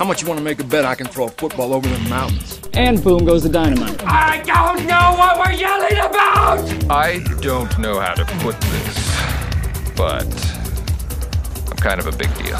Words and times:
How 0.00 0.06
much 0.06 0.22
you 0.22 0.28
want 0.28 0.38
to 0.38 0.44
make 0.44 0.58
a 0.60 0.64
bet 0.64 0.86
I 0.86 0.94
can 0.94 1.06
throw 1.08 1.26
a 1.26 1.28
football 1.28 1.74
over 1.74 1.86
the 1.86 1.98
mountains? 2.08 2.58
And 2.72 3.04
boom 3.04 3.26
goes 3.26 3.42
the 3.42 3.50
dynamite. 3.50 4.02
I 4.02 4.40
don't 4.46 4.86
know 4.86 5.14
what 5.18 5.38
we're 5.38 5.52
yelling 5.52 5.98
about! 5.98 6.90
I 6.90 7.18
don't 7.42 7.78
know 7.78 8.00
how 8.00 8.14
to 8.14 8.24
put 8.38 8.58
this, 8.62 9.94
but 9.98 10.24
I'm 11.70 11.76
kind 11.76 12.00
of 12.00 12.06
a 12.06 12.12
big 12.12 12.34
deal. 12.38 12.56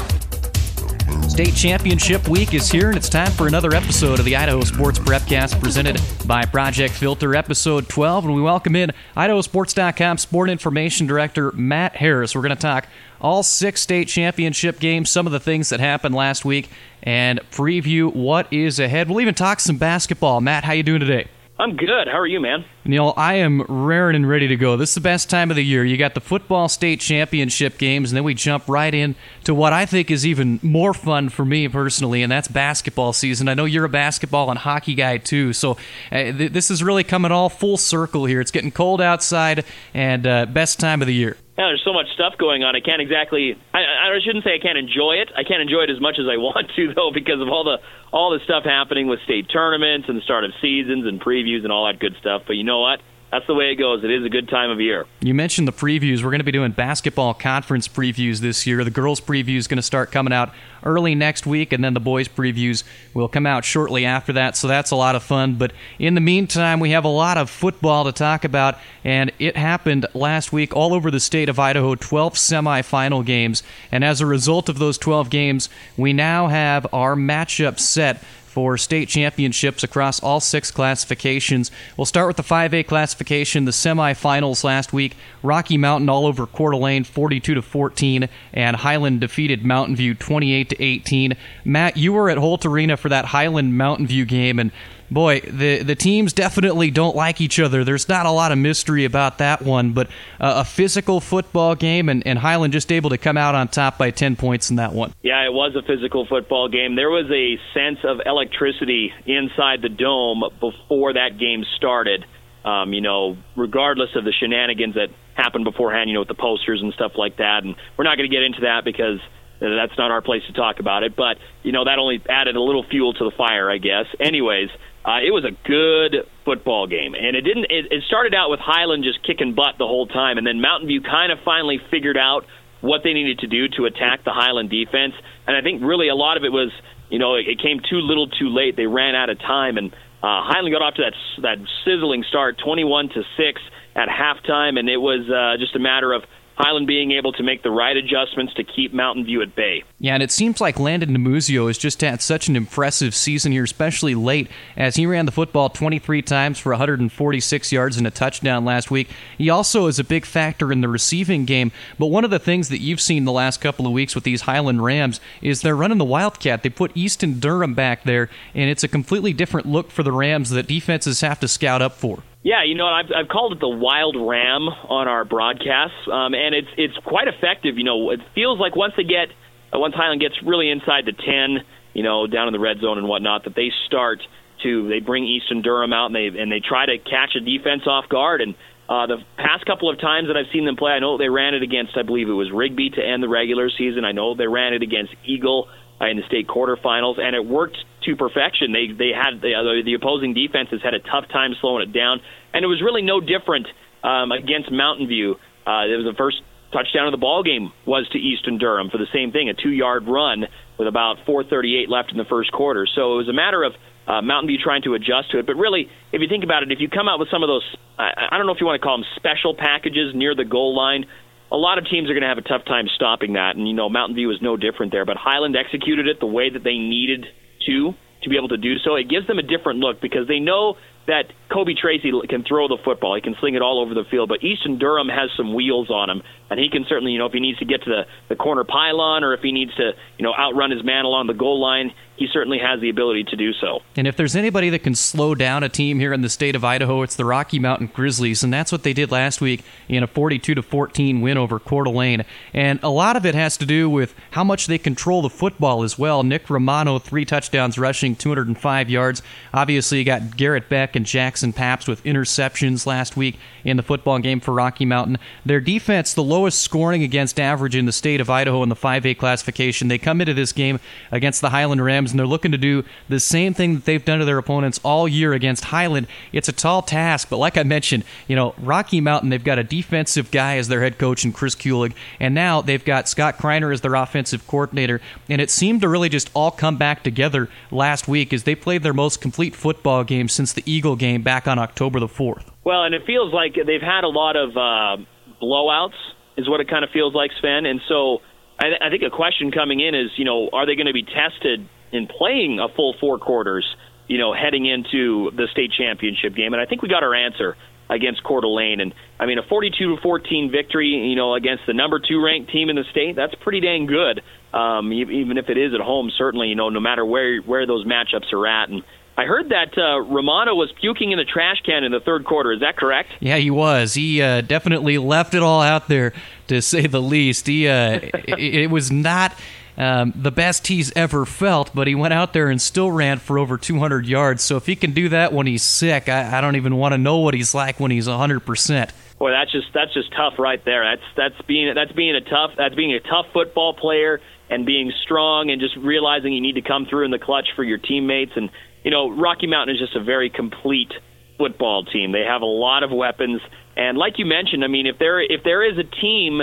State 1.27 1.55
Championship 1.55 2.27
Week 2.27 2.53
is 2.53 2.69
here, 2.69 2.89
and 2.89 2.97
it's 2.97 3.09
time 3.09 3.31
for 3.31 3.47
another 3.47 3.73
episode 3.73 4.19
of 4.19 4.25
the 4.25 4.35
Idaho 4.35 4.61
Sports 4.61 4.99
Prepcast 4.99 5.59
presented 5.59 5.99
by 6.27 6.45
Project 6.45 6.93
Filter, 6.93 7.33
episode 7.33 7.89
12. 7.89 8.25
And 8.25 8.35
we 8.35 8.41
welcome 8.43 8.75
in 8.75 8.91
IdahoSports.com 9.17 10.19
Sport 10.19 10.51
Information 10.51 11.07
Director 11.07 11.51
Matt 11.53 11.95
Harris. 11.95 12.35
We're 12.35 12.41
going 12.41 12.55
to 12.55 12.61
talk 12.61 12.85
all 13.21 13.43
six 13.43 13.81
state 13.81 14.07
championship 14.07 14.79
games, 14.79 15.09
some 15.09 15.25
of 15.25 15.31
the 15.31 15.39
things 15.39 15.69
that 15.69 15.79
happened 15.79 16.15
last 16.15 16.43
week, 16.43 16.69
and 17.03 17.39
preview 17.51 18.13
what 18.13 18.51
is 18.51 18.79
ahead. 18.79 19.09
We'll 19.09 19.21
even 19.21 19.35
talk 19.35 19.59
some 19.59 19.77
basketball. 19.77 20.41
Matt, 20.41 20.63
how 20.63 20.73
you 20.73 20.83
doing 20.83 20.99
today? 20.99 21.27
I'm 21.61 21.75
good. 21.75 22.07
How 22.07 22.17
are 22.17 22.25
you, 22.25 22.39
man? 22.39 22.65
Neil, 22.85 23.13
I 23.15 23.35
am 23.35 23.61
raring 23.61 24.15
and 24.15 24.27
ready 24.27 24.47
to 24.47 24.55
go. 24.55 24.77
This 24.77 24.89
is 24.89 24.95
the 24.95 25.01
best 25.01 25.29
time 25.29 25.51
of 25.51 25.55
the 25.55 25.63
year. 25.63 25.85
You 25.85 25.95
got 25.95 26.15
the 26.15 26.19
football 26.19 26.67
state 26.67 26.99
championship 26.99 27.77
games, 27.77 28.09
and 28.09 28.17
then 28.17 28.23
we 28.23 28.33
jump 28.33 28.67
right 28.67 28.91
in 28.91 29.13
to 29.43 29.53
what 29.53 29.71
I 29.71 29.85
think 29.85 30.09
is 30.09 30.25
even 30.25 30.59
more 30.63 30.91
fun 30.91 31.29
for 31.29 31.45
me 31.45 31.67
personally, 31.67 32.23
and 32.23 32.31
that's 32.31 32.47
basketball 32.47 33.13
season. 33.13 33.47
I 33.47 33.53
know 33.53 33.65
you're 33.65 33.85
a 33.85 33.89
basketball 33.89 34.49
and 34.49 34.57
hockey 34.57 34.95
guy 34.95 35.17
too, 35.17 35.53
so 35.53 35.73
uh, 36.11 36.31
th- 36.31 36.51
this 36.51 36.71
is 36.71 36.81
really 36.81 37.03
coming 37.03 37.31
all 37.31 37.49
full 37.49 37.77
circle 37.77 38.25
here. 38.25 38.41
It's 38.41 38.49
getting 38.49 38.71
cold 38.71 38.99
outside, 38.99 39.63
and 39.93 40.25
uh, 40.25 40.47
best 40.47 40.79
time 40.79 41.01
of 41.01 41.07
the 41.07 41.13
year. 41.13 41.37
Yeah, 41.61 41.69
there's 41.69 41.85
so 41.85 41.93
much 41.93 42.09
stuff 42.17 42.41
going 42.41 42.65
on. 42.65 42.73
I 42.75 42.81
can't 42.81 43.05
exactly. 43.05 43.53
I, 43.69 43.85
I 43.85 44.17
shouldn't 44.25 44.43
say 44.43 44.57
I 44.57 44.57
can't 44.57 44.81
enjoy 44.81 45.21
it. 45.21 45.29
I 45.37 45.45
can't 45.45 45.61
enjoy 45.61 45.85
it 45.85 45.93
as 45.93 46.01
much 46.01 46.17
as 46.17 46.25
I 46.25 46.41
want 46.41 46.73
to, 46.75 46.93
though, 46.97 47.13
because 47.13 47.37
of 47.37 47.53
all 47.53 47.61
the 47.61 47.77
all 48.09 48.33
the 48.33 48.41
stuff 48.49 48.65
happening 48.65 49.05
with 49.05 49.21
state 49.29 49.45
tournaments 49.45 50.09
and 50.09 50.17
the 50.17 50.25
start 50.25 50.41
of 50.41 50.57
seasons 50.57 51.05
and 51.05 51.21
previews 51.21 51.61
and 51.61 51.69
all 51.69 51.85
that 51.85 52.01
good 52.01 52.17
stuff. 52.17 52.49
But 52.49 52.57
you 52.57 52.63
know 52.63 52.81
what? 52.81 52.97
That's 53.31 53.47
the 53.47 53.53
way 53.53 53.71
it 53.71 53.75
goes. 53.75 54.03
It 54.03 54.11
is 54.11 54.25
a 54.25 54.29
good 54.29 54.49
time 54.49 54.69
of 54.69 54.81
year. 54.81 55.05
You 55.21 55.33
mentioned 55.33 55.67
the 55.67 55.71
previews. 55.73 56.21
We're 56.23 56.31
going 56.31 56.39
to 56.39 56.45
be 56.45 56.51
doing 56.51 56.73
basketball 56.73 57.33
conference 57.33 57.87
previews 57.87 58.39
this 58.39 58.67
year. 58.67 58.83
The 58.83 58.91
girls' 58.91 59.21
preview 59.21 59.55
is 59.55 59.67
going 59.67 59.77
to 59.77 59.83
start 59.83 60.11
coming 60.11 60.33
out 60.33 60.51
early 60.83 61.15
next 61.15 61.45
week, 61.45 61.71
and 61.71 61.81
then 61.81 61.93
the 61.93 62.01
boys' 62.01 62.27
previews 62.27 62.83
will 63.13 63.29
come 63.29 63.45
out 63.45 63.63
shortly 63.63 64.05
after 64.05 64.33
that. 64.33 64.57
So 64.57 64.67
that's 64.67 64.91
a 64.91 64.97
lot 64.97 65.15
of 65.15 65.23
fun. 65.23 65.55
But 65.55 65.71
in 65.97 66.15
the 66.15 66.21
meantime, 66.21 66.81
we 66.81 66.91
have 66.91 67.05
a 67.05 67.09
lot 67.09 67.37
of 67.37 67.49
football 67.49 68.03
to 68.03 68.11
talk 68.11 68.43
about, 68.43 68.77
and 69.03 69.31
it 69.39 69.55
happened 69.55 70.07
last 70.13 70.51
week 70.51 70.75
all 70.75 70.93
over 70.93 71.09
the 71.09 71.19
state 71.21 71.47
of 71.47 71.57
Idaho 71.57 71.95
12 71.95 72.33
semifinal 72.33 73.25
games. 73.25 73.63
And 73.93 74.03
as 74.03 74.19
a 74.19 74.25
result 74.25 74.67
of 74.67 74.77
those 74.77 74.97
12 74.97 75.29
games, 75.29 75.69
we 75.95 76.11
now 76.11 76.47
have 76.47 76.85
our 76.91 77.15
matchup 77.15 77.79
set 77.79 78.21
for 78.51 78.77
state 78.77 79.07
championships 79.07 79.81
across 79.81 80.21
all 80.21 80.41
six 80.41 80.71
classifications. 80.71 81.71
We'll 81.95 82.05
start 82.05 82.27
with 82.27 82.35
the 82.35 82.43
5A 82.43 82.85
classification, 82.85 83.63
the 83.63 83.71
semifinals 83.71 84.65
last 84.65 84.91
week. 84.91 85.15
Rocky 85.41 85.77
Mountain 85.77 86.09
all 86.09 86.25
over 86.25 86.45
Coeur 86.45 86.71
d'Alene 86.71 87.05
42 87.05 87.53
to 87.53 87.61
14 87.61 88.27
and 88.51 88.75
Highland 88.75 89.21
defeated 89.21 89.63
Mountain 89.63 89.95
View 89.95 90.13
28 90.13 90.69
to 90.69 90.83
18. 90.83 91.37
Matt, 91.63 91.95
you 91.95 92.11
were 92.11 92.29
at 92.29 92.37
Holt 92.37 92.65
Arena 92.65 92.97
for 92.97 93.07
that 93.07 93.25
Highland 93.25 93.77
Mountain 93.77 94.07
View 94.07 94.25
game 94.25 94.59
and 94.59 94.71
boy, 95.11 95.41
the 95.41 95.83
the 95.83 95.95
teams 95.95 96.33
definitely 96.33 96.89
don't 96.89 97.15
like 97.15 97.41
each 97.41 97.59
other. 97.59 97.83
There's 97.83 98.07
not 98.09 98.25
a 98.25 98.31
lot 98.31 98.51
of 98.51 98.57
mystery 98.57 99.05
about 99.05 99.37
that 99.39 99.61
one, 99.61 99.91
but 99.91 100.07
uh, 100.39 100.53
a 100.57 100.65
physical 100.65 101.19
football 101.19 101.75
game, 101.75 102.09
and, 102.09 102.25
and 102.25 102.39
Highland 102.39 102.73
just 102.73 102.91
able 102.91 103.09
to 103.11 103.17
come 103.17 103.37
out 103.37 103.53
on 103.53 103.67
top 103.67 103.97
by 103.97 104.11
10 104.11 104.35
points 104.35 104.69
in 104.69 104.77
that 104.77 104.93
one. 104.93 105.13
Yeah, 105.21 105.45
it 105.45 105.53
was 105.53 105.75
a 105.75 105.81
physical 105.81 106.25
football 106.25 106.69
game. 106.69 106.95
There 106.95 107.09
was 107.09 107.29
a 107.29 107.59
sense 107.77 107.99
of 108.03 108.21
electricity 108.25 109.13
inside 109.25 109.81
the 109.81 109.89
dome 109.89 110.43
before 110.59 111.13
that 111.13 111.37
game 111.37 111.65
started. 111.75 112.25
Um, 112.63 112.93
you 112.93 113.01
know, 113.01 113.37
regardless 113.55 114.09
of 114.15 114.23
the 114.23 114.31
shenanigans 114.31 114.93
that 114.93 115.09
happened 115.33 115.65
beforehand, 115.65 116.09
you 116.09 116.13
know, 116.13 116.21
with 116.21 116.27
the 116.27 116.35
posters 116.35 116.79
and 116.81 116.93
stuff 116.93 117.13
like 117.17 117.37
that. 117.37 117.63
And 117.63 117.75
we're 117.97 118.03
not 118.03 118.17
going 118.17 118.29
to 118.29 118.35
get 118.35 118.43
into 118.43 118.61
that 118.61 118.85
because 118.85 119.19
that's 119.59 119.97
not 119.97 120.11
our 120.11 120.21
place 120.21 120.43
to 120.47 120.53
talk 120.53 120.79
about 120.79 121.03
it. 121.03 121.15
But, 121.15 121.37
you 121.63 121.71
know, 121.71 121.85
that 121.85 121.99
only 121.99 122.21
added 122.29 122.55
a 122.55 122.61
little 122.61 122.83
fuel 122.83 123.13
to 123.13 123.23
the 123.23 123.31
fire, 123.31 123.69
I 123.69 123.77
guess. 123.77 124.05
Anyways, 124.19 124.69
uh, 125.05 125.17
it 125.25 125.31
was 125.31 125.45
a 125.45 125.51
good 125.67 126.27
football 126.45 126.85
game, 126.87 127.15
and 127.15 127.35
it 127.35 127.41
didn't. 127.41 127.65
It, 127.69 127.91
it 127.91 128.03
started 128.07 128.35
out 128.35 128.49
with 128.49 128.59
Highland 128.59 129.03
just 129.03 129.25
kicking 129.25 129.53
butt 129.53 129.75
the 129.77 129.87
whole 129.87 130.05
time, 130.05 130.37
and 130.37 130.45
then 130.45 130.61
Mountain 130.61 130.87
View 130.87 131.01
kind 131.01 131.31
of 131.31 131.39
finally 131.43 131.79
figured 131.89 132.17
out 132.17 132.45
what 132.81 133.01
they 133.03 133.13
needed 133.13 133.39
to 133.39 133.47
do 133.47 133.67
to 133.77 133.85
attack 133.85 134.23
the 134.23 134.33
Highland 134.33 134.69
defense. 134.69 135.13
And 135.47 135.57
I 135.57 135.61
think 135.61 135.81
really 135.81 136.09
a 136.09 136.15
lot 136.15 136.37
of 136.37 136.43
it 136.43 136.51
was, 136.51 136.71
you 137.09 137.19
know, 137.19 137.35
it, 137.35 137.47
it 137.47 137.61
came 137.61 137.79
too 137.79 138.01
little, 138.01 138.27
too 138.27 138.49
late. 138.49 138.75
They 138.75 138.87
ran 138.87 139.15
out 139.15 139.29
of 139.29 139.39
time, 139.39 139.77
and 139.77 139.93
uh, 139.93 140.45
Highland 140.45 140.73
got 140.73 140.81
off 140.81 140.95
to 140.95 141.03
that 141.03 141.15
that 141.41 141.57
sizzling 141.85 142.23
start, 142.29 142.59
twenty-one 142.63 143.09
to 143.09 143.23
six 143.37 143.61
at 143.95 144.07
halftime, 144.07 144.77
and 144.77 144.87
it 144.87 144.97
was 144.97 145.29
uh, 145.29 145.57
just 145.59 145.75
a 145.75 145.79
matter 145.79 146.13
of 146.13 146.23
Highland 146.61 146.85
being 146.85 147.11
able 147.11 147.31
to 147.33 147.43
make 147.43 147.63
the 147.63 147.71
right 147.71 147.97
adjustments 147.97 148.53
to 148.53 148.63
keep 148.63 148.93
Mountain 148.93 149.25
View 149.25 149.41
at 149.41 149.55
bay. 149.55 149.83
Yeah, 149.99 150.13
and 150.13 150.21
it 150.21 150.31
seems 150.31 150.61
like 150.61 150.79
Landon 150.79 151.09
Nemuzio 151.09 151.65
has 151.67 151.77
just 151.77 152.01
had 152.01 152.21
such 152.21 152.47
an 152.47 152.55
impressive 152.55 153.15
season 153.15 153.51
here, 153.51 153.63
especially 153.63 154.13
late, 154.13 154.47
as 154.77 154.95
he 154.95 155.07
ran 155.07 155.25
the 155.25 155.31
football 155.31 155.69
23 155.69 156.21
times 156.21 156.59
for 156.59 156.71
146 156.71 157.71
yards 157.71 157.97
and 157.97 158.05
a 158.05 158.11
touchdown 158.11 158.63
last 158.63 158.91
week. 158.91 159.09
He 159.39 159.49
also 159.49 159.87
is 159.87 159.97
a 159.97 160.03
big 160.03 160.23
factor 160.23 160.71
in 160.71 160.81
the 160.81 160.87
receiving 160.87 161.45
game, 161.45 161.71
but 161.97 162.07
one 162.07 162.23
of 162.23 162.29
the 162.29 162.39
things 162.39 162.69
that 162.69 162.79
you've 162.79 163.01
seen 163.01 163.25
the 163.25 163.31
last 163.31 163.59
couple 163.59 163.87
of 163.87 163.93
weeks 163.93 164.13
with 164.13 164.23
these 164.23 164.41
Highland 164.41 164.83
Rams 164.83 165.19
is 165.41 165.61
they're 165.61 165.75
running 165.75 165.97
the 165.97 166.05
Wildcat. 166.05 166.61
They 166.61 166.69
put 166.69 166.95
Easton 166.95 167.39
Durham 167.39 167.73
back 167.73 168.03
there, 168.03 168.29
and 168.53 168.69
it's 168.69 168.83
a 168.83 168.87
completely 168.87 169.33
different 169.33 169.67
look 169.67 169.89
for 169.89 170.03
the 170.03 170.11
Rams 170.11 170.51
that 170.51 170.67
defenses 170.67 171.21
have 171.21 171.39
to 171.39 171.47
scout 171.47 171.81
up 171.81 171.93
for. 171.93 172.21
Yeah, 172.43 172.63
you 172.65 172.73
know, 172.73 172.87
I've, 172.87 173.05
I've 173.15 173.29
called 173.29 173.53
it 173.53 173.59
the 173.59 173.69
wild 173.69 174.17
ram 174.17 174.65
on 174.89 175.07
our 175.07 175.25
broadcasts, 175.25 176.09
um, 176.09 176.33
and 176.33 176.55
it's 176.55 176.73
it's 176.75 176.97
quite 177.05 177.27
effective. 177.27 177.77
You 177.77 177.83
know, 177.83 178.09
it 178.09 178.19
feels 178.33 178.59
like 178.59 178.75
once 178.75 178.93
they 178.97 179.03
get 179.03 179.29
uh, 179.69 179.77
once 179.77 179.93
Highland 179.93 180.21
gets 180.21 180.33
really 180.43 180.71
inside 180.71 181.05
the 181.05 181.13
ten, 181.13 181.61
you 181.93 182.01
know, 182.01 182.25
down 182.25 182.47
in 182.47 182.53
the 182.53 182.59
red 182.59 182.81
zone 182.81 182.97
and 182.97 183.07
whatnot, 183.07 183.43
that 183.43 183.53
they 183.53 183.69
start 183.85 184.25
to 184.63 184.89
they 184.89 184.99
bring 184.99 185.25
Easton 185.25 185.61
Durham 185.61 185.93
out 185.93 186.07
and 186.07 186.15
they 186.15 186.33
and 186.33 186.51
they 186.51 186.61
try 186.65 186.87
to 186.87 186.97
catch 186.97 187.37
a 187.37 187.45
defense 187.45 187.85
off 187.85 188.09
guard. 188.09 188.41
And 188.41 188.55
uh, 188.89 189.05
the 189.05 189.17
past 189.37 189.65
couple 189.69 189.91
of 189.91 190.01
times 190.01 190.27
that 190.27 190.35
I've 190.35 190.49
seen 190.51 190.65
them 190.65 190.77
play, 190.77 190.93
I 190.93 190.99
know 190.99 191.19
they 191.19 191.29
ran 191.29 191.53
it 191.53 191.61
against 191.61 191.93
I 191.95 192.01
believe 192.01 192.27
it 192.27 192.33
was 192.33 192.49
Rigby 192.51 192.89
to 192.89 193.05
end 193.05 193.21
the 193.21 193.29
regular 193.29 193.69
season. 193.69 194.03
I 194.03 194.13
know 194.13 194.33
they 194.33 194.47
ran 194.47 194.73
it 194.73 194.81
against 194.81 195.13
Eagle 195.29 195.69
uh, 196.01 196.09
in 196.09 196.17
the 196.17 196.25
state 196.25 196.47
quarterfinals, 196.47 197.19
and 197.21 197.35
it 197.35 197.45
worked 197.45 197.77
to 198.03 198.15
perfection. 198.15 198.71
They 198.71 198.91
they 198.91 199.11
had 199.13 199.41
the, 199.41 199.53
uh, 199.55 199.85
the 199.85 199.93
opposing 199.93 200.33
defenses 200.33 200.81
had 200.83 200.93
a 200.93 200.99
tough 200.99 201.27
time 201.29 201.53
slowing 201.61 201.87
it 201.87 201.93
down, 201.93 202.21
and 202.53 202.63
it 202.63 202.67
was 202.67 202.81
really 202.81 203.01
no 203.01 203.19
different 203.19 203.67
um, 204.03 204.31
against 204.31 204.71
Mountain 204.71 205.07
View. 205.07 205.35
Uh, 205.65 205.85
it 205.85 205.97
was 205.97 206.05
the 206.05 206.17
first 206.17 206.41
touchdown 206.71 207.05
of 207.07 207.11
the 207.11 207.21
ball 207.21 207.43
game 207.43 207.71
was 207.85 208.07
to 208.09 208.17
Easton 208.17 208.57
Durham 208.57 208.89
for 208.89 208.97
the 208.97 209.07
same 209.13 209.31
thing, 209.31 209.49
a 209.49 209.53
two-yard 209.53 210.07
run 210.07 210.45
with 210.79 210.87
about 210.87 211.17
4:38 211.27 211.89
left 211.89 212.11
in 212.11 212.17
the 212.17 212.25
first 212.25 212.51
quarter. 212.51 212.87
So 212.87 213.13
it 213.13 213.17
was 213.17 213.29
a 213.29 213.33
matter 213.33 213.63
of 213.63 213.73
uh, 214.07 214.21
Mountain 214.21 214.47
View 214.47 214.57
trying 214.57 214.81
to 214.83 214.95
adjust 214.95 215.31
to 215.31 215.39
it. 215.39 215.45
But 215.45 215.55
really, 215.55 215.89
if 216.11 216.21
you 216.21 216.27
think 216.27 216.43
about 216.43 216.63
it, 216.63 216.71
if 216.71 216.79
you 216.79 216.89
come 216.89 217.07
out 217.07 217.19
with 217.19 217.29
some 217.29 217.43
of 217.43 217.47
those, 217.47 217.63
I, 217.99 218.29
I 218.31 218.37
don't 218.37 218.47
know 218.47 218.53
if 218.53 218.59
you 218.59 218.65
want 218.65 218.81
to 218.81 218.85
call 218.85 218.97
them 218.97 219.05
special 219.15 219.55
packages 219.55 220.15
near 220.15 220.33
the 220.33 220.45
goal 220.45 220.75
line, 220.75 221.05
a 221.51 221.57
lot 221.57 221.77
of 221.77 221.85
teams 221.85 222.09
are 222.09 222.13
going 222.13 222.23
to 222.23 222.29
have 222.29 222.37
a 222.37 222.47
tough 222.47 222.65
time 222.65 222.87
stopping 222.95 223.33
that. 223.33 223.55
And, 223.55 223.67
you 223.67 223.75
know, 223.75 223.89
Mountain 223.89 224.15
View 224.15 224.31
is 224.31 224.41
no 224.41 224.57
different 224.57 224.91
there. 224.91 225.05
But 225.05 225.17
Highland 225.17 225.55
executed 225.55 226.07
it 226.07 226.19
the 226.19 226.25
way 226.25 226.49
that 226.49 226.63
they 226.63 226.77
needed 226.77 227.25
to 227.67 227.93
to 228.23 228.29
be 228.29 228.37
able 228.37 228.49
to 228.49 228.57
do 228.57 228.77
so. 228.83 228.95
It 228.95 229.09
gives 229.09 229.25
them 229.27 229.39
a 229.39 229.43
different 229.43 229.79
look 229.79 229.99
because 229.99 230.27
they 230.27 230.39
know 230.39 230.75
that 231.07 231.33
Kobe 231.51 231.73
Tracy 231.73 232.11
can 232.29 232.43
throw 232.47 232.67
the 232.67 232.77
football. 232.85 233.15
He 233.15 233.21
can 233.21 233.35
sling 233.39 233.55
it 233.55 233.61
all 233.61 233.81
over 233.81 233.93
the 233.93 234.03
field. 234.09 234.29
But 234.29 234.43
Easton 234.43 234.77
Durham 234.77 235.09
has 235.09 235.29
some 235.35 235.55
wheels 235.55 235.89
on 235.89 236.09
him, 236.09 236.21
and 236.49 236.59
he 236.59 236.69
can 236.69 236.85
certainly, 236.87 237.11
you 237.11 237.17
know, 237.17 237.25
if 237.25 237.33
he 237.33 237.39
needs 237.39 237.57
to 237.59 237.65
get 237.65 237.83
to 237.83 237.89
the, 237.89 238.01
the 238.29 238.35
corner 238.35 238.63
pylon 238.63 239.23
or 239.23 239.33
if 239.33 239.41
he 239.41 239.51
needs 239.51 239.73
to, 239.75 239.91
you 240.17 240.23
know, 240.23 240.33
outrun 240.37 240.69
his 240.69 240.83
man 240.83 241.05
along 241.05 241.27
the 241.27 241.33
goal 241.33 241.59
line, 241.59 241.91
he 242.21 242.27
certainly 242.31 242.59
has 242.59 242.79
the 242.79 242.89
ability 242.89 243.23
to 243.23 243.35
do 243.35 243.51
so. 243.51 243.81
And 243.95 244.05
if 244.05 244.15
there's 244.15 244.35
anybody 244.35 244.69
that 244.69 244.83
can 244.83 244.93
slow 244.93 245.33
down 245.33 245.63
a 245.63 245.69
team 245.69 245.99
here 245.99 246.13
in 246.13 246.21
the 246.21 246.29
state 246.29 246.55
of 246.55 246.63
Idaho, 246.63 247.01
it's 247.01 247.15
the 247.15 247.25
Rocky 247.25 247.57
Mountain 247.57 247.89
Grizzlies, 247.95 248.43
and 248.43 248.53
that's 248.53 248.71
what 248.71 248.83
they 248.83 248.93
did 248.93 249.09
last 249.09 249.41
week 249.41 249.63
in 249.89 250.03
a 250.03 250.07
42 250.07 250.53
to 250.53 250.61
14 250.61 251.21
win 251.21 251.35
over 251.39 251.57
Coeur 251.57 251.83
d'Alene. 251.83 252.23
And 252.53 252.79
a 252.83 252.89
lot 252.89 253.15
of 253.15 253.25
it 253.25 253.33
has 253.33 253.57
to 253.57 253.65
do 253.65 253.89
with 253.89 254.13
how 254.31 254.43
much 254.43 254.67
they 254.67 254.77
control 254.77 255.23
the 255.23 255.31
football 255.31 255.81
as 255.81 255.97
well. 255.97 256.21
Nick 256.21 256.47
Romano, 256.47 256.99
three 256.99 257.25
touchdowns 257.25 257.79
rushing, 257.79 258.15
205 258.15 258.87
yards. 258.87 259.23
Obviously, 259.51 259.97
you 259.97 260.03
got 260.03 260.37
Garrett 260.37 260.69
Beck 260.69 260.95
and 260.95 261.07
Jackson 261.07 261.51
Paps 261.51 261.87
with 261.87 262.03
interceptions 262.03 262.85
last 262.85 263.17
week 263.17 263.39
in 263.63 263.77
the 263.77 263.83
football 263.83 264.19
game 264.19 264.39
for 264.39 264.53
Rocky 264.53 264.85
Mountain. 264.85 265.17
Their 265.43 265.59
defense, 265.59 266.13
the 266.13 266.23
lowest 266.23 266.61
scoring 266.61 267.01
against 267.01 267.39
average 267.39 267.75
in 267.75 267.87
the 267.87 267.91
state 267.91 268.21
of 268.21 268.29
Idaho 268.29 268.61
in 268.61 268.69
the 268.69 268.75
5A 268.75 269.17
classification. 269.17 269.87
They 269.87 269.97
come 269.97 270.21
into 270.21 270.35
this 270.35 270.51
game 270.51 270.79
against 271.11 271.41
the 271.41 271.49
Highland 271.49 271.83
Rams, 271.83 272.10
and 272.11 272.19
they're 272.19 272.27
looking 272.27 272.51
to 272.51 272.57
do 272.57 272.83
the 273.09 273.19
same 273.19 273.53
thing 273.53 273.75
that 273.75 273.85
they've 273.85 274.03
done 274.03 274.19
to 274.19 274.25
their 274.25 274.37
opponents 274.37 274.79
all 274.83 275.07
year 275.07 275.33
against 275.33 275.65
Highland. 275.65 276.07
It's 276.31 276.47
a 276.47 276.53
tall 276.53 276.81
task, 276.81 277.29
but 277.29 277.37
like 277.37 277.57
I 277.57 277.63
mentioned, 277.63 278.03
you 278.27 278.35
know, 278.35 278.53
Rocky 278.57 279.01
Mountain, 279.01 279.29
they've 279.29 279.43
got 279.43 279.59
a 279.59 279.63
defensive 279.63 280.31
guy 280.31 280.57
as 280.57 280.67
their 280.67 280.81
head 280.81 280.97
coach 280.97 281.23
and 281.23 281.33
Chris 281.33 281.55
Kulig, 281.55 281.93
and 282.19 282.35
now 282.35 282.61
they've 282.61 282.83
got 282.83 283.07
Scott 283.07 283.37
Kreiner 283.37 283.73
as 283.73 283.81
their 283.81 283.95
offensive 283.95 284.45
coordinator, 284.47 285.01
and 285.29 285.41
it 285.41 285.49
seemed 285.49 285.81
to 285.81 285.89
really 285.89 286.09
just 286.09 286.29
all 286.33 286.51
come 286.51 286.77
back 286.77 287.03
together 287.03 287.49
last 287.71 288.07
week 288.07 288.33
as 288.33 288.43
they 288.43 288.55
played 288.55 288.83
their 288.83 288.93
most 288.93 289.21
complete 289.21 289.55
football 289.55 290.03
game 290.03 290.27
since 290.27 290.53
the 290.53 290.63
Eagle 290.65 290.95
game 290.95 291.21
back 291.21 291.47
on 291.47 291.59
October 291.59 291.99
the 291.99 292.07
4th. 292.07 292.45
Well, 292.63 292.83
and 292.83 292.93
it 292.93 293.03
feels 293.05 293.33
like 293.33 293.55
they've 293.55 293.81
had 293.81 294.03
a 294.03 294.09
lot 294.09 294.35
of 294.35 294.51
uh, 294.51 295.03
blowouts, 295.41 295.97
is 296.37 296.47
what 296.49 296.59
it 296.61 296.69
kind 296.69 296.83
of 296.83 296.91
feels 296.91 297.13
like, 297.13 297.31
Sven. 297.39 297.65
And 297.65 297.81
so 297.87 298.19
I, 298.59 298.65
th- 298.65 298.81
I 298.81 298.89
think 298.89 299.03
a 299.03 299.09
question 299.09 299.51
coming 299.51 299.79
in 299.79 299.95
is, 299.95 300.11
you 300.17 300.25
know, 300.25 300.49
are 300.53 300.65
they 300.65 300.75
going 300.75 300.87
to 300.87 300.93
be 300.93 301.03
tested 301.03 301.67
in 301.91 302.07
playing 302.07 302.59
a 302.59 302.67
full 302.69 302.95
four 302.99 303.17
quarters, 303.17 303.65
you 304.07 304.17
know, 304.17 304.33
heading 304.33 304.65
into 304.65 305.31
the 305.31 305.47
state 305.51 305.71
championship 305.77 306.35
game? 306.35 306.53
And 306.53 306.61
I 306.61 306.65
think 306.65 306.81
we 306.81 306.89
got 306.89 307.03
our 307.03 307.13
answer 307.13 307.55
against 307.89 308.23
Coeur 308.23 308.41
d'Alene. 308.41 308.79
And 308.79 308.93
I 309.19 309.25
mean, 309.25 309.37
a 309.37 309.43
42 309.43 309.95
to 309.95 310.01
14 310.01 310.49
victory, 310.49 310.87
you 310.87 311.15
know, 311.15 311.35
against 311.35 311.63
the 311.67 311.73
number 311.73 311.99
two 311.99 312.23
ranked 312.23 312.51
team 312.51 312.69
in 312.69 312.77
the 312.77 312.85
state, 312.89 313.15
that's 313.15 313.35
pretty 313.35 313.59
dang 313.59 313.85
good. 313.85 314.21
Um, 314.53 314.91
even 314.91 315.37
if 315.37 315.49
it 315.49 315.57
is 315.57 315.73
at 315.73 315.81
home, 315.81 316.11
certainly, 316.17 316.47
you 316.47 316.55
know, 316.55 316.69
no 316.69 316.79
matter 316.79 317.05
where 317.05 317.41
where 317.41 317.65
those 317.67 317.85
matchups 317.85 318.33
are 318.33 318.47
at. 318.47 318.69
And 318.69 318.83
I 319.17 319.25
heard 319.25 319.49
that 319.49 319.77
uh, 319.77 320.01
Romano 320.01 320.55
was 320.55 320.71
puking 320.79 321.11
in 321.11 321.17
the 321.17 321.25
trash 321.25 321.61
can 321.65 321.83
in 321.83 321.91
the 321.91 321.99
third 321.99 322.25
quarter. 322.25 322.53
Is 322.53 322.61
that 322.61 322.77
correct? 322.77 323.09
Yeah, 323.19 323.37
he 323.37 323.51
was. 323.51 323.93
He 323.93 324.21
uh, 324.21 324.41
definitely 324.41 324.97
left 324.97 325.33
it 325.33 325.43
all 325.43 325.61
out 325.61 325.87
there, 325.87 326.13
to 326.47 326.61
say 326.61 326.87
the 326.87 327.01
least. 327.01 327.47
He 327.47 327.67
uh, 327.67 327.99
it, 328.13 328.39
it 328.39 328.71
was 328.71 328.91
not. 328.91 329.33
Um, 329.77 330.13
the 330.15 330.31
best 330.31 330.67
he's 330.67 330.91
ever 330.95 331.25
felt, 331.25 331.73
but 331.73 331.87
he 331.87 331.95
went 331.95 332.13
out 332.13 332.33
there 332.33 332.49
and 332.49 332.61
still 332.61 332.91
ran 332.91 333.19
for 333.19 333.39
over 333.39 333.57
200 333.57 334.05
yards. 334.05 334.43
So 334.43 334.57
if 334.57 334.65
he 334.65 334.75
can 334.75 334.91
do 334.91 335.09
that 335.09 335.33
when 335.33 335.47
he's 335.47 335.63
sick, 335.63 336.09
I, 336.09 336.37
I 336.37 336.41
don't 336.41 336.55
even 336.55 336.75
want 336.75 336.93
to 336.93 336.97
know 336.97 337.17
what 337.17 337.33
he's 337.33 337.53
like 337.53 337.79
when 337.79 337.91
he's 337.91 338.07
100 338.07 338.41
percent. 338.41 338.91
Boy, 339.17 339.31
that's 339.31 339.51
just 339.51 339.67
that's 339.73 339.93
just 339.93 340.11
tough 340.13 340.39
right 340.39 340.63
there. 340.65 340.83
That's 340.83 341.07
that's 341.15 341.47
being 341.47 341.73
that's 341.75 341.91
being 341.91 342.15
a 342.15 342.21
tough 342.21 342.51
that's 342.57 342.75
being 342.75 342.93
a 342.93 342.99
tough 342.99 343.27
football 343.33 343.73
player 343.73 344.19
and 344.49 344.65
being 344.65 344.91
strong 345.03 345.49
and 345.51 345.61
just 345.61 345.75
realizing 345.77 346.33
you 346.33 346.41
need 346.41 346.55
to 346.55 346.61
come 346.61 346.85
through 346.85 347.05
in 347.05 347.11
the 347.11 347.19
clutch 347.19 347.47
for 347.55 347.63
your 347.63 347.77
teammates 347.77 348.31
and 348.35 348.49
you 348.83 348.91
know, 348.91 349.09
Rocky 349.09 349.47
Mountain 349.47 349.75
is 349.75 349.79
just 349.79 349.95
a 349.95 350.03
very 350.03 350.29
complete 350.29 350.91
football 351.37 351.85
team. 351.85 352.11
They 352.11 352.23
have 352.23 352.41
a 352.41 352.45
lot 352.45 352.83
of 352.83 352.91
weapons, 352.91 353.41
and 353.75 353.97
like 353.97 354.17
you 354.17 354.25
mentioned, 354.25 354.63
I 354.63 354.67
mean, 354.67 354.87
if 354.87 354.97
there 354.97 355.21
if 355.21 355.43
there 355.43 355.63
is 355.63 355.77
a 355.77 355.83
team 355.83 356.41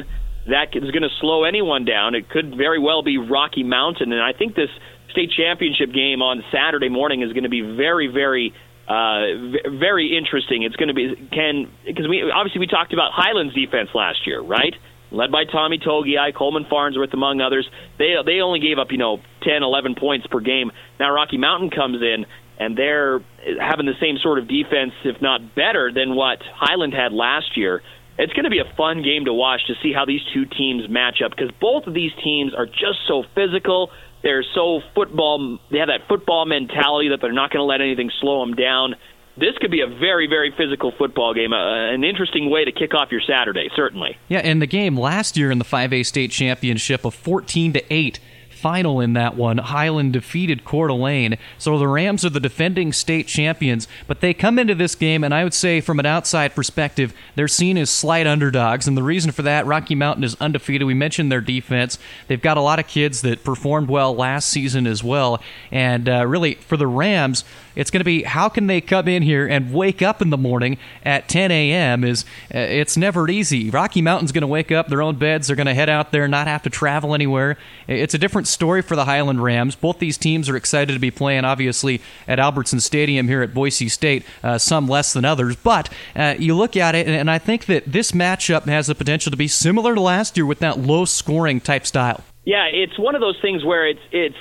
that 0.48 0.74
is 0.74 0.90
going 0.90 1.02
to 1.02 1.14
slow 1.20 1.44
anyone 1.44 1.84
down, 1.84 2.14
it 2.14 2.28
could 2.28 2.56
very 2.56 2.78
well 2.78 3.02
be 3.02 3.18
Rocky 3.18 3.62
Mountain. 3.62 4.12
And 4.12 4.22
I 4.22 4.32
think 4.32 4.54
this 4.54 4.70
state 5.10 5.30
championship 5.36 5.92
game 5.92 6.22
on 6.22 6.42
Saturday 6.52 6.88
morning 6.88 7.22
is 7.22 7.32
going 7.32 7.44
to 7.44 7.50
be 7.50 7.62
very, 7.62 8.08
very, 8.08 8.52
uh, 8.88 9.68
very 9.78 10.16
interesting. 10.16 10.62
It's 10.62 10.76
going 10.76 10.88
to 10.88 10.94
be 10.94 11.14
can 11.32 11.70
because 11.86 12.08
we 12.08 12.30
obviously 12.30 12.60
we 12.60 12.66
talked 12.66 12.92
about 12.92 13.12
Highlands 13.12 13.54
defense 13.54 13.90
last 13.94 14.26
year, 14.26 14.40
right? 14.40 14.74
led 15.10 15.32
by 15.32 15.44
Tommy 15.44 15.78
Togiai, 15.78 16.34
Coleman 16.34 16.66
Farnsworth, 16.68 17.14
among 17.14 17.40
others. 17.40 17.68
They 17.98 18.14
they 18.24 18.40
only 18.40 18.60
gave 18.60 18.78
up 18.78 18.88
you 18.90 18.98
know 18.98 19.18
10, 19.42 19.62
11 19.62 19.94
points 19.94 20.26
per 20.26 20.40
game. 20.40 20.70
Now 21.00 21.12
Rocky 21.12 21.38
Mountain 21.38 21.70
comes 21.70 22.02
in 22.02 22.26
and 22.58 22.76
they're 22.76 23.20
having 23.60 23.86
the 23.86 23.94
same 24.00 24.18
sort 24.20 24.38
of 24.38 24.48
defense, 24.48 24.92
if 25.04 25.22
not 25.22 25.54
better, 25.54 25.92
than 25.94 26.14
what 26.14 26.38
Highland 26.42 26.92
had 26.92 27.12
last 27.12 27.56
year. 27.56 27.82
It's 28.18 28.32
going 28.32 28.44
to 28.44 28.50
be 28.50 28.58
a 28.58 28.70
fun 28.76 29.02
game 29.02 29.24
to 29.26 29.32
watch 29.32 29.60
to 29.68 29.74
see 29.82 29.92
how 29.92 30.04
these 30.04 30.20
two 30.34 30.44
teams 30.44 30.88
match 30.88 31.22
up 31.24 31.30
because 31.30 31.50
both 31.60 31.86
of 31.86 31.94
these 31.94 32.12
teams 32.22 32.52
are 32.54 32.66
just 32.66 33.06
so 33.06 33.22
physical. 33.34 33.90
They're 34.22 34.44
so 34.54 34.80
football. 34.94 35.58
They 35.70 35.78
have 35.78 35.88
that 35.88 36.08
football 36.08 36.44
mentality 36.44 37.10
that 37.10 37.20
they're 37.20 37.32
not 37.32 37.50
going 37.50 37.60
to 37.60 37.64
let 37.64 37.80
anything 37.80 38.10
slow 38.20 38.44
them 38.44 38.54
down 38.54 38.96
this 39.38 39.56
could 39.60 39.70
be 39.70 39.80
a 39.80 39.86
very, 39.86 40.26
very 40.26 40.52
physical 40.56 40.92
football 40.96 41.34
game. 41.34 41.52
Uh, 41.52 41.92
an 41.92 42.04
interesting 42.04 42.50
way 42.50 42.64
to 42.64 42.72
kick 42.72 42.94
off 42.94 43.10
your 43.10 43.20
Saturday, 43.20 43.68
certainly. 43.74 44.18
Yeah, 44.28 44.40
and 44.40 44.60
the 44.60 44.66
game 44.66 44.98
last 44.98 45.36
year 45.36 45.50
in 45.50 45.58
the 45.58 45.64
5A 45.64 46.04
state 46.04 46.30
championship 46.30 47.04
of 47.04 47.14
14 47.14 47.74
to 47.74 47.92
8 47.92 48.20
final 48.58 49.00
in 49.00 49.12
that 49.14 49.36
one. 49.36 49.58
Highland 49.58 50.12
defeated 50.12 50.64
Coeur 50.64 50.88
d'Alene. 50.88 51.38
So 51.56 51.78
the 51.78 51.88
Rams 51.88 52.24
are 52.24 52.30
the 52.30 52.40
defending 52.40 52.92
state 52.92 53.26
champions, 53.26 53.86
but 54.06 54.20
they 54.20 54.34
come 54.34 54.58
into 54.58 54.74
this 54.74 54.94
game, 54.94 55.22
and 55.24 55.32
I 55.32 55.44
would 55.44 55.54
say 55.54 55.80
from 55.80 55.98
an 56.00 56.06
outside 56.06 56.54
perspective, 56.54 57.14
they're 57.36 57.48
seen 57.48 57.78
as 57.78 57.90
slight 57.90 58.26
underdogs. 58.26 58.88
And 58.88 58.96
the 58.96 59.02
reason 59.02 59.32
for 59.32 59.42
that, 59.42 59.66
Rocky 59.66 59.94
Mountain 59.94 60.24
is 60.24 60.36
undefeated. 60.40 60.86
We 60.86 60.94
mentioned 60.94 61.30
their 61.30 61.40
defense. 61.40 61.98
They've 62.26 62.40
got 62.40 62.56
a 62.56 62.62
lot 62.62 62.78
of 62.78 62.86
kids 62.86 63.22
that 63.22 63.44
performed 63.44 63.88
well 63.88 64.14
last 64.14 64.48
season 64.48 64.86
as 64.86 65.04
well. 65.04 65.42
And 65.70 66.08
uh, 66.08 66.26
really, 66.26 66.54
for 66.54 66.76
the 66.76 66.86
Rams, 66.86 67.44
it's 67.78 67.92
going 67.92 68.00
to 68.00 68.04
be 68.04 68.24
how 68.24 68.48
can 68.48 68.66
they 68.66 68.80
come 68.80 69.06
in 69.06 69.22
here 69.22 69.46
and 69.46 69.72
wake 69.72 70.02
up 70.02 70.20
in 70.20 70.30
the 70.30 70.36
morning 70.36 70.78
at 71.04 71.28
10 71.28 71.52
a.m. 71.52 72.02
Is 72.02 72.24
uh, 72.52 72.58
it's 72.58 72.96
never 72.96 73.30
easy. 73.30 73.70
Rocky 73.70 74.02
Mountain's 74.02 74.32
going 74.32 74.42
to 74.42 74.48
wake 74.48 74.72
up 74.72 74.88
their 74.88 75.00
own 75.00 75.14
beds. 75.14 75.46
They're 75.46 75.54
going 75.56 75.68
to 75.68 75.74
head 75.74 75.88
out 75.88 76.10
there, 76.10 76.26
not 76.26 76.48
have 76.48 76.62
to 76.64 76.70
travel 76.70 77.14
anywhere. 77.14 77.56
It's 77.86 78.14
a 78.14 78.18
different 78.18 78.48
story 78.48 78.82
for 78.82 78.96
the 78.96 79.04
Highland 79.04 79.44
Rams. 79.44 79.76
Both 79.76 80.00
these 80.00 80.18
teams 80.18 80.48
are 80.48 80.56
excited 80.56 80.92
to 80.92 80.98
be 80.98 81.12
playing, 81.12 81.44
obviously, 81.44 82.02
at 82.26 82.40
Albertson 82.40 82.80
Stadium 82.80 83.28
here 83.28 83.42
at 83.42 83.54
Boise 83.54 83.88
State, 83.88 84.24
uh, 84.42 84.58
some 84.58 84.88
less 84.88 85.12
than 85.12 85.24
others. 85.24 85.54
But 85.54 85.88
uh, 86.16 86.34
you 86.36 86.56
look 86.56 86.76
at 86.76 86.96
it, 86.96 87.06
and 87.06 87.30
I 87.30 87.38
think 87.38 87.66
that 87.66 87.84
this 87.86 88.10
matchup 88.10 88.64
has 88.64 88.88
the 88.88 88.96
potential 88.96 89.30
to 89.30 89.36
be 89.36 89.46
similar 89.46 89.94
to 89.94 90.00
last 90.00 90.36
year 90.36 90.46
with 90.46 90.58
that 90.58 90.80
low 90.80 91.04
scoring 91.04 91.60
type 91.60 91.86
style. 91.86 92.24
Yeah, 92.44 92.66
it's 92.72 92.98
one 92.98 93.14
of 93.14 93.20
those 93.20 93.38
things 93.40 93.64
where 93.64 93.86
it's 93.86 94.00
it's 94.10 94.36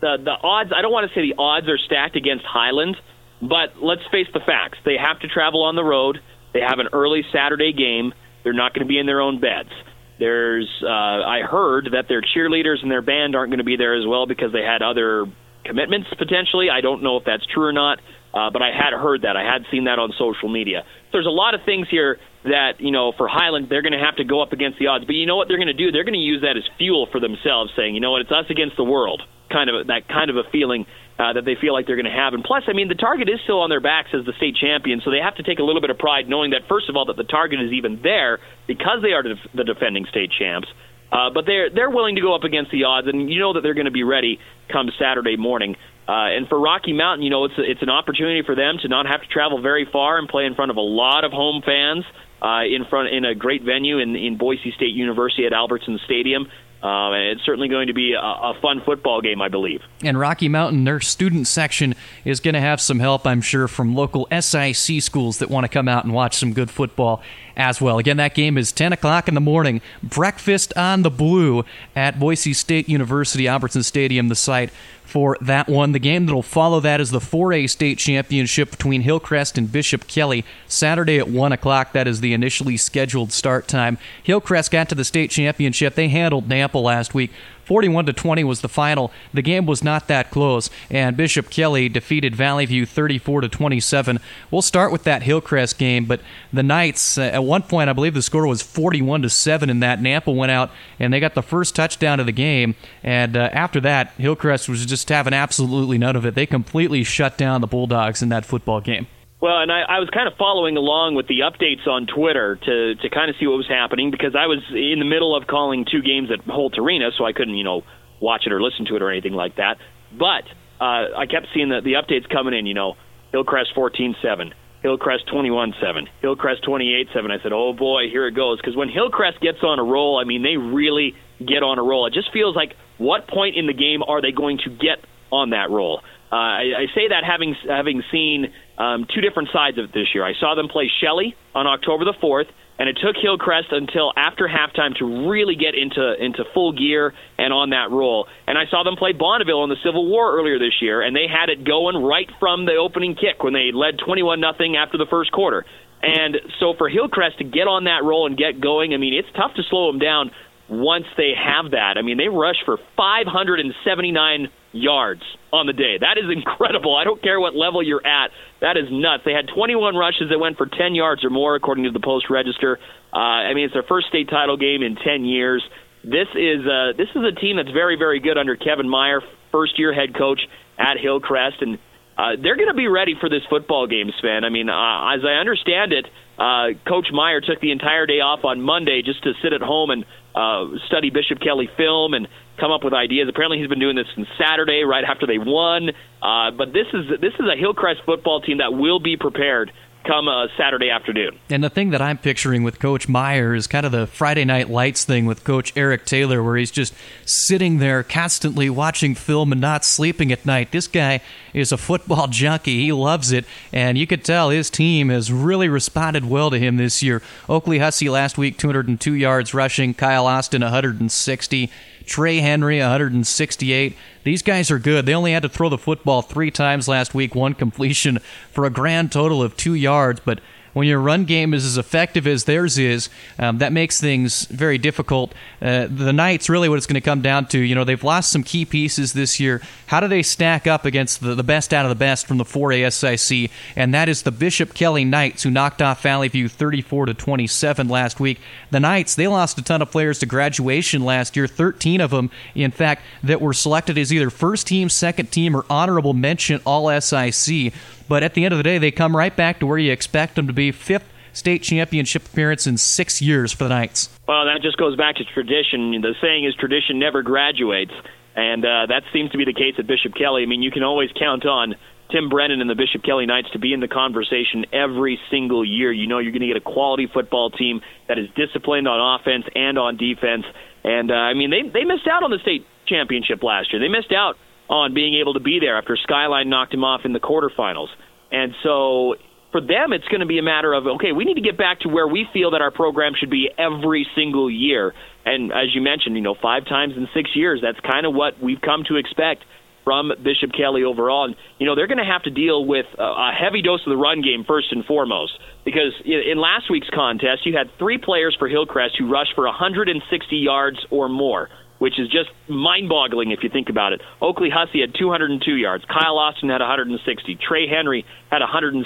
the 0.00 0.16
the 0.22 0.32
odds. 0.42 0.70
I 0.76 0.82
don't 0.82 0.92
want 0.92 1.10
to 1.10 1.14
say 1.14 1.22
the 1.22 1.40
odds 1.40 1.68
are 1.68 1.78
stacked 1.78 2.16
against 2.16 2.44
Highland, 2.44 2.96
but 3.40 3.82
let's 3.82 4.02
face 4.10 4.26
the 4.32 4.40
facts. 4.40 4.78
They 4.84 4.96
have 4.96 5.20
to 5.20 5.28
travel 5.28 5.62
on 5.64 5.76
the 5.76 5.84
road. 5.84 6.18
They 6.52 6.60
have 6.60 6.78
an 6.78 6.88
early 6.92 7.22
Saturday 7.32 7.72
game. 7.72 8.12
They're 8.42 8.52
not 8.52 8.74
going 8.74 8.86
to 8.86 8.88
be 8.88 8.98
in 8.98 9.06
their 9.06 9.20
own 9.20 9.40
beds. 9.40 9.70
There's, 10.18 10.68
uh, 10.82 10.88
I 10.88 11.40
heard 11.48 11.88
that 11.92 12.04
their 12.08 12.20
cheerleaders 12.20 12.82
and 12.82 12.90
their 12.90 13.02
band 13.02 13.34
aren't 13.34 13.50
going 13.50 13.58
to 13.58 13.64
be 13.64 13.76
there 13.76 13.96
as 13.96 14.06
well 14.06 14.26
because 14.26 14.52
they 14.52 14.62
had 14.62 14.82
other 14.82 15.24
commitments 15.64 16.08
potentially. 16.18 16.68
I 16.70 16.80
don't 16.80 17.02
know 17.02 17.16
if 17.16 17.24
that's 17.24 17.44
true 17.46 17.64
or 17.64 17.72
not, 17.72 18.00
uh, 18.32 18.50
but 18.50 18.62
I 18.62 18.70
had 18.70 18.92
heard 18.94 19.22
that. 19.22 19.36
I 19.36 19.42
had 19.42 19.66
seen 19.70 19.84
that 19.84 19.98
on 19.98 20.12
social 20.18 20.48
media. 20.48 20.84
There's 21.12 21.26
a 21.26 21.34
lot 21.34 21.54
of 21.54 21.62
things 21.64 21.88
here 21.90 22.18
that 22.44 22.80
you 22.80 22.90
know 22.90 23.12
for 23.16 23.28
Highland 23.28 23.66
they're 23.68 23.82
going 23.82 23.96
to 23.96 24.04
have 24.04 24.16
to 24.16 24.24
go 24.24 24.40
up 24.40 24.52
against 24.52 24.78
the 24.78 24.86
odds. 24.86 25.04
But 25.04 25.14
you 25.14 25.26
know 25.26 25.36
what 25.36 25.48
they're 25.48 25.58
going 25.58 25.72
to 25.72 25.76
do? 25.76 25.90
They're 25.90 26.04
going 26.04 26.18
to 26.18 26.22
use 26.22 26.42
that 26.42 26.56
as 26.56 26.64
fuel 26.78 27.08
for 27.10 27.20
themselves, 27.20 27.72
saying, 27.76 27.94
you 27.94 28.00
know 28.00 28.12
what, 28.12 28.22
it's 28.22 28.30
us 28.32 28.46
against 28.48 28.76
the 28.76 28.84
world. 28.84 29.22
Kind 29.50 29.68
of 29.68 29.88
that 29.88 30.06
kind 30.06 30.30
of 30.30 30.36
a 30.36 30.44
feeling 30.50 30.86
uh, 31.18 31.34
that 31.34 31.44
they 31.44 31.56
feel 31.60 31.74
like 31.74 31.86
they're 31.86 32.00
going 32.00 32.08
to 32.08 32.14
have. 32.14 32.32
And 32.32 32.42
plus, 32.42 32.62
I 32.68 32.72
mean, 32.72 32.88
the 32.88 32.94
target 32.94 33.28
is 33.28 33.40
still 33.42 33.60
on 33.60 33.68
their 33.68 33.82
backs 33.82 34.10
as 34.14 34.24
the 34.24 34.32
state 34.38 34.56
champion, 34.56 35.02
so 35.04 35.10
they 35.10 35.18
have 35.18 35.34
to 35.36 35.42
take 35.42 35.58
a 35.58 35.66
little 35.66 35.82
bit 35.82 35.90
of 35.90 35.98
pride 35.98 36.28
knowing 36.28 36.52
that, 36.52 36.62
first 36.68 36.88
of 36.88 36.96
all, 36.96 37.06
that 37.06 37.16
the 37.16 37.28
target 37.28 37.60
is 37.60 37.72
even 37.72 38.00
there 38.02 38.38
because 38.66 39.02
they 39.02 39.12
are 39.12 39.22
the 39.22 39.64
defending 39.64 40.06
state 40.06 40.30
champs. 40.30 40.68
Uh, 41.12 41.28
but 41.34 41.44
they're 41.44 41.68
they're 41.70 41.90
willing 41.90 42.14
to 42.14 42.22
go 42.22 42.34
up 42.34 42.44
against 42.44 42.70
the 42.70 42.84
odds, 42.84 43.08
and 43.08 43.28
you 43.30 43.40
know 43.40 43.52
that 43.52 43.62
they're 43.62 43.74
going 43.74 43.90
to 43.90 43.90
be 43.90 44.04
ready 44.04 44.38
come 44.72 44.88
Saturday 44.98 45.36
morning. 45.36 45.76
Uh, 46.10 46.34
and 46.34 46.48
for 46.48 46.58
Rocky 46.58 46.92
Mountain, 46.92 47.22
you 47.22 47.30
know 47.30 47.44
it's 47.44 47.54
it's 47.56 47.82
an 47.82 47.88
opportunity 47.88 48.42
for 48.42 48.56
them 48.56 48.78
to 48.82 48.88
not 48.88 49.06
have 49.06 49.22
to 49.22 49.28
travel 49.28 49.62
very 49.62 49.86
far 49.92 50.18
and 50.18 50.28
play 50.28 50.44
in 50.44 50.56
front 50.56 50.72
of 50.72 50.76
a 50.76 50.80
lot 50.80 51.22
of 51.22 51.30
home 51.30 51.62
fans 51.64 52.04
uh, 52.42 52.64
in 52.64 52.84
front 52.84 53.14
in 53.14 53.24
a 53.24 53.32
great 53.32 53.62
venue 53.62 53.98
in 53.98 54.16
in 54.16 54.36
Boise 54.36 54.72
State 54.72 54.92
University 54.92 55.46
at 55.46 55.52
Albertson 55.52 56.00
Stadium. 56.04 56.48
Um, 56.82 57.12
and 57.12 57.24
it's 57.28 57.44
certainly 57.44 57.68
going 57.68 57.88
to 57.88 57.92
be 57.92 58.14
a, 58.14 58.18
a, 58.18 58.54
fun 58.62 58.80
football 58.86 59.20
game, 59.20 59.42
I 59.42 59.48
believe. 59.48 59.82
And 60.02 60.18
Rocky 60.18 60.48
Mountain, 60.48 60.84
their 60.84 60.98
student 60.98 61.46
section 61.46 61.94
is 62.24 62.40
going 62.40 62.54
to 62.54 62.60
have 62.60 62.80
some 62.80 63.00
help, 63.00 63.26
I'm 63.26 63.42
sure, 63.42 63.68
from 63.68 63.94
local 63.94 64.26
SIC 64.32 65.02
schools 65.02 65.40
that 65.40 65.50
want 65.50 65.64
to 65.64 65.68
come 65.68 65.88
out 65.88 66.04
and 66.04 66.14
watch 66.14 66.38
some 66.38 66.54
good 66.54 66.70
football 66.70 67.22
as 67.54 67.82
well. 67.82 67.98
Again, 67.98 68.16
that 68.16 68.34
game 68.34 68.56
is 68.56 68.72
10 68.72 68.94
o'clock 68.94 69.28
in 69.28 69.34
the 69.34 69.42
morning. 69.42 69.82
Breakfast 70.02 70.72
on 70.74 71.02
the 71.02 71.10
Blue 71.10 71.66
at 71.94 72.18
Boise 72.18 72.54
State 72.54 72.88
University, 72.88 73.46
Albertson 73.46 73.82
Stadium, 73.82 74.28
the 74.28 74.34
site 74.34 74.70
for 75.10 75.36
that 75.40 75.68
one. 75.68 75.92
The 75.92 75.98
game 75.98 76.26
that'll 76.26 76.42
follow 76.42 76.80
that 76.80 77.00
is 77.00 77.10
the 77.10 77.18
4A 77.18 77.68
state 77.68 77.98
championship 77.98 78.70
between 78.70 79.02
Hillcrest 79.02 79.58
and 79.58 79.70
Bishop 79.70 80.06
Kelly, 80.06 80.44
Saturday 80.68 81.18
at 81.18 81.28
1 81.28 81.52
o'clock. 81.52 81.92
That 81.92 82.06
is 82.06 82.20
the 82.20 82.32
initially 82.32 82.76
scheduled 82.76 83.32
start 83.32 83.66
time. 83.66 83.98
Hillcrest 84.22 84.70
got 84.70 84.88
to 84.90 84.94
the 84.94 85.04
state 85.04 85.30
championship. 85.30 85.94
They 85.96 86.08
handled 86.08 86.48
Nampa 86.48 86.80
last 86.80 87.12
week 87.12 87.32
41 87.70 88.06
to 88.06 88.12
20 88.12 88.42
was 88.42 88.62
the 88.62 88.68
final. 88.68 89.12
The 89.32 89.42
game 89.42 89.64
was 89.64 89.84
not 89.84 90.08
that 90.08 90.32
close, 90.32 90.70
and 90.90 91.16
Bishop 91.16 91.50
Kelly 91.50 91.88
defeated 91.88 92.34
Valley 92.34 92.66
View 92.66 92.84
34 92.84 93.42
to 93.42 93.48
27. 93.48 94.18
We'll 94.50 94.60
start 94.60 94.90
with 94.90 95.04
that 95.04 95.22
Hillcrest 95.22 95.78
game, 95.78 96.04
but 96.04 96.20
the 96.52 96.64
Knights 96.64 97.16
uh, 97.16 97.22
at 97.22 97.44
one 97.44 97.62
point 97.62 97.88
I 97.88 97.92
believe 97.92 98.14
the 98.14 98.22
score 98.22 98.44
was 98.44 98.60
41 98.60 99.22
to 99.22 99.30
7 99.30 99.70
in 99.70 99.78
that 99.78 100.00
Nampa 100.00 100.34
went 100.34 100.50
out 100.50 100.72
and 100.98 101.12
they 101.12 101.20
got 101.20 101.36
the 101.36 101.44
first 101.44 101.76
touchdown 101.76 102.18
of 102.18 102.26
the 102.26 102.32
game, 102.32 102.74
and 103.04 103.36
uh, 103.36 103.50
after 103.52 103.80
that 103.82 104.14
Hillcrest 104.18 104.68
was 104.68 104.84
just 104.84 105.08
having 105.08 105.32
absolutely 105.32 105.96
none 105.96 106.16
of 106.16 106.26
it. 106.26 106.34
They 106.34 106.46
completely 106.46 107.04
shut 107.04 107.38
down 107.38 107.60
the 107.60 107.68
Bulldogs 107.68 108.20
in 108.20 108.30
that 108.30 108.44
football 108.44 108.80
game. 108.80 109.06
Well, 109.40 109.58
and 109.58 109.72
I, 109.72 109.80
I 109.88 109.98
was 110.00 110.10
kind 110.12 110.28
of 110.28 110.34
following 110.36 110.76
along 110.76 111.14
with 111.14 111.26
the 111.26 111.40
updates 111.40 111.88
on 111.88 112.06
Twitter 112.06 112.56
to 112.56 112.94
to 112.94 113.08
kind 113.08 113.30
of 113.30 113.36
see 113.40 113.46
what 113.46 113.56
was 113.56 113.68
happening 113.68 114.10
because 114.10 114.36
I 114.36 114.46
was 114.46 114.60
in 114.68 114.98
the 114.98 115.08
middle 115.08 115.34
of 115.34 115.46
calling 115.46 115.86
two 115.90 116.02
games 116.02 116.28
at 116.30 116.44
Holt 116.44 116.76
Arena, 116.78 117.10
so 117.16 117.24
I 117.24 117.32
couldn't 117.32 117.56
you 117.56 117.64
know 117.64 117.82
watch 118.20 118.42
it 118.44 118.52
or 118.52 118.60
listen 118.60 118.84
to 118.86 118.96
it 118.96 119.02
or 119.02 119.10
anything 119.10 119.32
like 119.32 119.56
that. 119.56 119.78
But 120.12 120.44
uh, 120.78 121.16
I 121.16 121.24
kept 121.24 121.48
seeing 121.54 121.70
the 121.70 121.80
the 121.80 121.94
updates 121.96 122.28
coming 122.28 122.52
in. 122.52 122.66
You 122.66 122.74
know, 122.74 122.96
Hillcrest 123.32 123.72
14-7, 123.74 124.52
Hillcrest 124.82 125.24
21-7, 125.32 126.08
Hillcrest 126.20 126.64
28-7. 126.64 127.30
I 127.30 127.42
said, 127.42 127.52
oh 127.52 127.72
boy, 127.72 128.10
here 128.10 128.26
it 128.26 128.34
goes. 128.34 128.60
Because 128.60 128.76
when 128.76 128.88
Hillcrest 128.88 129.40
gets 129.40 129.62
on 129.62 129.78
a 129.78 129.84
roll, 129.84 130.18
I 130.18 130.24
mean, 130.24 130.42
they 130.42 130.56
really 130.56 131.14
get 131.38 131.62
on 131.62 131.78
a 131.78 131.82
roll. 131.82 132.06
It 132.06 132.12
just 132.12 132.32
feels 132.32 132.56
like 132.56 132.74
what 132.98 133.28
point 133.28 133.56
in 133.56 133.66
the 133.66 133.72
game 133.72 134.02
are 134.02 134.20
they 134.20 134.32
going 134.32 134.58
to 134.64 134.70
get 134.70 135.04
on 135.30 135.50
that 135.50 135.70
roll? 135.70 136.02
Uh, 136.32 136.36
I, 136.36 136.62
I 136.78 136.86
say 136.94 137.08
that 137.08 137.24
having 137.26 137.56
having 137.66 138.02
seen 138.12 138.52
um, 138.80 139.06
two 139.14 139.20
different 139.20 139.50
sides 139.52 139.76
of 139.76 139.84
it 139.84 139.92
this 139.92 140.08
year. 140.14 140.24
I 140.24 140.32
saw 140.40 140.54
them 140.54 140.68
play 140.68 140.90
Shelley 141.02 141.36
on 141.54 141.66
October 141.66 142.06
the 142.06 142.14
fourth, 142.18 142.46
and 142.78 142.88
it 142.88 142.96
took 142.96 143.14
Hillcrest 143.14 143.68
until 143.72 144.10
after 144.16 144.48
halftime 144.48 144.96
to 144.96 145.28
really 145.28 145.54
get 145.54 145.74
into 145.74 146.14
into 146.16 146.44
full 146.54 146.72
gear 146.72 147.12
and 147.36 147.52
on 147.52 147.70
that 147.70 147.90
roll. 147.90 148.26
And 148.46 148.56
I 148.56 148.64
saw 148.70 148.82
them 148.82 148.96
play 148.96 149.12
Bonneville 149.12 149.64
in 149.64 149.68
the 149.68 149.76
Civil 149.84 150.08
War 150.08 150.34
earlier 150.34 150.58
this 150.58 150.80
year, 150.80 151.02
and 151.02 151.14
they 151.14 151.26
had 151.28 151.50
it 151.50 151.62
going 151.62 152.02
right 152.02 152.30
from 152.40 152.64
the 152.64 152.76
opening 152.76 153.14
kick 153.14 153.44
when 153.44 153.52
they 153.52 153.70
led 153.70 153.98
21 153.98 154.40
nothing 154.40 154.76
after 154.76 154.96
the 154.96 155.06
first 155.10 155.30
quarter. 155.30 155.66
And 156.02 156.36
so 156.58 156.72
for 156.72 156.88
Hillcrest 156.88 157.36
to 157.38 157.44
get 157.44 157.68
on 157.68 157.84
that 157.84 158.02
roll 158.02 158.26
and 158.26 158.34
get 158.34 158.62
going, 158.62 158.94
I 158.94 158.96
mean, 158.96 159.12
it's 159.12 159.28
tough 159.36 159.52
to 159.56 159.62
slow 159.68 159.92
them 159.92 159.98
down 159.98 160.30
once 160.70 161.04
they 161.18 161.32
have 161.36 161.72
that. 161.72 161.98
I 161.98 162.02
mean, 162.02 162.16
they 162.16 162.28
rush 162.28 162.56
for 162.64 162.78
579 162.96 164.48
yards 164.72 165.22
on 165.52 165.66
the 165.66 165.72
day. 165.72 165.98
That 165.98 166.18
is 166.18 166.30
incredible. 166.30 166.96
I 166.96 167.04
don't 167.04 167.22
care 167.22 167.40
what 167.40 167.54
level 167.54 167.82
you're 167.82 168.06
at. 168.06 168.30
That 168.60 168.76
is 168.76 168.86
nuts. 168.90 169.22
They 169.24 169.32
had 169.32 169.48
21 169.54 169.96
rushes 169.96 170.30
that 170.30 170.38
went 170.38 170.56
for 170.56 170.66
10 170.66 170.94
yards 170.94 171.24
or 171.24 171.30
more, 171.30 171.56
according 171.56 171.84
to 171.84 171.90
the 171.90 172.00
Post 172.00 172.30
Register. 172.30 172.78
Uh, 173.12 173.50
I 173.50 173.54
mean, 173.54 173.64
it's 173.64 173.74
their 173.74 173.82
first 173.82 174.08
state 174.08 174.28
title 174.28 174.56
game 174.56 174.82
in 174.82 174.96
10 174.96 175.24
years. 175.24 175.62
This 176.02 176.28
is 176.34 176.64
uh, 176.64 176.96
this 176.96 177.08
is 177.14 177.22
a 177.22 177.38
team 177.38 177.56
that's 177.56 177.70
very, 177.70 177.96
very 177.96 178.20
good 178.20 178.38
under 178.38 178.56
Kevin 178.56 178.88
Meyer, 178.88 179.20
first 179.52 179.78
year 179.78 179.92
head 179.92 180.16
coach 180.16 180.40
at 180.78 180.96
Hillcrest, 180.96 181.60
and 181.60 181.78
uh, 182.16 182.36
they're 182.40 182.56
going 182.56 182.68
to 182.68 182.74
be 182.74 182.88
ready 182.88 183.14
for 183.18 183.28
this 183.28 183.42
football 183.48 183.86
game, 183.86 184.10
Sven. 184.20 184.44
I 184.44 184.48
mean, 184.48 184.68
uh, 184.68 185.14
as 185.14 185.20
I 185.24 185.40
understand 185.40 185.92
it, 185.92 186.06
uh, 186.38 186.76
Coach 186.88 187.08
Meyer 187.12 187.40
took 187.40 187.60
the 187.60 187.70
entire 187.70 188.06
day 188.06 188.20
off 188.20 188.44
on 188.44 188.60
Monday 188.60 189.02
just 189.04 189.22
to 189.24 189.32
sit 189.42 189.52
at 189.52 189.60
home 189.60 189.90
and 189.90 190.04
uh, 190.34 190.76
study 190.86 191.10
Bishop 191.10 191.40
Kelly 191.40 191.68
film 191.76 192.14
and 192.14 192.28
come 192.60 192.70
up 192.70 192.84
with 192.84 192.92
ideas. 192.92 193.28
Apparently, 193.28 193.58
he's 193.58 193.68
been 193.68 193.80
doing 193.80 193.96
this 193.96 194.06
since 194.14 194.28
Saturday, 194.38 194.84
right 194.84 195.04
after 195.04 195.26
they 195.26 195.38
won. 195.38 195.90
Uh, 196.22 196.50
but 196.50 196.72
this 196.72 196.86
is 196.92 197.20
this 197.20 197.32
is 197.34 197.46
a 197.50 197.56
Hillcrest 197.58 198.02
football 198.04 198.40
team 198.40 198.58
that 198.58 198.72
will 198.72 199.00
be 199.00 199.16
prepared 199.16 199.72
come 200.04 200.28
uh, 200.28 200.46
Saturday 200.56 200.90
afternoon. 200.90 201.38
And 201.48 201.62
the 201.62 201.70
thing 201.70 201.90
that 201.90 202.00
I'm 202.00 202.18
picturing 202.18 202.62
with 202.62 202.78
Coach 202.78 203.08
Meyer 203.08 203.54
is 203.54 203.66
kind 203.66 203.84
of 203.84 203.92
the 203.92 204.06
Friday 204.06 204.44
Night 204.44 204.70
Lights 204.70 205.04
thing 205.04 205.26
with 205.26 205.44
Coach 205.44 205.72
Eric 205.76 206.04
Taylor, 206.04 206.42
where 206.42 206.56
he's 206.56 206.70
just 206.70 206.94
sitting 207.24 207.78
there 207.78 208.02
constantly 208.02 208.70
watching 208.70 209.14
film 209.14 209.52
and 209.52 209.60
not 209.60 209.84
sleeping 209.84 210.32
at 210.32 210.46
night. 210.46 210.72
This 210.72 210.86
guy 210.86 211.20
is 211.52 211.72
a 211.72 211.76
football 211.76 212.26
junkie. 212.30 212.84
He 212.84 212.92
loves 212.92 213.32
it, 213.32 213.44
and 213.72 213.98
you 213.98 214.06
could 214.06 214.24
tell 214.24 214.50
his 214.50 214.70
team 214.70 215.08
has 215.10 215.32
really 215.32 215.68
responded 215.68 216.28
well 216.28 216.50
to 216.50 216.58
him 216.58 216.76
this 216.76 217.02
year. 217.02 217.22
Oakley 217.48 217.78
Hussey 217.78 218.08
last 218.08 218.38
week, 218.38 218.58
202 218.58 219.14
yards 219.14 219.54
rushing. 219.54 219.94
Kyle 219.94 220.26
Austin, 220.26 220.62
160. 220.62 221.70
Trey 222.10 222.40
Henry, 222.40 222.80
168. 222.80 223.96
These 224.24 224.42
guys 224.42 224.68
are 224.72 224.80
good. 224.80 225.06
They 225.06 225.14
only 225.14 225.30
had 225.30 225.44
to 225.44 225.48
throw 225.48 225.68
the 225.68 225.78
football 225.78 226.22
three 226.22 226.50
times 226.50 226.88
last 226.88 227.14
week, 227.14 227.36
one 227.36 227.54
completion 227.54 228.18
for 228.50 228.64
a 228.64 228.70
grand 228.70 229.12
total 229.12 229.40
of 229.40 229.56
two 229.56 229.74
yards, 229.74 230.18
but 230.18 230.40
when 230.72 230.86
your 230.86 231.00
run 231.00 231.24
game 231.24 231.52
is 231.52 231.64
as 231.64 231.76
effective 231.76 232.26
as 232.26 232.44
theirs 232.44 232.78
is, 232.78 233.08
um, 233.38 233.58
that 233.58 233.72
makes 233.72 234.00
things 234.00 234.44
very 234.46 234.78
difficult. 234.78 235.34
Uh, 235.60 235.86
the 235.90 236.12
Knights, 236.12 236.48
really, 236.48 236.68
what 236.68 236.76
it's 236.76 236.86
going 236.86 236.94
to 236.94 237.00
come 237.00 237.22
down 237.22 237.46
to, 237.46 237.58
you 237.58 237.74
know, 237.74 237.84
they've 237.84 238.02
lost 238.02 238.30
some 238.30 238.42
key 238.42 238.64
pieces 238.64 239.12
this 239.12 239.40
year. 239.40 239.60
How 239.86 240.00
do 240.00 240.08
they 240.08 240.22
stack 240.22 240.66
up 240.66 240.84
against 240.84 241.20
the, 241.20 241.34
the 241.34 241.42
best 241.42 241.74
out 241.74 241.84
of 241.84 241.88
the 241.88 241.94
best 241.94 242.26
from 242.26 242.38
the 242.38 242.44
4A 242.44 242.92
SIC? 242.92 243.50
And 243.74 243.92
that 243.94 244.08
is 244.08 244.22
the 244.22 244.30
Bishop 244.30 244.74
Kelly 244.74 245.04
Knights, 245.04 245.42
who 245.42 245.50
knocked 245.50 245.82
off 245.82 246.02
Valley 246.02 246.28
View 246.28 246.48
34 246.48 247.06
to 247.06 247.14
27 247.14 247.88
last 247.88 248.20
week. 248.20 248.38
The 248.70 248.80
Knights, 248.80 249.14
they 249.14 249.26
lost 249.26 249.58
a 249.58 249.62
ton 249.62 249.82
of 249.82 249.90
players 249.90 250.18
to 250.20 250.26
graduation 250.26 251.04
last 251.04 251.36
year, 251.36 251.46
13 251.46 252.00
of 252.00 252.10
them, 252.10 252.30
in 252.54 252.70
fact, 252.70 253.02
that 253.22 253.40
were 253.40 253.52
selected 253.52 253.98
as 253.98 254.12
either 254.12 254.30
first 254.30 254.66
team, 254.66 254.88
second 254.88 255.32
team, 255.32 255.56
or 255.56 255.64
honorable 255.68 256.14
mention 256.14 256.60
All 256.64 257.00
SIC. 257.00 257.72
But 258.10 258.24
at 258.24 258.34
the 258.34 258.44
end 258.44 258.52
of 258.52 258.58
the 258.58 258.64
day, 258.64 258.78
they 258.78 258.90
come 258.90 259.14
right 259.14 259.34
back 259.34 259.60
to 259.60 259.66
where 259.66 259.78
you 259.78 259.92
expect 259.92 260.34
them 260.34 260.48
to 260.48 260.52
be 260.52 260.72
fifth 260.72 261.06
state 261.32 261.62
championship 261.62 262.26
appearance 262.26 262.66
in 262.66 262.76
six 262.76 263.22
years 263.22 263.52
for 263.52 263.62
the 263.62 263.70
Knights. 263.70 264.10
Well, 264.26 264.46
that 264.46 264.62
just 264.62 264.76
goes 264.78 264.96
back 264.96 265.14
to 265.22 265.24
tradition. 265.24 265.92
The 266.02 266.16
saying 266.20 266.44
is 266.44 266.56
tradition 266.56 266.98
never 266.98 267.22
graduates. 267.22 267.92
And 268.34 268.64
uh, 268.64 268.86
that 268.90 269.04
seems 269.12 269.30
to 269.30 269.38
be 269.38 269.44
the 269.44 269.54
case 269.54 269.74
at 269.78 269.86
Bishop 269.86 270.16
Kelly. 270.18 270.42
I 270.42 270.46
mean, 270.46 270.60
you 270.60 270.72
can 270.72 270.82
always 270.82 271.10
count 271.16 271.46
on 271.46 271.76
Tim 272.10 272.28
Brennan 272.28 272.60
and 272.60 272.68
the 272.68 272.74
Bishop 272.74 273.04
Kelly 273.04 273.26
Knights 273.26 273.50
to 273.52 273.60
be 273.60 273.72
in 273.72 273.78
the 273.78 273.86
conversation 273.86 274.66
every 274.72 275.16
single 275.30 275.64
year. 275.64 275.92
You 275.92 276.08
know 276.08 276.18
you're 276.18 276.32
going 276.32 276.42
to 276.42 276.48
get 276.48 276.56
a 276.56 276.60
quality 276.60 277.06
football 277.06 277.50
team 277.50 277.80
that 278.08 278.18
is 278.18 278.26
disciplined 278.34 278.88
on 278.88 279.20
offense 279.20 279.44
and 279.54 279.78
on 279.78 279.96
defense. 279.96 280.46
And 280.82 281.12
uh, 281.12 281.14
I 281.14 281.34
mean, 281.34 281.50
they 281.50 281.62
they 281.62 281.84
missed 281.84 282.08
out 282.10 282.24
on 282.24 282.32
the 282.32 282.40
state 282.42 282.66
championship 282.86 283.44
last 283.44 283.72
year. 283.72 283.78
They 283.78 283.86
missed 283.86 284.10
out 284.10 284.34
on 284.70 284.94
being 284.94 285.20
able 285.20 285.34
to 285.34 285.40
be 285.40 285.58
there 285.60 285.76
after 285.76 285.98
Skyline 286.00 286.48
knocked 286.48 286.72
him 286.72 286.84
off 286.84 287.00
in 287.04 287.12
the 287.12 287.18
quarterfinals. 287.18 287.88
And 288.30 288.54
so 288.62 289.16
for 289.50 289.60
them, 289.60 289.92
it's 289.92 290.06
going 290.06 290.20
to 290.20 290.26
be 290.26 290.38
a 290.38 290.42
matter 290.42 290.72
of 290.72 290.86
okay, 290.86 291.10
we 291.10 291.24
need 291.24 291.34
to 291.34 291.42
get 291.42 291.58
back 291.58 291.80
to 291.80 291.88
where 291.88 292.06
we 292.06 292.26
feel 292.32 292.52
that 292.52 292.62
our 292.62 292.70
program 292.70 293.12
should 293.18 293.30
be 293.30 293.50
every 293.58 294.06
single 294.14 294.48
year. 294.48 294.94
And 295.26 295.52
as 295.52 295.74
you 295.74 295.82
mentioned, 295.82 296.14
you 296.14 296.22
know, 296.22 296.36
five 296.40 296.64
times 296.64 296.94
in 296.96 297.08
six 297.12 297.30
years, 297.34 297.60
that's 297.60 297.80
kind 297.80 298.06
of 298.06 298.14
what 298.14 298.40
we've 298.40 298.60
come 298.60 298.84
to 298.88 298.96
expect 298.96 299.44
from 299.82 300.12
Bishop 300.22 300.52
Kelly 300.56 300.84
overall. 300.84 301.24
And, 301.24 301.34
you 301.58 301.66
know, 301.66 301.74
they're 301.74 301.88
going 301.88 301.98
to 301.98 302.04
have 302.04 302.22
to 302.22 302.30
deal 302.30 302.64
with 302.64 302.86
a 302.96 303.32
heavy 303.32 303.60
dose 303.60 303.80
of 303.84 303.90
the 303.90 303.96
run 303.96 304.22
game 304.22 304.44
first 304.46 304.68
and 304.70 304.84
foremost. 304.84 305.32
Because 305.64 305.92
in 306.04 306.38
last 306.38 306.70
week's 306.70 306.90
contest, 306.90 307.44
you 307.44 307.56
had 307.56 307.70
three 307.78 307.98
players 307.98 308.36
for 308.38 308.46
Hillcrest 308.46 308.96
who 308.98 309.10
rushed 309.10 309.34
for 309.34 309.46
160 309.46 310.36
yards 310.36 310.78
or 310.90 311.08
more 311.08 311.48
which 311.80 311.98
is 311.98 312.08
just 312.12 312.28
mind-boggling 312.46 313.32
if 313.32 313.40
you 313.42 313.48
think 313.48 313.70
about 313.72 313.92
it. 313.92 314.02
Oakley 314.20 314.52
Hussey 314.52 314.84
had 314.84 314.92
202 314.94 315.56
yards. 315.56 315.82
Kyle 315.88 316.20
Austin 316.20 316.50
had 316.52 316.60
160. 316.60 317.00
Trey 317.40 317.66
Henry 317.66 318.04
had 318.30 318.44
168. 318.44 318.84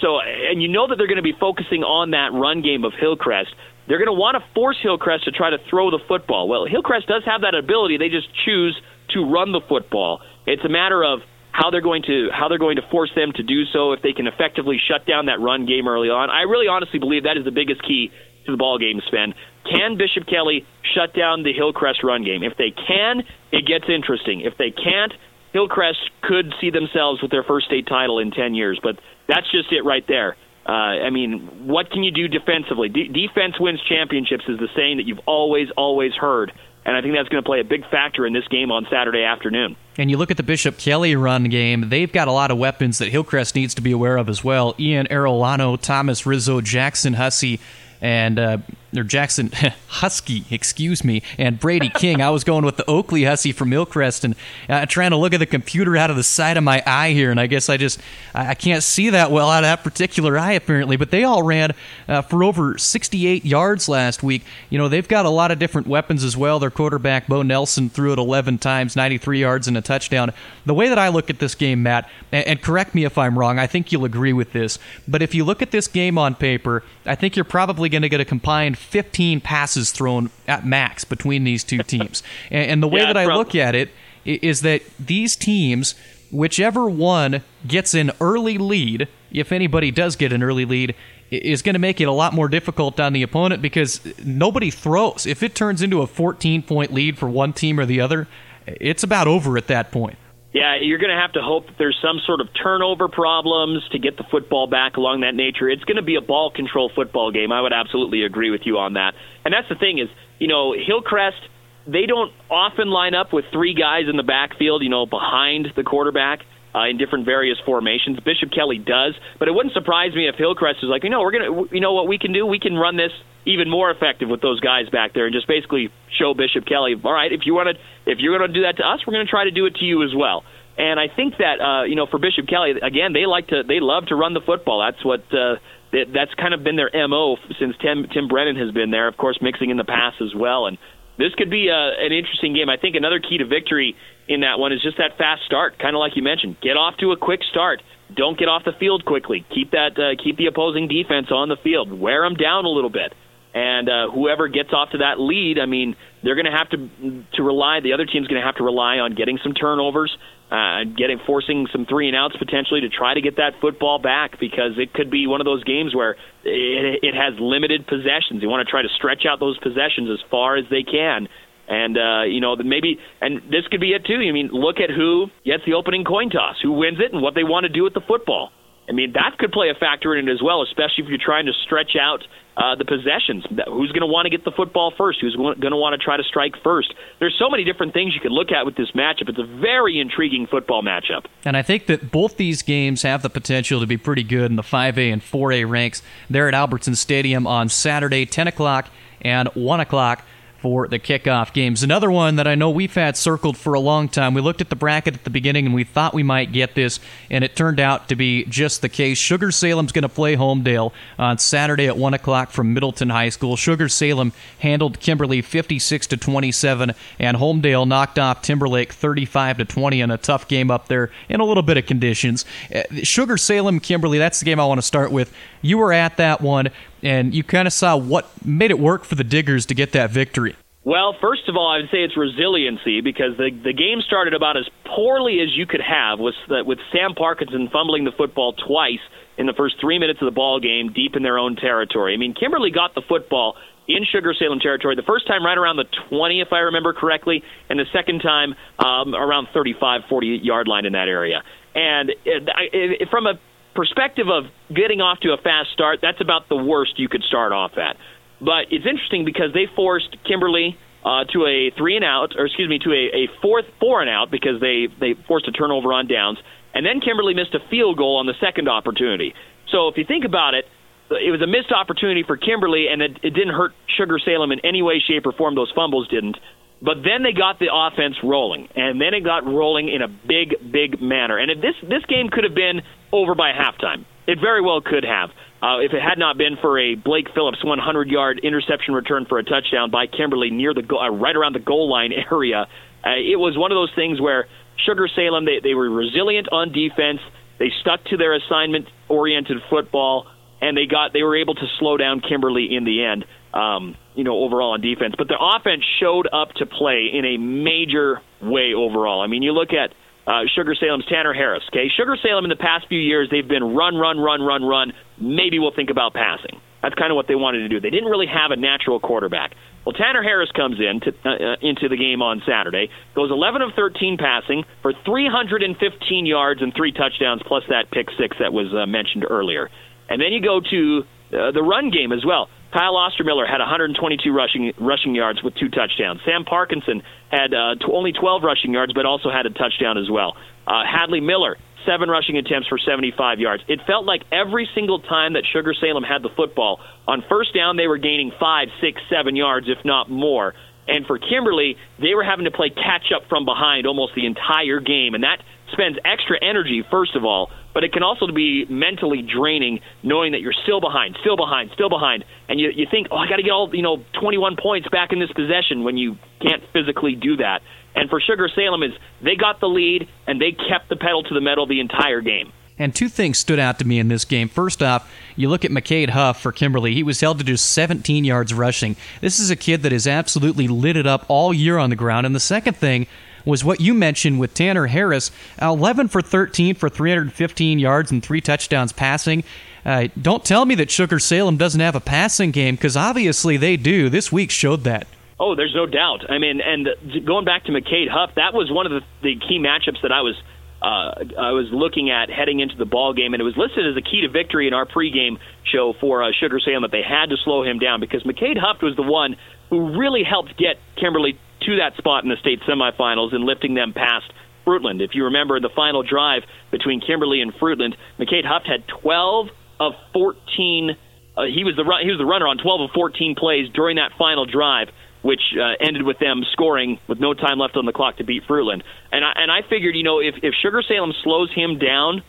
So, 0.00 0.20
and 0.20 0.62
you 0.62 0.68
know 0.68 0.86
that 0.86 0.96
they're 0.96 1.08
going 1.08 1.16
to 1.16 1.24
be 1.24 1.32
focusing 1.32 1.82
on 1.82 2.12
that 2.12 2.36
run 2.36 2.60
game 2.60 2.84
of 2.84 2.92
Hillcrest. 2.92 3.56
They're 3.88 3.98
going 3.98 4.12
to 4.12 4.20
want 4.20 4.36
to 4.36 4.44
force 4.54 4.76
Hillcrest 4.82 5.24
to 5.24 5.32
try 5.32 5.48
to 5.48 5.58
throw 5.68 5.90
the 5.90 5.98
football. 6.06 6.46
Well, 6.46 6.66
Hillcrest 6.68 7.08
does 7.08 7.24
have 7.24 7.40
that 7.40 7.56
ability. 7.56 7.96
They 7.96 8.08
just 8.08 8.28
choose 8.44 8.76
to 9.16 9.24
run 9.24 9.52
the 9.52 9.60
football. 9.66 10.20
It's 10.46 10.64
a 10.64 10.68
matter 10.68 11.02
of 11.02 11.20
how 11.52 11.70
they're 11.70 11.84
going 11.84 12.02
to 12.04 12.28
how 12.32 12.48
they're 12.48 12.58
going 12.58 12.76
to 12.76 12.86
force 12.90 13.10
them 13.14 13.32
to 13.36 13.42
do 13.42 13.64
so 13.72 13.92
if 13.92 14.00
they 14.00 14.12
can 14.12 14.26
effectively 14.26 14.76
shut 14.80 15.06
down 15.06 15.26
that 15.26 15.40
run 15.40 15.66
game 15.66 15.88
early 15.88 16.08
on. 16.08 16.30
I 16.30 16.42
really 16.42 16.68
honestly 16.68 16.98
believe 16.98 17.24
that 17.24 17.36
is 17.36 17.44
the 17.44 17.52
biggest 17.52 17.82
key 17.82 18.10
to 18.46 18.52
the 18.52 18.56
ball 18.56 18.78
game, 18.78 19.00
Sven. 19.08 19.34
Can 19.64 19.96
Bishop 19.96 20.26
Kelly 20.26 20.66
shut 20.94 21.14
down 21.14 21.42
the 21.42 21.52
Hillcrest 21.52 22.02
run 22.02 22.24
game? 22.24 22.42
If 22.42 22.56
they 22.56 22.70
can, 22.70 23.22
it 23.52 23.66
gets 23.66 23.84
interesting. 23.88 24.40
If 24.40 24.56
they 24.58 24.70
can't, 24.70 25.12
Hillcrest 25.52 25.98
could 26.22 26.54
see 26.60 26.70
themselves 26.70 27.22
with 27.22 27.30
their 27.30 27.42
first 27.42 27.66
state 27.66 27.86
title 27.86 28.18
in 28.18 28.30
10 28.30 28.54
years. 28.54 28.80
But 28.82 28.98
that's 29.28 29.50
just 29.50 29.72
it 29.72 29.84
right 29.84 30.04
there. 30.08 30.36
Uh, 30.66 30.70
I 30.70 31.10
mean, 31.10 31.66
what 31.66 31.90
can 31.90 32.04
you 32.04 32.12
do 32.12 32.28
defensively? 32.28 32.88
De- 32.88 33.08
defense 33.08 33.58
wins 33.58 33.80
championships 33.88 34.44
is 34.48 34.58
the 34.58 34.68
saying 34.76 34.98
that 34.98 35.06
you've 35.06 35.20
always, 35.26 35.68
always 35.76 36.12
heard. 36.14 36.52
And 36.84 36.96
I 36.96 37.02
think 37.02 37.14
that's 37.14 37.28
going 37.28 37.42
to 37.42 37.46
play 37.46 37.60
a 37.60 37.64
big 37.64 37.88
factor 37.90 38.26
in 38.26 38.32
this 38.32 38.46
game 38.48 38.72
on 38.72 38.86
Saturday 38.90 39.22
afternoon. 39.22 39.76
And 39.98 40.10
you 40.10 40.16
look 40.16 40.30
at 40.30 40.36
the 40.36 40.42
Bishop 40.42 40.78
Kelly 40.78 41.14
run 41.14 41.44
game, 41.44 41.88
they've 41.88 42.12
got 42.12 42.26
a 42.28 42.32
lot 42.32 42.50
of 42.50 42.58
weapons 42.58 42.98
that 42.98 43.08
Hillcrest 43.08 43.54
needs 43.54 43.74
to 43.74 43.82
be 43.82 43.92
aware 43.92 44.16
of 44.16 44.28
as 44.28 44.42
well. 44.42 44.74
Ian 44.78 45.06
Arolano, 45.08 45.80
Thomas 45.80 46.26
Rizzo, 46.26 46.60
Jackson 46.60 47.14
Hussey, 47.14 47.60
and 48.00 48.38
uh, 48.38 48.58
or 48.96 49.04
Jackson 49.04 49.50
Husky, 49.88 50.44
excuse 50.50 51.04
me, 51.04 51.22
and 51.38 51.58
Brady 51.58 51.88
King. 51.88 52.20
I 52.20 52.30
was 52.30 52.44
going 52.44 52.64
with 52.64 52.76
the 52.76 52.88
Oakley 52.88 53.24
Hussey 53.24 53.52
from 53.52 53.72
Hillcrest, 53.72 54.24
and 54.24 54.34
uh, 54.68 54.86
trying 54.86 55.10
to 55.10 55.16
look 55.16 55.32
at 55.32 55.38
the 55.38 55.46
computer 55.46 55.96
out 55.96 56.10
of 56.10 56.16
the 56.16 56.22
side 56.22 56.56
of 56.56 56.64
my 56.64 56.82
eye 56.86 57.12
here, 57.12 57.30
and 57.30 57.40
I 57.40 57.46
guess 57.46 57.68
I 57.68 57.76
just 57.76 58.00
I 58.34 58.54
can't 58.54 58.82
see 58.82 59.10
that 59.10 59.30
well 59.30 59.50
out 59.50 59.64
of 59.64 59.68
that 59.68 59.84
particular 59.84 60.38
eye 60.38 60.52
apparently. 60.52 60.96
But 60.96 61.10
they 61.10 61.24
all 61.24 61.42
ran 61.42 61.72
uh, 62.08 62.22
for 62.22 62.44
over 62.44 62.78
68 62.78 63.44
yards 63.44 63.88
last 63.88 64.22
week. 64.22 64.44
You 64.70 64.78
know 64.78 64.88
they've 64.88 65.06
got 65.06 65.26
a 65.26 65.30
lot 65.30 65.50
of 65.50 65.58
different 65.58 65.86
weapons 65.86 66.24
as 66.24 66.36
well. 66.36 66.58
Their 66.58 66.70
quarterback 66.70 67.26
Bo 67.26 67.42
Nelson 67.42 67.88
threw 67.88 68.12
it 68.12 68.18
11 68.18 68.58
times, 68.58 68.96
93 68.96 69.40
yards 69.40 69.68
and 69.68 69.76
a 69.76 69.80
touchdown. 69.82 70.32
The 70.66 70.74
way 70.74 70.88
that 70.88 70.98
I 70.98 71.08
look 71.08 71.30
at 71.30 71.38
this 71.38 71.54
game, 71.54 71.82
Matt, 71.82 72.08
and, 72.30 72.46
and 72.46 72.62
correct 72.62 72.94
me 72.94 73.04
if 73.04 73.18
I'm 73.18 73.38
wrong, 73.38 73.58
I 73.58 73.66
think 73.66 73.92
you'll 73.92 74.04
agree 74.04 74.32
with 74.32 74.52
this. 74.52 74.78
But 75.08 75.22
if 75.22 75.34
you 75.34 75.44
look 75.44 75.62
at 75.62 75.70
this 75.70 75.88
game 75.88 76.18
on 76.18 76.34
paper, 76.34 76.82
I 77.04 77.14
think 77.14 77.36
you're 77.36 77.44
probably 77.44 77.88
going 77.88 78.02
to 78.02 78.08
get 78.08 78.20
a 78.20 78.24
combined 78.24 78.78
15 78.82 79.40
passes 79.40 79.90
thrown 79.90 80.30
at 80.46 80.66
max 80.66 81.04
between 81.04 81.44
these 81.44 81.64
two 81.64 81.82
teams. 81.82 82.22
And, 82.50 82.70
and 82.70 82.82
the 82.82 82.88
way 82.88 83.00
yeah, 83.00 83.06
that 83.12 83.16
I 83.16 83.34
look 83.34 83.54
at 83.54 83.74
it 83.74 83.90
is 84.24 84.60
that 84.62 84.82
these 84.98 85.36
teams, 85.36 85.94
whichever 86.30 86.88
one 86.88 87.42
gets 87.66 87.94
an 87.94 88.12
early 88.20 88.58
lead 88.58 89.08
if 89.32 89.52
anybody 89.52 89.90
does 89.90 90.16
get 90.16 90.32
an 90.32 90.42
early 90.42 90.64
lead, 90.64 90.94
is 91.30 91.62
going 91.62 91.74
to 91.74 91.78
make 91.78 92.00
it 92.00 92.04
a 92.04 92.12
lot 92.12 92.34
more 92.34 92.48
difficult 92.48 93.00
on 93.00 93.12
the 93.12 93.22
opponent 93.22 93.62
because 93.62 94.00
nobody 94.24 94.70
throws. 94.70 95.26
If 95.26 95.42
it 95.42 95.54
turns 95.54 95.80
into 95.80 96.02
a 96.02 96.06
14 96.06 96.62
point 96.62 96.92
lead 96.92 97.18
for 97.18 97.28
one 97.28 97.52
team 97.52 97.80
or 97.80 97.86
the 97.86 98.00
other, 98.00 98.28
it's 98.66 99.02
about 99.02 99.26
over 99.26 99.56
at 99.56 99.66
that 99.68 99.90
point. 99.90 100.18
Yeah, 100.52 100.76
you're 100.80 100.98
going 100.98 101.14
to 101.14 101.20
have 101.20 101.32
to 101.32 101.40
hope 101.40 101.66
that 101.66 101.76
there's 101.78 101.98
some 102.02 102.20
sort 102.26 102.42
of 102.42 102.48
turnover 102.52 103.08
problems 103.08 103.82
to 103.92 103.98
get 103.98 104.18
the 104.18 104.24
football 104.30 104.66
back 104.66 104.96
along 104.96 105.22
that 105.22 105.34
nature. 105.34 105.68
It's 105.68 105.84
going 105.84 105.96
to 105.96 106.02
be 106.02 106.16
a 106.16 106.20
ball 106.20 106.50
control 106.54 106.90
football 106.94 107.32
game. 107.32 107.52
I 107.52 107.62
would 107.62 107.72
absolutely 107.72 108.24
agree 108.24 108.50
with 108.50 108.62
you 108.64 108.76
on 108.76 108.94
that. 108.94 109.14
And 109.46 109.54
that's 109.54 109.68
the 109.68 109.76
thing 109.76 109.98
is, 109.98 110.08
you 110.38 110.48
know, 110.48 110.74
Hillcrest 110.76 111.40
they 111.86 112.06
don't 112.06 112.32
often 112.50 112.90
line 112.90 113.14
up 113.14 113.32
with 113.32 113.44
three 113.52 113.74
guys 113.74 114.04
in 114.08 114.16
the 114.16 114.22
backfield, 114.22 114.82
you 114.82 114.88
know, 114.88 115.06
behind 115.06 115.68
the 115.74 115.82
quarterback 115.82 116.40
uh, 116.74 116.86
in 116.86 116.96
different 116.96 117.24
various 117.24 117.58
formations. 117.64 118.18
Bishop 118.20 118.50
Kelly 118.52 118.78
does, 118.78 119.14
but 119.38 119.48
it 119.48 119.52
wouldn't 119.52 119.74
surprise 119.74 120.14
me 120.14 120.28
if 120.28 120.36
Hillcrest 120.36 120.78
is 120.82 120.88
like, 120.88 121.04
you 121.04 121.10
know, 121.10 121.20
we're 121.20 121.32
gonna, 121.32 121.64
you 121.70 121.80
know, 121.80 121.92
what 121.92 122.08
we 122.08 122.18
can 122.18 122.32
do, 122.32 122.46
we 122.46 122.60
can 122.60 122.74
run 122.76 122.96
this 122.96 123.12
even 123.44 123.68
more 123.68 123.90
effective 123.90 124.28
with 124.28 124.40
those 124.40 124.60
guys 124.60 124.88
back 124.88 125.14
there, 125.14 125.26
and 125.26 125.34
just 125.34 125.48
basically 125.48 125.90
show 126.18 126.34
Bishop 126.34 126.66
Kelly, 126.66 126.94
all 127.02 127.12
right, 127.12 127.32
if 127.32 127.40
you 127.44 127.54
want 127.54 127.76
to, 127.76 128.10
if 128.10 128.18
you're 128.18 128.36
going 128.36 128.48
to 128.48 128.54
do 128.54 128.62
that 128.62 128.76
to 128.78 128.84
us, 128.86 129.00
we're 129.06 129.14
going 129.14 129.26
to 129.26 129.30
try 129.30 129.44
to 129.44 129.50
do 129.50 129.66
it 129.66 129.76
to 129.76 129.84
you 129.84 130.02
as 130.02 130.14
well. 130.14 130.44
And 130.78 130.98
I 130.98 131.08
think 131.14 131.34
that 131.38 131.60
uh, 131.60 131.84
you 131.84 131.96
know, 131.96 132.06
for 132.06 132.18
Bishop 132.18 132.48
Kelly, 132.48 132.72
again, 132.82 133.12
they 133.12 133.26
like 133.26 133.48
to, 133.48 133.62
they 133.66 133.80
love 133.80 134.06
to 134.06 134.14
run 134.16 134.34
the 134.34 134.42
football. 134.44 134.80
That's 134.84 135.04
what. 135.04 135.24
Uh, 135.32 135.56
that's 135.92 136.32
kind 136.40 136.54
of 136.54 136.64
been 136.64 136.76
their 136.76 136.88
mo 137.06 137.36
since 137.60 137.76
Tim 137.82 138.06
Tim 138.08 138.26
Brennan 138.26 138.56
has 138.56 138.72
been 138.72 138.90
there. 138.90 139.08
Of 139.08 139.18
course, 139.18 139.38
mixing 139.42 139.68
in 139.68 139.76
the 139.76 139.84
pass 139.84 140.14
as 140.22 140.34
well, 140.34 140.64
and 140.64 140.78
this 141.18 141.34
could 141.36 141.50
be 141.50 141.68
a, 141.68 141.74
uh, 141.74 142.04
an 142.06 142.12
interesting 142.12 142.54
game. 142.54 142.68
I 142.68 142.76
think 142.76 142.96
another 142.96 143.20
key 143.20 143.38
to 143.38 143.46
victory 143.46 143.94
in 144.28 144.40
that 144.40 144.58
one 144.58 144.72
is 144.72 144.80
just 144.82 144.96
that 144.98 145.18
fast 145.18 145.42
start, 145.44 145.78
kind 145.78 145.94
of 145.94 146.00
like 146.00 146.16
you 146.16 146.22
mentioned. 146.22 146.56
Get 146.62 146.76
off 146.76 146.96
to 147.00 147.12
a 147.12 147.16
quick 147.16 147.40
start. 147.50 147.82
Don't 148.14 148.38
get 148.38 148.48
off 148.48 148.64
the 148.64 148.72
field 148.78 149.04
quickly. 149.04 149.44
Keep 149.54 149.72
that 149.72 149.98
uh, 149.98 150.16
keep 150.22 150.36
the 150.36 150.46
opposing 150.46 150.88
defense 150.88 151.28
on 151.30 151.48
the 151.48 151.56
field. 151.62 151.92
Wear 151.92 152.22
them 152.22 152.34
down 152.34 152.64
a 152.64 152.68
little 152.68 152.90
bit. 152.90 153.12
And 153.54 153.88
uh, 153.88 154.10
whoever 154.10 154.48
gets 154.48 154.72
off 154.72 154.90
to 154.92 154.98
that 154.98 155.20
lead, 155.20 155.58
I 155.58 155.66
mean, 155.66 155.94
they're 156.22 156.36
going 156.36 156.50
to 156.50 156.56
have 156.56 156.70
to 156.70 157.24
to 157.36 157.42
rely. 157.42 157.80
The 157.80 157.92
other 157.92 158.06
team's 158.06 158.26
going 158.26 158.40
to 158.40 158.46
have 158.46 158.56
to 158.56 158.64
rely 158.64 158.96
on 158.96 159.14
getting 159.14 159.38
some 159.42 159.52
turnovers, 159.52 160.16
uh, 160.50 160.84
getting 160.96 161.20
forcing 161.26 161.66
some 161.70 161.84
three 161.84 162.08
and 162.08 162.16
outs 162.16 162.34
potentially 162.38 162.80
to 162.80 162.88
try 162.88 163.12
to 163.12 163.20
get 163.20 163.36
that 163.36 163.60
football 163.60 163.98
back 163.98 164.40
because 164.40 164.78
it 164.78 164.94
could 164.94 165.10
be 165.10 165.26
one 165.26 165.42
of 165.42 165.44
those 165.44 165.64
games 165.64 165.94
where 165.94 166.12
it, 166.44 167.00
it 167.02 167.14
has 167.14 167.34
limited 167.38 167.86
possessions. 167.86 168.40
You 168.40 168.48
want 168.48 168.66
to 168.66 168.70
try 168.70 168.80
to 168.80 168.88
stretch 168.96 169.26
out 169.28 169.38
those 169.38 169.58
possessions 169.58 170.08
as 170.08 170.20
far 170.30 170.56
as 170.56 170.64
they 170.70 170.82
can. 170.82 171.28
And 171.68 171.98
uh, 171.98 172.22
you 172.24 172.40
know, 172.40 172.56
maybe, 172.56 172.98
and 173.20 173.42
this 173.52 173.68
could 173.70 173.80
be 173.80 173.92
it 173.92 174.06
too. 174.06 174.16
I 174.16 174.32
mean, 174.32 174.48
look 174.48 174.76
at 174.80 174.88
who 174.88 175.26
gets 175.44 175.64
the 175.66 175.74
opening 175.74 176.04
coin 176.04 176.30
toss, 176.30 176.56
who 176.62 176.72
wins 176.72 176.98
it, 177.04 177.12
and 177.12 177.20
what 177.20 177.34
they 177.34 177.44
want 177.44 177.64
to 177.64 177.68
do 177.68 177.82
with 177.82 177.92
the 177.92 178.02
football. 178.06 178.50
I 178.88 178.92
mean, 178.92 179.12
that 179.12 179.38
could 179.38 179.52
play 179.52 179.70
a 179.70 179.74
factor 179.74 180.14
in 180.14 180.28
it 180.28 180.32
as 180.32 180.42
well, 180.42 180.62
especially 180.62 181.04
if 181.04 181.08
you're 181.08 181.18
trying 181.18 181.46
to 181.46 181.52
stretch 181.64 181.96
out 182.00 182.24
uh, 182.56 182.74
the 182.74 182.84
possessions. 182.84 183.44
Who's 183.66 183.92
going 183.92 184.02
to 184.02 184.06
want 184.06 184.26
to 184.26 184.30
get 184.30 184.44
the 184.44 184.50
football 184.50 184.92
first? 184.96 185.20
Who's 185.20 185.36
going 185.36 185.60
to 185.60 185.76
want 185.76 185.98
to 185.98 186.04
try 186.04 186.16
to 186.16 186.24
strike 186.24 186.54
first? 186.62 186.92
There's 187.18 187.34
so 187.38 187.48
many 187.48 187.64
different 187.64 187.94
things 187.94 188.14
you 188.14 188.20
could 188.20 188.32
look 188.32 188.50
at 188.50 188.66
with 188.66 188.76
this 188.76 188.90
matchup. 188.90 189.28
It's 189.28 189.38
a 189.38 189.46
very 189.46 190.00
intriguing 190.00 190.46
football 190.46 190.82
matchup. 190.82 191.26
And 191.44 191.56
I 191.56 191.62
think 191.62 191.86
that 191.86 192.10
both 192.10 192.36
these 192.36 192.62
games 192.62 193.02
have 193.02 193.22
the 193.22 193.30
potential 193.30 193.80
to 193.80 193.86
be 193.86 193.96
pretty 193.96 194.24
good 194.24 194.50
in 194.50 194.56
the 194.56 194.62
5A 194.62 195.12
and 195.12 195.22
4A 195.22 195.68
ranks. 195.68 196.02
They're 196.28 196.48
at 196.48 196.54
Albertson 196.54 196.96
Stadium 196.96 197.46
on 197.46 197.68
Saturday, 197.68 198.26
10 198.26 198.48
o'clock 198.48 198.88
and 199.22 199.48
1 199.54 199.80
o'clock 199.80 200.24
for 200.62 200.86
the 200.86 201.00
kickoff 201.00 201.52
games. 201.52 201.82
Another 201.82 202.08
one 202.08 202.36
that 202.36 202.46
I 202.46 202.54
know 202.54 202.70
we've 202.70 202.94
had 202.94 203.16
circled 203.16 203.56
for 203.56 203.74
a 203.74 203.80
long 203.80 204.08
time. 204.08 204.32
We 204.32 204.40
looked 204.40 204.60
at 204.60 204.70
the 204.70 204.76
bracket 204.76 205.12
at 205.14 205.24
the 205.24 205.30
beginning 205.30 205.66
and 205.66 205.74
we 205.74 205.82
thought 205.82 206.14
we 206.14 206.22
might 206.22 206.52
get 206.52 206.76
this, 206.76 207.00
and 207.28 207.42
it 207.42 207.56
turned 207.56 207.80
out 207.80 208.08
to 208.10 208.14
be 208.14 208.44
just 208.44 208.80
the 208.80 208.88
case. 208.88 209.18
Sugar 209.18 209.50
Salem's 209.50 209.90
going 209.90 210.04
to 210.04 210.08
play 210.08 210.36
Homedale 210.36 210.92
on 211.18 211.38
Saturday 211.38 211.88
at 211.88 211.96
1 211.96 212.14
o'clock 212.14 212.50
from 212.50 212.72
Middleton 212.72 213.10
High 213.10 213.30
School. 213.30 213.56
Sugar 213.56 213.88
Salem 213.88 214.32
handled 214.60 215.00
Kimberly 215.00 215.42
56 215.42 216.06
to 216.06 216.16
27, 216.16 216.92
and 217.18 217.36
Homedale 217.36 217.84
knocked 217.84 218.20
off 218.20 218.40
Timberlake 218.40 218.92
35 218.92 219.58
to 219.58 219.64
20 219.64 220.00
in 220.00 220.12
a 220.12 220.16
tough 220.16 220.46
game 220.46 220.70
up 220.70 220.86
there 220.86 221.10
in 221.28 221.40
a 221.40 221.44
little 221.44 221.64
bit 221.64 221.76
of 221.76 221.86
conditions. 221.86 222.44
Uh, 222.72 222.82
Sugar 223.02 223.36
Salem, 223.36 223.80
Kimberly, 223.80 224.18
that's 224.18 224.38
the 224.38 224.44
game 224.44 224.60
I 224.60 224.66
want 224.66 224.78
to 224.78 224.86
start 224.86 225.10
with. 225.10 225.34
You 225.60 225.78
were 225.78 225.92
at 225.92 226.18
that 226.18 226.40
one 226.40 226.70
and 227.02 227.34
you 227.34 227.42
kind 227.42 227.66
of 227.66 227.72
saw 227.72 227.96
what 227.96 228.30
made 228.44 228.70
it 228.70 228.78
work 228.78 229.04
for 229.04 229.14
the 229.14 229.24
Diggers 229.24 229.66
to 229.66 229.74
get 229.74 229.92
that 229.92 230.10
victory. 230.10 230.56
Well, 230.84 231.14
first 231.20 231.48
of 231.48 231.56
all, 231.56 231.70
I 231.70 231.78
would 231.78 231.90
say 231.90 232.02
it's 232.02 232.16
resiliency 232.16 233.00
because 233.00 233.36
the 233.36 233.50
the 233.50 233.72
game 233.72 234.00
started 234.00 234.34
about 234.34 234.56
as 234.56 234.68
poorly 234.84 235.40
as 235.40 235.56
you 235.56 235.64
could 235.64 235.80
have 235.80 236.18
with 236.18 236.34
with 236.48 236.78
Sam 236.90 237.14
Parkinson 237.14 237.68
fumbling 237.72 238.04
the 238.04 238.12
football 238.12 238.52
twice 238.52 239.02
in 239.38 239.46
the 239.46 239.52
first 239.52 239.76
three 239.80 239.98
minutes 239.98 240.20
of 240.20 240.26
the 240.26 240.34
ball 240.34 240.58
game, 240.60 240.92
deep 240.92 241.14
in 241.14 241.22
their 241.22 241.38
own 241.38 241.56
territory. 241.56 242.14
I 242.14 242.16
mean, 242.16 242.34
Kimberly 242.34 242.70
got 242.70 242.94
the 242.94 243.02
football 243.02 243.56
in 243.88 244.04
Sugar 244.04 244.34
Salem 244.38 244.60
territory 244.60 244.96
the 244.96 245.02
first 245.02 245.26
time 245.26 245.44
right 245.44 245.56
around 245.56 245.76
the 245.76 245.86
20, 246.10 246.40
if 246.40 246.52
I 246.52 246.58
remember 246.70 246.92
correctly, 246.92 247.42
and 247.68 247.78
the 247.78 247.86
second 247.92 248.20
time 248.20 248.54
um, 248.78 249.14
around 249.14 249.48
35, 249.54 250.02
40 250.08 250.40
yard 250.42 250.68
line 250.68 250.84
in 250.84 250.92
that 250.92 251.08
area. 251.08 251.42
And 251.74 252.10
it, 252.10 252.48
it, 252.72 253.08
from 253.08 253.26
a 253.26 253.34
perspective 253.74 254.26
of 254.28 254.44
getting 254.74 255.00
off 255.00 255.20
to 255.20 255.32
a 255.32 255.36
fast 255.36 255.72
start, 255.72 256.00
that's 256.02 256.20
about 256.20 256.48
the 256.48 256.56
worst 256.56 256.98
you 256.98 257.08
could 257.08 257.22
start 257.22 257.52
off 257.52 257.72
at. 257.76 257.96
But 258.40 258.70
it's 258.70 258.86
interesting 258.86 259.24
because 259.24 259.52
they 259.54 259.66
forced 259.74 260.16
Kimberly 260.26 260.76
uh, 261.04 261.24
to 261.32 261.46
a 261.46 261.70
three 261.76 261.96
and 261.96 262.04
out, 262.04 262.34
or 262.36 262.46
excuse 262.46 262.68
me, 262.68 262.78
to 262.80 262.90
a, 262.90 263.24
a 263.24 263.28
fourth 263.40 263.66
four 263.80 264.00
and 264.00 264.10
out 264.10 264.30
because 264.30 264.60
they 264.60 264.88
they 265.00 265.14
forced 265.26 265.48
a 265.48 265.52
turnover 265.52 265.92
on 265.92 266.06
downs, 266.06 266.38
and 266.74 266.84
then 266.86 267.00
Kimberly 267.00 267.34
missed 267.34 267.54
a 267.54 267.60
field 267.70 267.98
goal 267.98 268.16
on 268.16 268.26
the 268.26 268.34
second 268.40 268.68
opportunity. 268.68 269.34
So 269.70 269.88
if 269.88 269.96
you 269.96 270.04
think 270.04 270.24
about 270.24 270.54
it, 270.54 270.64
it 271.10 271.30
was 271.30 271.42
a 271.42 271.46
missed 271.46 271.72
opportunity 271.72 272.22
for 272.22 272.36
Kimberly, 272.36 272.86
and 272.90 273.02
it, 273.02 273.18
it 273.22 273.30
didn't 273.30 273.54
hurt 273.54 273.72
Sugar 273.96 274.18
Salem 274.18 274.52
in 274.52 274.60
any 274.64 274.82
way, 274.82 275.02
shape, 275.06 275.26
or 275.26 275.32
form. 275.32 275.54
Those 275.54 275.72
fumbles 275.74 276.08
didn't. 276.08 276.36
But 276.82 277.06
then 277.06 277.22
they 277.22 277.32
got 277.32 277.60
the 277.60 277.70
offense 277.72 278.16
rolling, 278.24 278.68
and 278.74 279.00
then 279.00 279.14
it 279.14 279.22
got 279.22 279.46
rolling 279.46 279.88
in 279.88 280.02
a 280.02 280.08
big, 280.08 280.58
big 280.72 281.00
manner. 281.00 281.38
And 281.38 281.48
if 281.48 281.60
this 281.62 281.78
this 281.88 282.04
game 282.08 282.28
could 282.28 282.42
have 282.42 282.56
been 282.56 282.82
over 283.12 283.36
by 283.36 283.52
halftime, 283.52 284.04
it 284.26 284.40
very 284.40 284.60
well 284.60 284.80
could 284.80 285.04
have. 285.04 285.30
Uh, 285.62 285.78
if 285.78 285.92
it 285.92 286.02
had 286.02 286.18
not 286.18 286.36
been 286.36 286.56
for 286.60 286.76
a 286.80 286.96
Blake 286.96 287.28
Phillips 287.36 287.62
100-yard 287.62 288.40
interception 288.42 288.94
return 288.94 289.26
for 289.28 289.38
a 289.38 289.44
touchdown 289.44 289.92
by 289.92 290.08
Kimberly 290.08 290.50
near 290.50 290.74
the 290.74 290.82
goal, 290.82 290.98
uh, 290.98 291.10
right 291.10 291.36
around 291.36 291.54
the 291.54 291.60
goal 291.60 291.88
line 291.88 292.10
area, 292.32 292.66
uh, 293.06 293.10
it 293.10 293.38
was 293.38 293.56
one 293.56 293.70
of 293.70 293.76
those 293.76 293.94
things 293.94 294.20
where 294.20 294.46
Sugar 294.84 295.08
Salem 295.14 295.44
they 295.44 295.60
they 295.62 295.74
were 295.74 295.88
resilient 295.88 296.48
on 296.50 296.72
defense. 296.72 297.20
They 297.60 297.70
stuck 297.80 298.02
to 298.06 298.16
their 298.16 298.34
assignment-oriented 298.34 299.58
football, 299.70 300.26
and 300.60 300.76
they 300.76 300.86
got 300.86 301.12
they 301.12 301.22
were 301.22 301.36
able 301.36 301.54
to 301.54 301.66
slow 301.78 301.96
down 301.96 302.20
Kimberly 302.20 302.74
in 302.74 302.82
the 302.82 303.04
end 303.04 303.24
um, 303.54 303.96
you 304.14 304.24
know, 304.24 304.38
overall 304.38 304.72
on 304.72 304.80
defense. 304.80 305.14
But 305.16 305.28
the 305.28 305.38
offense 305.38 305.82
showed 306.00 306.28
up 306.32 306.52
to 306.56 306.66
play 306.66 307.10
in 307.12 307.24
a 307.24 307.36
major 307.38 308.20
way 308.40 308.74
overall. 308.74 309.20
I 309.20 309.26
mean, 309.26 309.42
you 309.42 309.52
look 309.52 309.70
at 309.72 309.94
uh, 310.26 310.42
Sugar 310.54 310.74
Salem's 310.78 311.06
Tanner 311.06 311.32
Harris. 311.32 311.64
Okay, 311.72 311.88
Sugar 311.96 312.16
Salem 312.22 312.44
in 312.44 312.50
the 312.50 312.56
past 312.56 312.86
few 312.88 312.98
years 312.98 313.28
they've 313.30 313.46
been 313.46 313.74
run, 313.74 313.96
run, 313.96 314.18
run, 314.18 314.42
run, 314.42 314.62
run. 314.62 314.92
Maybe 315.18 315.58
we'll 315.58 315.74
think 315.74 315.90
about 315.90 316.14
passing. 316.14 316.60
That's 316.82 316.94
kind 316.96 317.12
of 317.12 317.16
what 317.16 317.28
they 317.28 317.36
wanted 317.36 317.60
to 317.60 317.68
do. 317.68 317.80
They 317.80 317.90
didn't 317.90 318.10
really 318.10 318.26
have 318.26 318.50
a 318.50 318.56
natural 318.56 318.98
quarterback. 318.98 319.54
Well, 319.86 319.92
Tanner 319.92 320.22
Harris 320.22 320.50
comes 320.50 320.78
in 320.78 321.00
to, 321.00 321.10
uh, 321.24 321.30
uh 321.30 321.56
into 321.62 321.88
the 321.88 321.96
game 321.96 322.22
on 322.22 322.42
Saturday, 322.46 322.90
goes 323.14 323.30
11 323.30 323.62
of 323.62 323.70
13 323.74 324.16
passing 324.18 324.64
for 324.82 324.92
315 325.04 326.26
yards 326.26 326.60
and 326.62 326.72
three 326.74 326.92
touchdowns, 326.92 327.42
plus 327.46 327.62
that 327.68 327.90
pick 327.90 328.08
six 328.18 328.36
that 328.38 328.52
was 328.52 328.72
uh, 328.74 328.86
mentioned 328.86 329.26
earlier. 329.28 329.70
And 330.08 330.20
then 330.20 330.32
you 330.32 330.42
go 330.42 330.60
to 330.60 331.02
uh, 331.32 331.50
the 331.52 331.62
run 331.62 331.90
game 331.90 332.12
as 332.12 332.24
well. 332.26 332.48
Kyle 332.72 332.94
Ostermiller 332.94 333.48
had 333.48 333.58
122 333.58 334.32
rushing 334.32 334.72
rushing 334.78 335.14
yards 335.14 335.42
with 335.42 335.54
two 335.54 335.68
touchdowns. 335.68 336.20
Sam 336.24 336.44
Parkinson 336.44 337.02
had 337.30 337.52
uh, 337.52 337.74
t- 337.76 337.84
only 337.92 338.12
12 338.12 338.42
rushing 338.42 338.72
yards, 338.72 338.92
but 338.92 339.04
also 339.04 339.30
had 339.30 339.46
a 339.46 339.50
touchdown 339.50 339.98
as 339.98 340.10
well. 340.10 340.36
Uh, 340.66 340.82
Hadley 340.84 341.20
Miller 341.20 341.56
seven 341.86 342.08
rushing 342.08 342.36
attempts 342.36 342.68
for 342.68 342.78
75 342.78 343.40
yards. 343.40 343.62
It 343.68 343.80
felt 343.86 344.06
like 344.06 344.22
every 344.30 344.68
single 344.74 345.00
time 345.00 345.34
that 345.34 345.42
Sugar 345.52 345.74
Salem 345.74 346.04
had 346.04 346.22
the 346.22 346.30
football 346.36 346.80
on 347.06 347.24
first 347.28 347.54
down, 347.54 347.76
they 347.76 347.86
were 347.88 347.98
gaining 347.98 348.32
five, 348.38 348.68
six, 348.80 349.00
seven 349.10 349.36
yards, 349.36 349.68
if 349.68 349.84
not 349.84 350.10
more. 350.10 350.54
And 350.88 351.06
for 351.06 351.18
Kimberly, 351.18 351.76
they 352.00 352.14
were 352.14 352.24
having 352.24 352.44
to 352.44 352.50
play 352.50 352.70
catch 352.70 353.12
up 353.14 353.28
from 353.28 353.44
behind 353.44 353.86
almost 353.86 354.14
the 354.14 354.26
entire 354.26 354.80
game, 354.80 355.14
and 355.14 355.22
that 355.22 355.42
spends 355.72 355.98
extra 356.04 356.38
energy, 356.42 356.84
first 356.90 357.16
of 357.16 357.24
all, 357.24 357.50
but 357.74 357.84
it 357.84 357.92
can 357.92 358.02
also 358.02 358.26
be 358.26 358.64
mentally 358.68 359.22
draining 359.22 359.80
knowing 360.02 360.32
that 360.32 360.40
you're 360.40 360.54
still 360.62 360.80
behind, 360.80 361.16
still 361.20 361.36
behind, 361.36 361.70
still 361.72 361.88
behind, 361.88 362.24
and 362.48 362.60
you 362.60 362.70
you 362.74 362.86
think, 362.90 363.08
oh, 363.10 363.16
I 363.16 363.28
got 363.28 363.36
to 363.36 363.42
get 363.42 363.50
all 363.50 363.74
you 363.74 363.82
know 363.82 364.04
21 364.20 364.56
points 364.56 364.88
back 364.88 365.12
in 365.12 365.18
this 365.18 365.32
possession 365.32 365.84
when 365.84 365.96
you 365.96 366.16
can't 366.40 366.62
physically 366.72 367.14
do 367.14 367.36
that. 367.38 367.62
And 367.94 368.08
for 368.08 368.20
Sugar 368.20 368.48
Salem 368.54 368.82
is 368.82 368.92
they 369.22 369.36
got 369.36 369.60
the 369.60 369.68
lead 369.68 370.08
and 370.26 370.40
they 370.40 370.52
kept 370.52 370.88
the 370.88 370.96
pedal 370.96 371.22
to 371.24 371.34
the 371.34 371.40
metal 371.40 371.66
the 371.66 371.80
entire 371.80 372.20
game. 372.20 372.52
And 372.78 372.94
two 372.94 373.08
things 373.08 373.38
stood 373.38 373.58
out 373.58 373.78
to 373.78 373.84
me 373.86 373.98
in 373.98 374.08
this 374.08 374.24
game. 374.24 374.48
First 374.48 374.82
off, 374.82 375.10
you 375.36 375.48
look 375.48 375.64
at 375.64 375.70
McCade 375.70 376.10
Huff 376.10 376.40
for 376.40 376.52
Kimberly. 376.52 376.94
He 376.94 377.02
was 377.02 377.20
held 377.20 377.38
to 377.38 377.44
just 377.44 377.70
17 377.72 378.24
yards 378.24 378.54
rushing. 378.54 378.96
This 379.20 379.38
is 379.38 379.50
a 379.50 379.56
kid 379.56 379.82
that 379.82 379.92
has 379.92 380.06
absolutely 380.06 380.68
lit 380.68 380.96
it 380.96 381.06
up 381.06 381.26
all 381.28 381.52
year 381.52 381.76
on 381.78 381.90
the 381.90 381.96
ground. 381.96 382.24
And 382.24 382.34
the 382.34 382.40
second 382.40 382.76
thing 382.76 383.06
was 383.44 383.64
what 383.64 383.80
you 383.80 383.94
mentioned 383.94 384.40
with 384.40 384.54
Tanner 384.54 384.86
Harris 384.86 385.30
11 385.60 386.08
for 386.08 386.22
13 386.22 386.74
for 386.74 386.88
315 386.88 387.78
yards 387.78 388.10
and 388.10 388.22
three 388.22 388.40
touchdowns 388.40 388.92
passing. 388.92 389.44
Uh, 389.84 390.08
don't 390.20 390.44
tell 390.44 390.64
me 390.64 390.74
that 390.76 390.90
Sugar 390.90 391.18
Salem 391.18 391.56
doesn't 391.56 391.80
have 391.80 391.96
a 391.96 392.00
passing 392.00 392.50
game 392.50 392.76
because 392.76 392.96
obviously 392.96 393.56
they 393.56 393.76
do. 393.76 394.08
This 394.08 394.30
week 394.30 394.50
showed 394.50 394.84
that. 394.84 395.06
Oh, 395.40 395.56
there's 395.56 395.74
no 395.74 395.86
doubt. 395.86 396.30
I 396.30 396.38
mean, 396.38 396.60
and 396.60 396.88
going 397.26 397.44
back 397.44 397.64
to 397.64 397.72
McCade 397.72 398.08
Huff, 398.08 398.30
that 398.36 398.54
was 398.54 398.70
one 398.70 398.86
of 398.86 398.92
the, 398.92 399.00
the 399.22 399.34
key 399.40 399.58
matchups 399.58 400.02
that 400.02 400.12
I 400.12 400.20
was 400.22 400.36
uh, 400.82 401.14
I 401.38 401.52
was 401.52 401.68
looking 401.70 402.10
at 402.10 402.28
heading 402.28 402.58
into 402.58 402.76
the 402.76 402.84
ball 402.84 403.14
game, 403.14 403.34
and 403.34 403.40
it 403.40 403.44
was 403.44 403.56
listed 403.56 403.86
as 403.86 403.96
a 403.96 404.02
key 404.02 404.22
to 404.22 404.28
victory 404.28 404.66
in 404.66 404.74
our 404.74 404.84
pregame 404.84 405.38
show 405.64 405.94
for 406.00 406.24
uh, 406.24 406.32
Sugar 406.38 406.58
Salem 406.58 406.82
that 406.82 406.90
they 406.90 407.02
had 407.02 407.30
to 407.30 407.36
slow 407.36 407.62
him 407.62 407.78
down 407.78 408.00
because 408.00 408.24
McCade 408.24 408.58
Huff 408.58 408.82
was 408.82 408.96
the 408.96 409.02
one 409.02 409.36
who 409.70 409.96
really 409.96 410.24
helped 410.24 410.56
get 410.58 410.78
Kimberly 410.96 411.38
to 411.66 411.76
that 411.76 411.96
spot 411.96 412.24
in 412.24 412.30
the 412.30 412.36
state 412.36 412.60
semifinals 412.68 413.34
and 413.34 413.44
lifting 413.44 413.74
them 413.74 413.92
past 413.92 414.32
Fruitland. 414.66 415.00
If 415.00 415.14
you 415.14 415.24
remember 415.24 415.60
the 415.60 415.70
final 415.74 416.02
drive 416.02 416.42
between 416.70 417.00
Kimberly 417.00 417.40
and 417.40 417.52
Fruitland, 417.54 417.94
McCade 418.18 418.44
Huff 418.44 418.62
had 418.64 418.86
12 419.02 419.48
of 419.80 419.92
14. 420.12 420.96
Uh, 421.36 421.42
he 421.44 421.64
was 421.64 421.74
the 421.76 421.84
he 422.02 422.10
was 422.10 422.18
the 422.18 422.26
runner 422.26 422.46
on 422.46 422.58
12 422.58 422.80
of 422.82 422.90
14 422.94 423.34
plays 423.34 423.68
during 423.72 423.96
that 423.96 424.12
final 424.18 424.46
drive 424.46 424.88
which 425.22 425.40
uh, 425.56 425.74
ended 425.80 426.02
with 426.02 426.18
them 426.18 426.42
scoring 426.52 426.98
with 427.08 427.20
no 427.20 427.32
time 427.32 427.58
left 427.58 427.76
on 427.76 427.86
the 427.86 427.92
clock 427.92 428.16
to 428.16 428.24
beat 428.24 428.42
Fruitland. 428.46 428.82
And 429.10 429.24
I, 429.24 429.32
and 429.36 429.50
I 429.50 429.62
figured, 429.62 429.94
you 429.94 430.02
know, 430.02 430.18
if, 430.18 430.34
if 430.42 430.54
Sugar 430.60 430.82
Salem 430.82 431.12
slows 431.22 431.52
him 431.54 431.78
down 431.78 432.22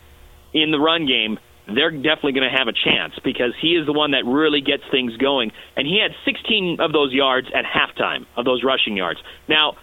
in 0.54 0.72
the 0.72 0.80
run 0.80 1.08
game, 1.08 1.40
they're 1.68 1.92
definitely 1.92 2.34
going 2.34 2.50
to 2.50 2.58
have 2.58 2.68
a 2.68 2.74
chance 2.74 3.14
because 3.24 3.54
he 3.62 3.76
is 3.76 3.86
the 3.86 3.94
one 3.94 4.12
that 4.12 4.26
really 4.26 4.62
gets 4.62 4.84
things 4.92 5.16
going. 5.18 5.52
And 5.76 5.88
he 5.88 6.00
had 6.02 6.12
16 6.26 6.78
of 6.80 6.92
those 6.92 7.14
yards 7.14 7.48
at 7.54 7.66
halftime 7.66 8.26
of 8.36 8.46
those 8.46 8.64
rushing 8.64 8.98
yards. 8.98 9.20
Now, 9.48 9.78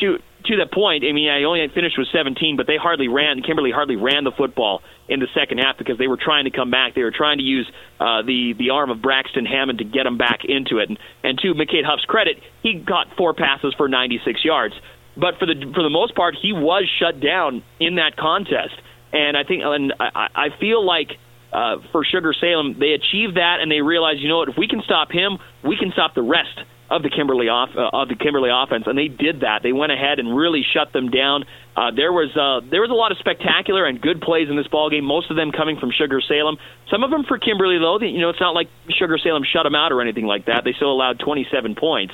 to 0.00 0.18
to 0.44 0.56
that 0.56 0.72
point, 0.72 1.04
I 1.08 1.12
mean, 1.12 1.30
I 1.30 1.44
only 1.44 1.66
finished 1.68 1.96
with 1.96 2.08
17, 2.12 2.56
but 2.56 2.66
they 2.66 2.76
hardly 2.76 3.06
ran. 3.06 3.42
Kimberly 3.42 3.70
hardly 3.70 3.94
ran 3.94 4.24
the 4.24 4.32
football 4.32 4.82
in 5.08 5.20
the 5.20 5.28
second 5.34 5.58
half 5.58 5.78
because 5.78 5.98
they 5.98 6.08
were 6.08 6.16
trying 6.16 6.44
to 6.44 6.50
come 6.50 6.70
back. 6.70 6.96
They 6.96 7.02
were 7.02 7.12
trying 7.12 7.38
to 7.38 7.44
use 7.44 7.70
uh, 8.00 8.22
the 8.22 8.54
the 8.58 8.70
arm 8.70 8.90
of 8.90 9.00
Braxton 9.00 9.46
Hammond 9.46 9.78
to 9.78 9.84
get 9.84 10.02
them 10.04 10.18
back 10.18 10.40
into 10.44 10.78
it. 10.78 10.88
And, 10.88 10.98
and 11.22 11.38
to 11.38 11.54
McCade 11.54 11.84
Huff's 11.84 12.04
credit, 12.06 12.38
he 12.62 12.74
got 12.74 13.06
four 13.16 13.34
passes 13.34 13.74
for 13.76 13.88
96 13.88 14.44
yards. 14.44 14.74
But 15.16 15.38
for 15.38 15.46
the 15.46 15.54
for 15.74 15.82
the 15.82 15.90
most 15.90 16.14
part, 16.14 16.34
he 16.40 16.52
was 16.52 16.88
shut 16.98 17.20
down 17.20 17.62
in 17.78 17.96
that 17.96 18.16
contest. 18.16 18.74
And 19.12 19.36
I 19.36 19.44
think, 19.44 19.62
and 19.64 19.92
I, 20.00 20.28
I 20.34 20.48
feel 20.58 20.84
like 20.84 21.08
uh, 21.52 21.76
for 21.92 22.04
Sugar 22.04 22.34
Salem, 22.38 22.76
they 22.80 22.92
achieved 22.92 23.36
that, 23.36 23.58
and 23.60 23.70
they 23.70 23.82
realized, 23.82 24.20
you 24.20 24.28
know 24.28 24.38
what, 24.38 24.48
if 24.48 24.56
we 24.56 24.66
can 24.66 24.80
stop 24.84 25.12
him, 25.12 25.38
we 25.62 25.76
can 25.76 25.92
stop 25.92 26.14
the 26.14 26.22
rest 26.22 26.58
of 26.92 27.02
the 27.02 27.08
Kimberly 27.08 27.48
off 27.48 27.70
uh, 27.76 27.88
of 27.92 28.08
the 28.08 28.16
Kimberly 28.16 28.50
offense, 28.52 28.84
and 28.86 28.96
they 28.96 29.08
did 29.08 29.40
that. 29.40 29.60
They 29.62 29.72
went 29.72 29.92
ahead 29.92 30.18
and 30.18 30.36
really 30.36 30.60
shut 30.60 30.92
them 30.92 31.10
down. 31.10 31.44
Uh, 31.76 31.90
there 31.96 32.12
was 32.12 32.28
uh, 32.36 32.60
there 32.68 32.84
was 32.84 32.92
a 32.92 32.96
lot 32.96 33.12
of 33.12 33.18
spectacular 33.18 33.88
and 33.88 34.00
good 34.00 34.20
plays 34.20 34.48
in 34.52 34.56
this 34.56 34.68
ball 34.68 34.90
game. 34.90 35.04
Most 35.04 35.30
of 35.30 35.36
them 35.36 35.52
coming 35.52 35.80
from 35.80 35.90
Sugar 35.90 36.20
Salem. 36.20 36.56
Some 36.90 37.02
of 37.02 37.10
them 37.10 37.24
for 37.24 37.38
Kimberly, 37.38 37.80
though. 37.80 37.96
You 38.00 38.20
know, 38.20 38.28
it's 38.28 38.40
not 38.40 38.52
like 38.52 38.68
Sugar 38.92 39.16
Salem 39.16 39.42
shut 39.44 39.64
them 39.64 39.74
out 39.74 39.92
or 39.92 40.00
anything 40.00 40.28
like 40.28 40.46
that. 40.52 40.64
They 40.64 40.72
still 40.76 40.92
allowed 40.92 41.18
27 41.18 41.76
points. 41.76 42.12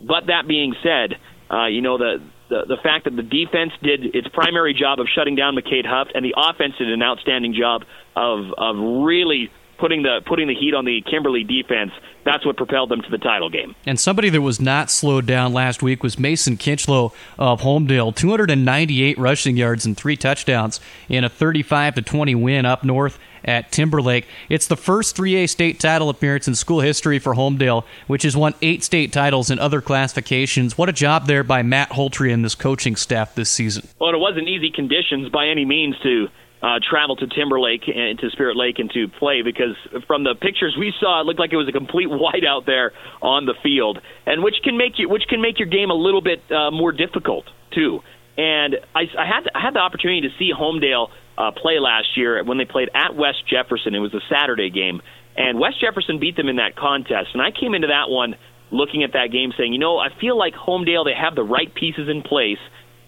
But 0.00 0.32
that 0.32 0.48
being 0.48 0.74
said, 0.82 1.20
uh, 1.52 1.68
you 1.68 1.82
know 1.84 1.98
the, 1.98 2.24
the 2.48 2.64
the 2.66 2.76
fact 2.82 3.04
that 3.04 3.16
the 3.16 3.22
defense 3.22 3.72
did 3.82 4.14
its 4.14 4.28
primary 4.28 4.74
job 4.74 5.00
of 5.00 5.06
shutting 5.14 5.34
down 5.34 5.54
McCade 5.54 5.86
Huff, 5.86 6.08
and 6.14 6.24
the 6.24 6.34
offense 6.36 6.74
did 6.78 6.90
an 6.90 7.02
outstanding 7.02 7.54
job 7.54 7.84
of 8.16 8.52
of 8.58 8.76
really 9.04 9.50
putting 9.78 10.02
the 10.02 10.20
putting 10.24 10.48
the 10.48 10.54
heat 10.54 10.74
on 10.74 10.84
the 10.84 11.02
Kimberly 11.02 11.44
defense. 11.44 11.92
That's 12.24 12.46
what 12.46 12.56
propelled 12.56 12.90
them 12.90 13.02
to 13.02 13.10
the 13.10 13.18
title 13.18 13.50
game. 13.50 13.74
And 13.86 13.98
somebody 14.00 14.30
that 14.30 14.40
was 14.40 14.60
not 14.60 14.90
slowed 14.90 15.26
down 15.26 15.52
last 15.52 15.82
week 15.82 16.02
was 16.02 16.18
Mason 16.18 16.56
Kinchlow 16.56 17.12
of 17.38 17.60
Homedale, 17.60 18.14
298 18.14 19.18
rushing 19.18 19.56
yards 19.56 19.84
and 19.84 19.96
three 19.96 20.16
touchdowns 20.16 20.80
in 21.08 21.24
a 21.24 21.28
35 21.28 21.96
to 21.96 22.02
20 22.02 22.34
win 22.34 22.64
up 22.64 22.84
north 22.84 23.18
at 23.44 23.70
Timberlake. 23.72 24.26
It's 24.48 24.66
the 24.66 24.76
first 24.76 25.16
3A 25.16 25.48
state 25.48 25.80
title 25.80 26.08
appearance 26.08 26.48
in 26.48 26.54
school 26.54 26.80
history 26.80 27.18
for 27.18 27.34
Homedale, 27.34 27.84
which 28.06 28.22
has 28.22 28.36
won 28.36 28.54
eight 28.62 28.82
state 28.82 29.12
titles 29.12 29.50
in 29.50 29.58
other 29.58 29.80
classifications. 29.80 30.78
What 30.78 30.88
a 30.88 30.92
job 30.92 31.26
there 31.26 31.44
by 31.44 31.62
Matt 31.62 31.90
Holtry 31.90 32.32
and 32.32 32.44
this 32.44 32.54
coaching 32.54 32.96
staff 32.96 33.34
this 33.34 33.50
season. 33.50 33.88
Well, 34.00 34.14
it 34.14 34.18
wasn't 34.18 34.48
easy 34.48 34.70
conditions 34.70 35.28
by 35.28 35.48
any 35.48 35.64
means 35.64 35.96
to 36.02 36.28
uh, 36.64 36.80
travel 36.88 37.14
to 37.16 37.26
Timberlake 37.26 37.82
and 37.94 38.18
to 38.18 38.30
Spirit 38.30 38.56
Lake 38.56 38.78
and 38.78 38.90
to 38.92 39.06
play 39.06 39.42
because 39.42 39.76
from 40.06 40.24
the 40.24 40.34
pictures 40.34 40.74
we 40.78 40.94
saw, 40.98 41.20
it 41.20 41.26
looked 41.26 41.38
like 41.38 41.52
it 41.52 41.56
was 41.56 41.68
a 41.68 41.72
complete 41.72 42.08
whiteout 42.10 42.64
there 42.64 42.92
on 43.20 43.44
the 43.44 43.54
field, 43.62 44.00
and 44.24 44.42
which 44.42 44.56
can 44.64 44.78
make 44.78 44.98
you 44.98 45.08
which 45.08 45.24
can 45.28 45.42
make 45.42 45.58
your 45.58 45.68
game 45.68 45.90
a 45.90 45.94
little 45.94 46.22
bit 46.22 46.40
uh, 46.50 46.70
more 46.70 46.90
difficult 46.90 47.44
too. 47.72 48.00
And 48.38 48.76
I, 48.94 49.02
I 49.16 49.26
had 49.26 49.50
I 49.54 49.60
had 49.60 49.74
the 49.74 49.80
opportunity 49.80 50.22
to 50.22 50.34
see 50.38 50.52
Homedale 50.56 51.10
uh, 51.36 51.50
play 51.50 51.78
last 51.78 52.16
year 52.16 52.42
when 52.44 52.58
they 52.58 52.64
played 52.64 52.90
at 52.94 53.16
West 53.16 53.46
Jefferson. 53.48 53.94
It 53.94 54.00
was 54.00 54.14
a 54.14 54.22
Saturday 54.28 54.70
game, 54.70 55.02
and 55.36 55.58
West 55.58 55.80
Jefferson 55.80 56.18
beat 56.18 56.36
them 56.36 56.48
in 56.48 56.56
that 56.56 56.76
contest. 56.76 57.30
And 57.32 57.42
I 57.42 57.50
came 57.50 57.74
into 57.74 57.88
that 57.88 58.08
one 58.08 58.36
looking 58.70 59.04
at 59.04 59.12
that 59.12 59.30
game 59.30 59.52
saying, 59.56 59.72
you 59.72 59.78
know, 59.78 59.98
I 59.98 60.08
feel 60.20 60.36
like 60.36 60.54
Homedale 60.54 61.04
they 61.04 61.14
have 61.14 61.34
the 61.34 61.44
right 61.44 61.72
pieces 61.72 62.08
in 62.08 62.22
place 62.22 62.58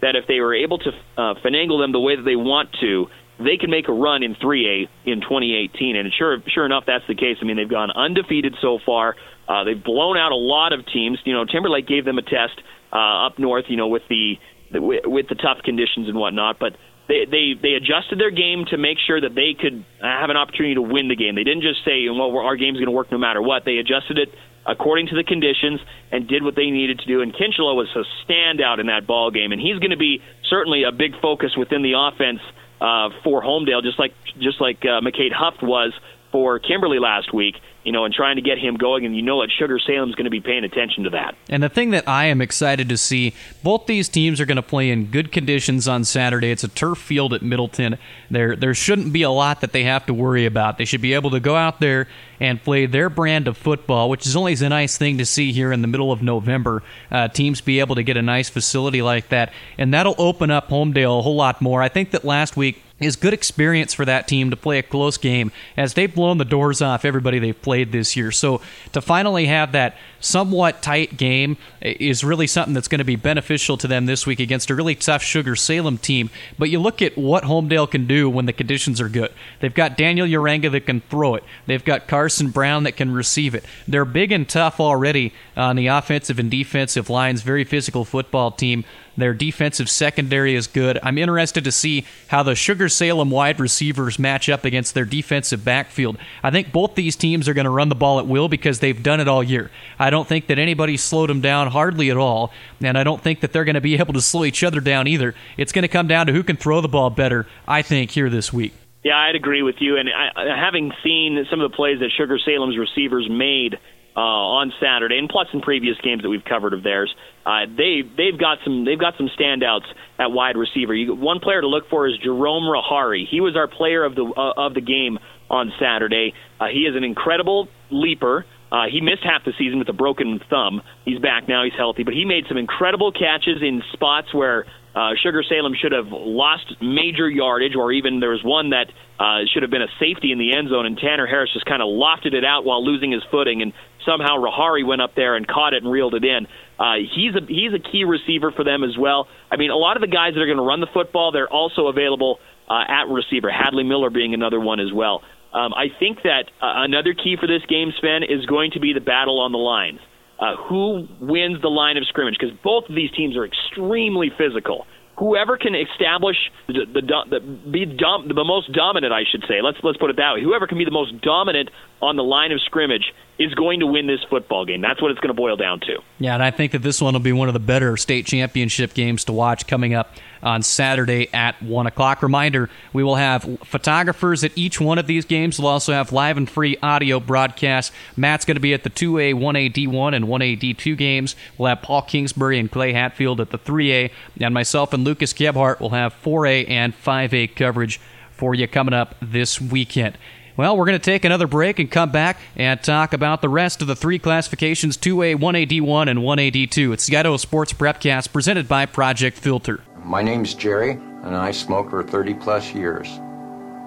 that 0.01 0.15
if 0.15 0.27
they 0.27 0.41
were 0.41 0.55
able 0.55 0.79
to 0.79 0.91
uh, 1.17 1.35
finagle 1.45 1.83
them 1.83 1.93
the 1.93 2.01
way 2.01 2.17
that 2.17 2.23
they 2.23 2.37
want 2.37 2.71
to, 2.81 3.07
they 3.39 3.57
can 3.57 3.71
make 3.71 3.89
a 3.89 3.93
run 3.93 4.23
in 4.23 4.35
3A 4.35 4.89
in 5.05 5.21
2018. 5.21 5.97
And 5.97 6.12
sure, 6.17 6.39
sure 6.49 6.65
enough, 6.65 6.85
that's 6.87 7.07
the 7.09 7.15
case. 7.15 7.37
I 7.41 7.45
mean, 7.45 7.57
they've 7.57 7.69
gone 7.69 7.91
undefeated 7.91 8.55
so 8.61 8.79
far. 8.85 9.17
Uh, 9.49 9.65
they've 9.65 9.83
blown 9.83 10.17
out 10.17 10.33
a 10.33 10.37
lot 10.37 10.73
of 10.73 10.87
teams. 10.87 11.19
You 11.25 11.35
know, 11.35 11.45
Timberlake 11.45 11.87
gave 11.87 12.05
them 12.05 12.19
a 12.19 12.23
test 12.23 12.61
uh, 12.93 13.27
up 13.27 13.39
north. 13.39 13.67
You 13.69 13.77
know, 13.77 13.89
with 13.89 14.03
the, 14.09 14.35
the 14.73 14.81
with 14.81 15.29
the 15.29 15.35
tough 15.35 15.59
conditions 15.65 16.09
and 16.09 16.17
whatnot, 16.17 16.59
but. 16.59 16.77
They, 17.09 17.25
they 17.25 17.55
they 17.61 17.75
adjusted 17.75 18.19
their 18.19 18.31
game 18.31 18.64
to 18.71 18.77
make 18.77 18.99
sure 19.07 19.21
that 19.21 19.35
they 19.35 19.55
could 19.55 19.85
have 20.03 20.31
an 20.31 20.37
opportunity 20.37 20.75
to 20.75 20.83
win 20.83 21.07
the 21.09 21.14
game. 21.14 21.37
They 21.37 21.45
didn't 21.45 21.62
just 21.62 21.85
say, 21.85 22.09
"Well, 22.11 22.37
our 22.38 22.57
game's 22.57 22.79
going 22.79 22.90
to 22.90 22.97
work 22.97 23.12
no 23.12 23.19
matter 23.19 23.40
what." 23.40 23.64
They 23.64 23.79
adjusted 23.79 24.19
it 24.19 24.35
according 24.66 25.07
to 25.09 25.14
the 25.14 25.23
conditions 25.23 25.81
and 26.11 26.27
did 26.27 26.42
what 26.42 26.57
they 26.57 26.71
needed 26.71 26.99
to 26.99 27.07
do. 27.07 27.23
And 27.23 27.33
Kinchlow 27.33 27.77
was 27.77 27.88
a 27.95 28.03
standout 28.27 28.81
in 28.81 28.87
that 28.87 29.07
ball 29.07 29.31
game, 29.31 29.53
and 29.53 29.61
he's 29.61 29.79
going 29.79 29.92
to 29.92 29.97
be 29.97 30.21
certainly 30.51 30.83
a 30.83 30.90
big 30.90 31.12
focus 31.23 31.53
within 31.57 31.83
the 31.83 31.95
offense 31.95 32.40
uh, 32.81 33.11
for 33.23 33.40
Homedale, 33.42 33.83
just 33.83 33.99
like 33.99 34.12
just 34.40 34.61
like 34.61 34.83
uh, 34.83 35.01
McCade 35.01 35.33
Huff 35.33 35.55
was 35.62 35.92
for 36.33 36.59
Kimberly 36.59 36.99
last 36.99 37.33
week 37.33 37.55
you 37.87 37.92
know, 37.92 38.05
and 38.05 38.12
trying 38.12 38.35
to 38.35 38.42
get 38.42 38.59
him 38.59 38.77
going. 38.77 39.07
And 39.07 39.14
you 39.16 39.22
know 39.22 39.37
what, 39.37 39.49
Sugar 39.57 39.79
Salem's 39.79 40.16
going 40.16 40.25
to 40.25 40.31
be 40.31 40.40
paying 40.40 40.64
attention 40.64 41.05
to 41.05 41.11
that. 41.11 41.37
And 41.49 41.62
the 41.62 41.68
thing 41.68 41.90
that 41.90 42.09
I 42.09 42.25
am 42.25 42.42
excited 42.42 42.88
to 42.88 42.96
see, 42.96 43.33
both 43.62 43.87
these 43.87 44.09
teams 44.09 44.40
are 44.40 44.44
going 44.44 44.57
to 44.57 44.62
play 44.62 44.90
in 44.90 45.07
good 45.07 45.31
conditions 45.31 45.87
on 45.87 46.03
Saturday. 46.03 46.51
It's 46.51 46.64
a 46.64 46.68
turf 46.68 46.99
field 46.99 47.33
at 47.33 47.42
Middleton. 47.42 47.96
There, 48.29 48.57
there 48.57 48.75
shouldn't 48.75 49.12
be 49.12 49.22
a 49.22 49.31
lot 49.31 49.61
that 49.61 49.70
they 49.70 49.85
have 49.85 50.05
to 50.07 50.14
worry 50.14 50.46
about. 50.46 50.79
They 50.79 50.85
should 50.85 51.01
be 51.01 51.14
able 51.14 51.31
to 51.31 51.38
go 51.38 51.55
out 51.55 51.79
there 51.79 52.09
and 52.40 52.61
play 52.61 52.87
their 52.87 53.09
brand 53.09 53.46
of 53.46 53.57
football, 53.57 54.11
which 54.11 54.27
is 54.27 54.35
always 54.35 54.62
a 54.62 54.68
nice 54.68 54.99
thing 54.99 55.18
to 55.18 55.25
see 55.25 55.53
here 55.53 55.70
in 55.70 55.81
the 55.81 55.88
middle 55.88 56.11
of 56.11 56.22
November. 56.22 56.83
Uh, 57.09 57.29
teams 57.29 57.61
be 57.61 57.79
able 57.79 57.94
to 57.94 58.03
get 58.03 58.16
a 58.16 58.22
nice 58.22 58.49
facility 58.49 59.01
like 59.01 59.29
that, 59.29 59.53
and 59.79 59.94
that'll 59.94 60.16
open 60.18 60.51
up 60.51 60.68
Homedale 60.70 61.20
a 61.20 61.22
whole 61.22 61.37
lot 61.37 61.62
more. 61.62 61.83
I 61.83 61.88
think 61.88 62.11
that 62.11 62.25
last 62.25 62.57
week 62.57 62.83
is 62.98 63.16
good 63.16 63.35
experience 63.35 63.92
for 63.92 64.04
that 64.06 64.26
team 64.26 64.50
to 64.50 64.56
play 64.56 64.78
a 64.78 64.82
close 64.82 65.18
game 65.18 65.52
as 65.76 65.94
they've 65.94 66.14
blown 66.14 66.38
the 66.38 66.44
doors 66.44 66.80
off 66.80 67.04
everybody 67.04 67.38
they've 67.38 67.61
played 67.61 67.92
this 67.92 68.16
year. 68.16 68.32
So 68.32 68.62
to 68.92 69.02
finally 69.02 69.46
have 69.46 69.72
that 69.72 69.96
somewhat 70.18 70.80
tight 70.82 71.18
game 71.18 71.59
is 71.82 72.24
really 72.24 72.46
something 72.46 72.72
that's 72.72 72.88
going 72.88 72.98
to 73.00 73.04
be 73.04 73.16
beneficial 73.16 73.76
to 73.76 73.87
them 73.87 74.06
this 74.06 74.26
week 74.26 74.40
against 74.40 74.70
a 74.70 74.74
really 74.74 74.94
tough 74.94 75.22
Sugar 75.22 75.54
Salem 75.54 75.98
team. 75.98 76.30
But 76.59 76.70
you 76.70 76.80
look 76.80 77.02
at 77.02 77.18
what 77.18 77.44
Homedale 77.44 77.90
can 77.90 78.06
do 78.06 78.30
when 78.30 78.46
the 78.46 78.52
conditions 78.54 78.98
are 79.00 79.11
good. 79.11 79.32
They've 79.61 79.74
got 79.74 79.98
Daniel 79.98 80.26
Uranga 80.26 80.72
that 80.72 80.87
can 80.87 81.02
throw 81.02 81.35
it. 81.35 81.44
They've 81.66 81.85
got 81.85 82.09
Carson 82.09 82.50
Brown 82.50 82.85
that 82.85 82.96
can 82.96 83.12
receive 83.12 83.54
it. 83.54 83.64
They're 83.87 84.06
big 84.06 84.32
and 84.32 84.48
tough 84.48 84.80
already 84.80 85.35
on 85.54 85.76
the 85.76 85.88
offensive 85.88 86.38
and 86.38 86.50
defensive 86.50 87.11
lines. 87.11 87.42
Very 87.42 87.64
physical 87.64 88.06
football 88.06 88.50
team. 88.50 88.85
Their 89.16 89.35
defensive 89.35 89.88
secondary 89.88 90.55
is 90.55 90.66
good. 90.66 90.98
I'm 91.02 91.18
interested 91.18 91.64
to 91.64 91.72
see 91.72 92.05
how 92.29 92.42
the 92.42 92.55
Sugar 92.55 92.88
Salem 92.88 93.31
wide 93.31 93.59
receivers 93.59 94.18
match 94.18 94.48
up 94.48 94.64
against 94.64 94.94
their 94.94 95.05
defensive 95.05 95.64
backfield. 95.64 96.18
I 96.42 96.50
think 96.50 96.72
both 96.72 96.94
these 96.94 97.16
teams 97.16 97.48
are 97.48 97.55
going 97.55 97.64
to 97.64 97.70
run 97.70 97.88
the 97.88 97.94
ball 97.94 98.18
at 98.18 98.26
will 98.26 98.48
because 98.48 98.81
they've 98.81 99.02
done 99.02 99.20
it 99.20 99.29
all 99.29 99.42
year. 99.42 99.70
I 99.98 100.11
don't 100.11 100.29
think 100.29 100.48
that 100.48 100.59
anybody 100.59 100.96
slowed 100.96 101.31
them 101.31 101.40
down 101.40 101.68
hardly 101.68 102.11
at 102.11 102.16
all, 102.16 102.52
and 102.81 102.98
I 102.98 103.05
don't 103.05 103.22
think 103.22 103.40
that 103.40 103.52
they're 103.52 103.64
going 103.64 103.74
to 103.74 103.81
be 103.81 103.94
able 103.98 104.14
to 104.14 104.20
slow 104.20 104.44
each 104.44 104.62
other 104.62 104.81
down 104.81 105.07
either. 105.07 105.35
It's 105.57 105.72
going 105.72 105.83
to 105.83 105.88
come 105.88 106.07
down 106.07 106.26
to 106.26 106.33
who 106.33 106.42
can 106.42 106.57
throw 106.57 106.81
the 106.81 106.88
ball 106.88 107.11
better, 107.11 107.46
I 107.66 107.83
think, 107.83 108.11
here 108.11 108.31
this 108.31 108.52
week. 108.52 108.74
Yeah, 109.07 109.16
I'd 109.16 109.37
agree 109.37 109.62
with 109.62 109.76
you. 109.79 109.96
And 109.96 110.09
I, 110.09 110.59
having 110.59 110.92
seen 111.05 111.46
some 111.48 111.61
of 111.61 111.70
the 111.70 111.76
plays 111.76 112.00
that 112.00 112.11
Sugar 112.16 112.38
Salem's 112.44 112.76
receivers 112.76 113.29
made 113.31 113.79
uh, 114.16 114.20
on 114.20 114.72
Saturday, 114.81 115.18
and 115.18 115.29
plus 115.29 115.46
in 115.52 115.61
previous 115.61 115.96
games 116.02 116.22
that 116.22 116.31
we've 116.31 116.44
covered 116.44 116.72
of 116.72 116.83
theirs, 116.83 117.14
uh, 117.44 117.66
they 117.76 118.00
they've 118.02 118.38
got 118.38 118.59
some 118.64 118.85
they've 118.85 118.98
got 118.98 119.14
some 119.18 119.29
standouts 119.38 119.85
at 120.18 120.33
wide 120.33 120.57
receiver. 120.57 120.94
You, 120.94 121.14
one 121.14 121.40
player 121.40 121.61
to 121.61 121.68
look 121.68 121.90
for 121.90 122.09
is 122.09 122.14
Jerome 122.22 122.64
Rahari. 122.64 123.24
He 123.29 123.40
was 123.40 123.57
our 123.57 123.68
player 123.68 124.05
of 124.05 124.14
the 124.14 124.24
uh, 124.24 124.52
of 124.57 124.74
the 124.74 124.81
game 124.81 125.18
on 125.50 125.72
Saturday. 125.79 126.33
Uh, 126.59 126.66
he 126.72 126.81
is 126.81 126.96
an 126.96 127.05
incredible 127.05 127.68
leaper. 127.90 128.46
Uh, 128.72 128.87
he 128.90 129.00
missed 129.00 129.22
half 129.22 129.44
the 129.44 129.52
season 129.57 129.79
with 129.79 129.88
a 129.88 129.92
broken 129.92 130.40
thumb. 130.50 130.83
He's 131.05 131.20
back 131.20 131.46
now. 131.46 131.62
He's 131.62 131.76
healthy, 131.76 132.02
but 132.02 132.14
he 132.14 132.24
made 132.24 132.44
some 132.48 132.57
incredible 132.57 133.12
catches 133.12 133.62
in 133.62 133.83
spots 133.92 134.35
where 134.35 134.66
uh, 134.96 135.12
Sugar 135.22 135.44
Salem 135.46 135.74
should 135.78 135.92
have 135.92 136.09
lost 136.09 136.64
major 136.80 137.28
yardage, 137.28 137.76
or 137.76 137.92
even 137.92 138.18
there 138.18 138.30
was 138.30 138.42
one 138.42 138.70
that 138.70 138.88
uh, 139.20 139.44
should 139.52 139.61
have 139.62 139.70
been 139.70 139.82
a 139.82 139.92
safety 140.00 140.32
in 140.32 140.38
the 140.38 140.56
end 140.56 140.70
zone, 140.70 140.87
and 140.87 140.96
Tanner 140.96 141.26
Harris 141.26 141.52
just 141.52 141.66
kind 141.66 141.82
of 141.82 141.88
lofted 141.88 142.32
it 142.32 142.46
out 142.46 142.64
while 142.64 142.82
losing 142.82 143.12
his 143.12 143.22
footing, 143.30 143.61
and 143.61 143.74
somehow 144.06 144.40
Rahari 144.40 144.87
went 144.87 145.02
up 145.02 145.14
there 145.14 145.37
and 145.37 145.46
caught 145.46 145.74
it 145.74 145.82
and 145.82 145.92
reeled 145.92 146.14
it 146.14 146.24
in. 146.24 146.46
Uh, 146.80 147.04
he's 147.14 147.37
a 147.37 147.44
he's 147.44 147.74
a 147.76 147.78
key 147.78 148.04
receiver 148.04 148.50
for 148.52 148.64
them 148.64 148.82
as 148.82 148.96
well. 148.96 149.28
I 149.50 149.56
mean, 149.56 149.70
a 149.70 149.76
lot 149.76 149.98
of 149.98 150.00
the 150.00 150.09
guys 150.09 150.32
that 150.32 150.40
are 150.40 150.46
going 150.46 150.56
to 150.56 150.64
run 150.64 150.80
the 150.80 150.88
football, 150.94 151.30
they're 151.30 151.52
also 151.52 151.88
available 151.88 152.38
uh, 152.66 152.85
at 152.88 153.09
receiver. 153.09 153.50
Hadley 153.50 153.85
Miller 153.85 154.09
being 154.09 154.32
another 154.32 154.61
one 154.61 154.80
as 154.80 154.92
well. 154.94 155.20
Um, 155.52 155.74
I 155.74 155.88
think 155.98 156.22
that 156.24 156.48
uh, 156.62 156.88
another 156.88 157.12
key 157.12 157.37
for 157.38 157.46
this 157.46 157.64
game, 157.68 157.92
Sven, 158.00 158.22
is 158.22 158.46
going 158.46 158.72
to 158.72 158.80
be 158.80 158.94
the 158.94 159.00
battle 159.00 159.40
on 159.40 159.52
the 159.52 159.59
lines 159.59 160.00
Uh, 160.38 160.55
who 160.68 161.09
wins 161.18 161.62
the 161.62 161.68
line 161.68 161.96
of 161.96 162.07
scrimmage 162.09 162.37
because 162.38 162.55
both 162.62 162.85
of 162.90 162.94
these 162.94 163.11
teams 163.12 163.38
are 163.38 163.46
extremely 163.46 164.31
physical. 164.37 164.87
Whoever 165.18 165.57
can 165.57 165.75
establish 165.75 166.37
the, 166.66 166.85
the, 166.92 167.01
the 167.31 167.40
be 167.40 167.87
dom, 167.87 168.29
the 168.29 168.44
most 168.44 168.70
dominant, 168.70 169.14
I 169.14 169.22
should 169.25 169.44
say. 169.49 169.62
Let's 169.64 169.79
let's 169.83 169.96
put 169.96 170.11
it 170.11 170.16
that 170.16 170.35
way. 170.35 170.42
Whoever 170.42 170.66
can 170.66 170.77
be 170.77 170.85
the 170.85 170.90
most 170.90 171.18
dominant 171.22 171.70
on 172.03 172.16
the 172.16 172.22
line 172.22 172.53
of 172.53 172.61
scrimmage 172.66 173.14
is 173.38 173.55
going 173.55 173.81
to 173.81 173.87
win 173.87 174.07
this 174.07 174.22
football 174.31 174.64
game. 174.64 174.81
That's 174.81 175.01
what 175.03 175.11
it's 175.11 175.20
going 175.20 175.35
to 175.35 175.35
boil 175.35 175.57
down 175.57 175.81
to. 175.81 175.99
Yeah, 176.18 176.35
and 176.35 176.42
I 176.42 176.51
think 176.51 176.72
that 176.72 176.83
this 176.83 177.01
one 177.01 177.12
will 177.12 177.20
be 177.20 177.33
one 177.33 177.49
of 177.49 177.55
the 177.55 177.61
better 177.61 177.96
state 177.96 178.27
championship 178.27 178.94
games 178.94 179.25
to 179.25 179.33
watch 179.33 179.66
coming 179.66 179.94
up 179.94 180.14
on 180.42 180.62
Saturday 180.62 181.29
at 181.35 181.61
1 181.62 181.87
o'clock. 181.87 182.22
Reminder 182.22 182.70
we 182.92 183.03
will 183.03 183.16
have 183.16 183.59
photographers 183.64 184.44
at 184.44 184.53
each 184.57 184.81
one 184.81 184.99
of 184.99 185.07
these 185.07 185.25
games. 185.25 185.59
We'll 185.59 185.68
also 185.68 185.92
have 185.92 186.12
live 186.12 186.37
and 186.37 186.49
free 186.49 186.79
audio 186.83 187.20
broadcasts. 187.20 187.94
Matt's 188.16 188.44
going 188.44 188.57
to 188.57 188.61
be 188.61 188.72
at 188.72 188.85
the 188.85 188.90
2A, 188.90 189.35
1A 189.35 189.72
D1, 189.72 190.14
and 190.14 190.27
1A 190.27 190.59
D2 190.59 190.96
games. 190.96 191.37
We'll 191.59 191.68
have 191.68 191.83
Paul 191.83 192.03
Kingsbury 192.03 192.59
and 192.59 192.70
Clay 192.70 192.92
Hatfield 192.92 193.40
at 193.40 193.51
the 193.51 193.59
3A, 193.59 194.11
and 194.40 194.55
myself 194.55 194.92
and 194.92 195.05
Lucas 195.05 195.33
Gebhart 195.33 195.81
will 195.81 195.90
have 195.90 196.14
4A 196.22 196.68
and 196.70 196.94
5A 196.96 197.55
coverage 197.55 198.01
for 198.31 198.55
you 198.55 198.66
coming 198.68 198.94
up 198.94 199.14
this 199.20 199.61
weekend. 199.61 200.16
Well, 200.57 200.75
we're 200.75 200.87
going 200.87 200.99
to 200.99 201.05
take 201.05 201.27
another 201.27 201.47
break 201.47 201.79
and 201.79 201.90
come 201.90 202.11
back 202.11 202.38
and 202.57 202.83
talk 202.83 203.12
about 203.12 203.42
the 203.42 203.49
rest 203.51 203.83
of 203.83 203.88
the 203.88 203.95
three 203.95 204.19
classifications 204.19 204.97
2A, 204.97 205.37
1A 205.37 205.69
D1, 205.69 206.09
and 206.09 206.21
1A 206.21 206.51
D2. 206.51 206.95
It's 206.95 207.12
Idaho 207.12 207.37
Sports 207.37 207.75
Prepcast 207.75 208.33
presented 208.33 208.66
by 208.66 208.87
Project 208.87 209.37
Filter. 209.37 209.83
My 210.03 210.23
name's 210.23 210.55
Jerry, 210.55 210.92
and 210.92 211.37
I 211.37 211.51
smoked 211.51 211.90
for 211.90 212.03
30 212.03 212.33
plus 212.35 212.73
years. 212.73 213.07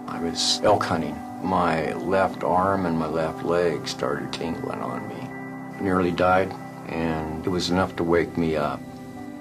I 0.05 0.19
was 0.21 0.61
elk 0.63 0.83
hunting. 0.83 1.17
My 1.41 1.91
left 1.93 2.43
arm 2.43 2.85
and 2.85 2.99
my 2.99 3.07
left 3.07 3.43
leg 3.43 3.87
started 3.87 4.31
tingling 4.31 4.79
on 4.79 5.07
me. 5.07 5.15
I 5.15 5.81
Nearly 5.81 6.11
died, 6.11 6.53
and 6.87 7.43
it 7.43 7.49
was 7.49 7.71
enough 7.71 7.95
to 7.95 8.03
wake 8.03 8.37
me 8.37 8.55
up. 8.55 8.79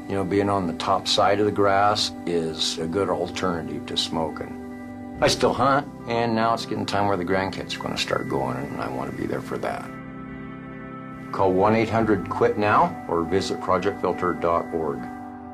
You 0.09 0.15
know, 0.15 0.25
being 0.25 0.49
on 0.49 0.67
the 0.67 0.73
top 0.75 1.07
side 1.07 1.41
of 1.41 1.45
the 1.45 1.53
grass 1.53 2.11
is 2.25 2.79
a 2.79 2.87
good 2.87 3.11
alternative 3.11 3.85
to 3.85 3.99
smoking. 3.99 4.68
I 5.21 5.27
still 5.27 5.53
hunt, 5.53 5.89
and 6.07 6.33
now 6.33 6.55
it's 6.55 6.65
getting 6.65 6.87
time 6.87 7.09
where 7.09 7.17
the 7.17 7.25
grandkids 7.25 7.75
are 7.75 7.83
going 7.83 7.95
to 7.95 8.01
start 8.01 8.29
going, 8.29 8.57
and 8.57 8.81
I 8.81 8.89
want 8.89 9.11
to 9.11 9.17
be 9.17 9.27
there 9.27 9.41
for 9.41 9.59
that. 9.59 9.83
Call 11.33 11.53
1 11.53 11.75
800 11.75 12.29
QUIT 12.29 12.57
NOW 12.57 13.05
or 13.09 13.25
visit 13.25 13.61
projectfilter.org. 13.61 15.01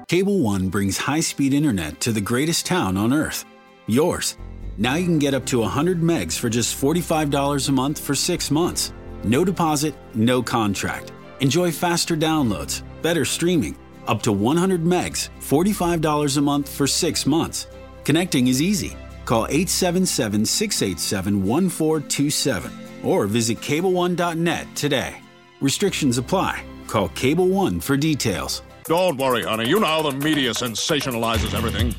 Cable 0.07 0.40
One 0.40 0.68
brings 0.68 0.98
high 0.98 1.20
speed 1.20 1.55
internet 1.55 1.98
to 2.00 2.12
the 2.12 2.20
greatest 2.20 2.66
town 2.66 2.98
on 2.98 3.14
earth, 3.14 3.46
yours. 3.87 4.37
Now 4.77 4.96
you 4.96 5.07
can 5.07 5.18
get 5.18 5.33
up 5.33 5.46
to 5.46 5.61
100 5.61 6.03
megs 6.03 6.38
for 6.38 6.50
just 6.50 6.79
$45 6.79 7.68
a 7.68 7.72
month 7.72 7.98
for 7.98 8.14
six 8.14 8.50
months. 8.50 8.92
No 9.22 9.46
deposit, 9.46 9.94
no 10.14 10.42
contract. 10.42 11.12
Enjoy 11.40 11.72
faster 11.72 12.16
downloads, 12.16 12.83
better 13.00 13.24
streaming, 13.24 13.79
up 14.07 14.20
to 14.22 14.33
100 14.33 14.85
megs, 14.85 15.31
$45 15.40 16.37
a 16.37 16.40
month 16.42 16.68
for 16.68 16.87
six 16.87 17.24
months. 17.24 17.66
Connecting 18.05 18.48
is 18.48 18.61
easy 18.61 18.94
Call 19.25 19.47
877 19.49 20.45
687 20.45 21.43
1427 21.43 22.73
or 23.03 23.27
visit 23.27 23.59
cable1.net 23.59 24.67
today. 24.75 25.23
Restrictions 25.61 26.19
apply. 26.19 26.65
Call 26.87 27.09
Cable 27.11 27.49
One 27.49 27.81
for 27.81 27.97
details. 27.97 28.63
Don't 28.85 29.17
worry, 29.17 29.45
honey. 29.45 29.67
You 29.67 29.81
know 29.81 29.87
how 29.87 30.03
the 30.03 30.13
media 30.13 30.51
sensationalizes 30.51 31.55
everything. 31.55 31.95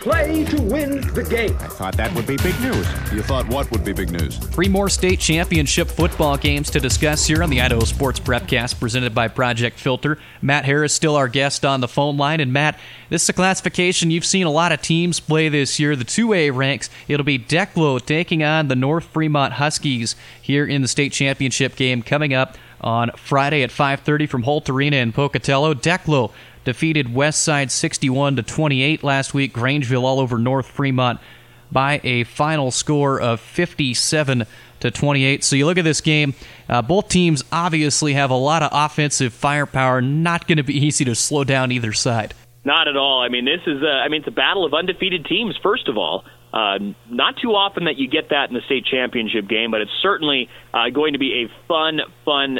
Play 0.00 0.44
to 0.44 0.62
win 0.62 1.00
the 1.12 1.22
game. 1.22 1.54
I 1.60 1.68
thought 1.68 1.96
that 1.96 2.12
would 2.14 2.26
be 2.26 2.36
big 2.38 2.58
news. 2.60 2.86
You 3.12 3.22
thought 3.22 3.46
what 3.48 3.70
would 3.70 3.84
be 3.84 3.92
big 3.92 4.10
news? 4.10 4.38
Three 4.38 4.68
more 4.68 4.88
state 4.88 5.20
championship 5.20 5.88
football 5.88 6.36
games 6.36 6.70
to 6.70 6.80
discuss 6.80 7.26
here 7.26 7.42
on 7.42 7.50
the 7.50 7.60
Idaho 7.60 7.84
Sports 7.84 8.18
Prepcast 8.18 8.80
presented 8.80 9.14
by 9.14 9.28
Project 9.28 9.78
Filter. 9.78 10.18
Matt 10.40 10.64
Harris 10.64 10.94
still 10.94 11.16
our 11.16 11.28
guest 11.28 11.64
on 11.64 11.80
the 11.80 11.88
phone 11.88 12.16
line. 12.16 12.40
And 12.40 12.52
Matt, 12.52 12.78
this 13.10 13.24
is 13.24 13.28
a 13.28 13.34
classification 13.34 14.10
you've 14.10 14.24
seen 14.24 14.46
a 14.46 14.50
lot 14.50 14.72
of 14.72 14.80
teams 14.80 15.20
play 15.20 15.48
this 15.48 15.78
year. 15.78 15.94
The 15.94 16.04
2A 16.04 16.54
ranks, 16.54 16.88
it'll 17.06 17.24
be 17.24 17.38
Declo 17.38 18.04
taking 18.04 18.42
on 18.42 18.68
the 18.68 18.76
North 18.76 19.04
Fremont 19.04 19.54
Huskies 19.54 20.16
here 20.40 20.64
in 20.64 20.80
the 20.82 20.88
state 20.88 21.12
championship 21.12 21.76
game 21.76 22.02
coming 22.02 22.32
up 22.32 22.56
on 22.80 23.10
Friday 23.16 23.62
at 23.62 23.70
5:30 23.70 24.26
from 24.26 24.42
Holt 24.44 24.68
Arena 24.70 24.96
in 24.96 25.12
Pocatello. 25.12 25.74
Declo 25.74 26.32
defeated 26.64 27.06
Westside 27.06 27.70
61 27.70 28.36
to 28.36 28.42
28 28.42 29.02
last 29.02 29.34
week. 29.34 29.52
Grangeville 29.52 30.02
all 30.02 30.20
over 30.20 30.38
North 30.38 30.66
Fremont 30.66 31.20
by 31.72 32.00
a 32.02 32.24
final 32.24 32.70
score 32.70 33.20
of 33.20 33.40
57 33.40 34.46
to 34.80 34.90
28. 34.90 35.44
So 35.44 35.56
you 35.56 35.66
look 35.66 35.78
at 35.78 35.84
this 35.84 36.00
game, 36.00 36.34
uh, 36.68 36.82
both 36.82 37.08
teams 37.08 37.44
obviously 37.52 38.14
have 38.14 38.30
a 38.30 38.36
lot 38.36 38.62
of 38.62 38.70
offensive 38.72 39.32
firepower. 39.32 40.00
Not 40.00 40.46
going 40.46 40.58
to 40.58 40.64
be 40.64 40.74
easy 40.86 41.04
to 41.04 41.14
slow 41.14 41.44
down 41.44 41.72
either 41.72 41.92
side. 41.92 42.34
Not 42.64 42.88
at 42.88 42.96
all. 42.96 43.22
I 43.22 43.28
mean, 43.28 43.46
this 43.46 43.62
is 43.66 43.82
a, 43.82 43.86
I 44.04 44.08
mean, 44.08 44.20
it's 44.20 44.28
a 44.28 44.32
battle 44.32 44.66
of 44.66 44.74
undefeated 44.74 45.24
teams. 45.24 45.56
First 45.62 45.88
of 45.88 45.96
all, 45.96 46.24
uh, 46.52 46.78
not 47.08 47.36
too 47.40 47.50
often 47.50 47.84
that 47.84 47.96
you 47.96 48.08
get 48.08 48.30
that 48.30 48.48
in 48.48 48.54
the 48.54 48.60
state 48.66 48.84
championship 48.84 49.48
game, 49.48 49.70
but 49.70 49.80
it's 49.80 49.92
certainly 50.02 50.48
uh, 50.74 50.90
going 50.90 51.14
to 51.14 51.18
be 51.18 51.44
a 51.44 51.68
fun, 51.68 52.00
fun 52.24 52.58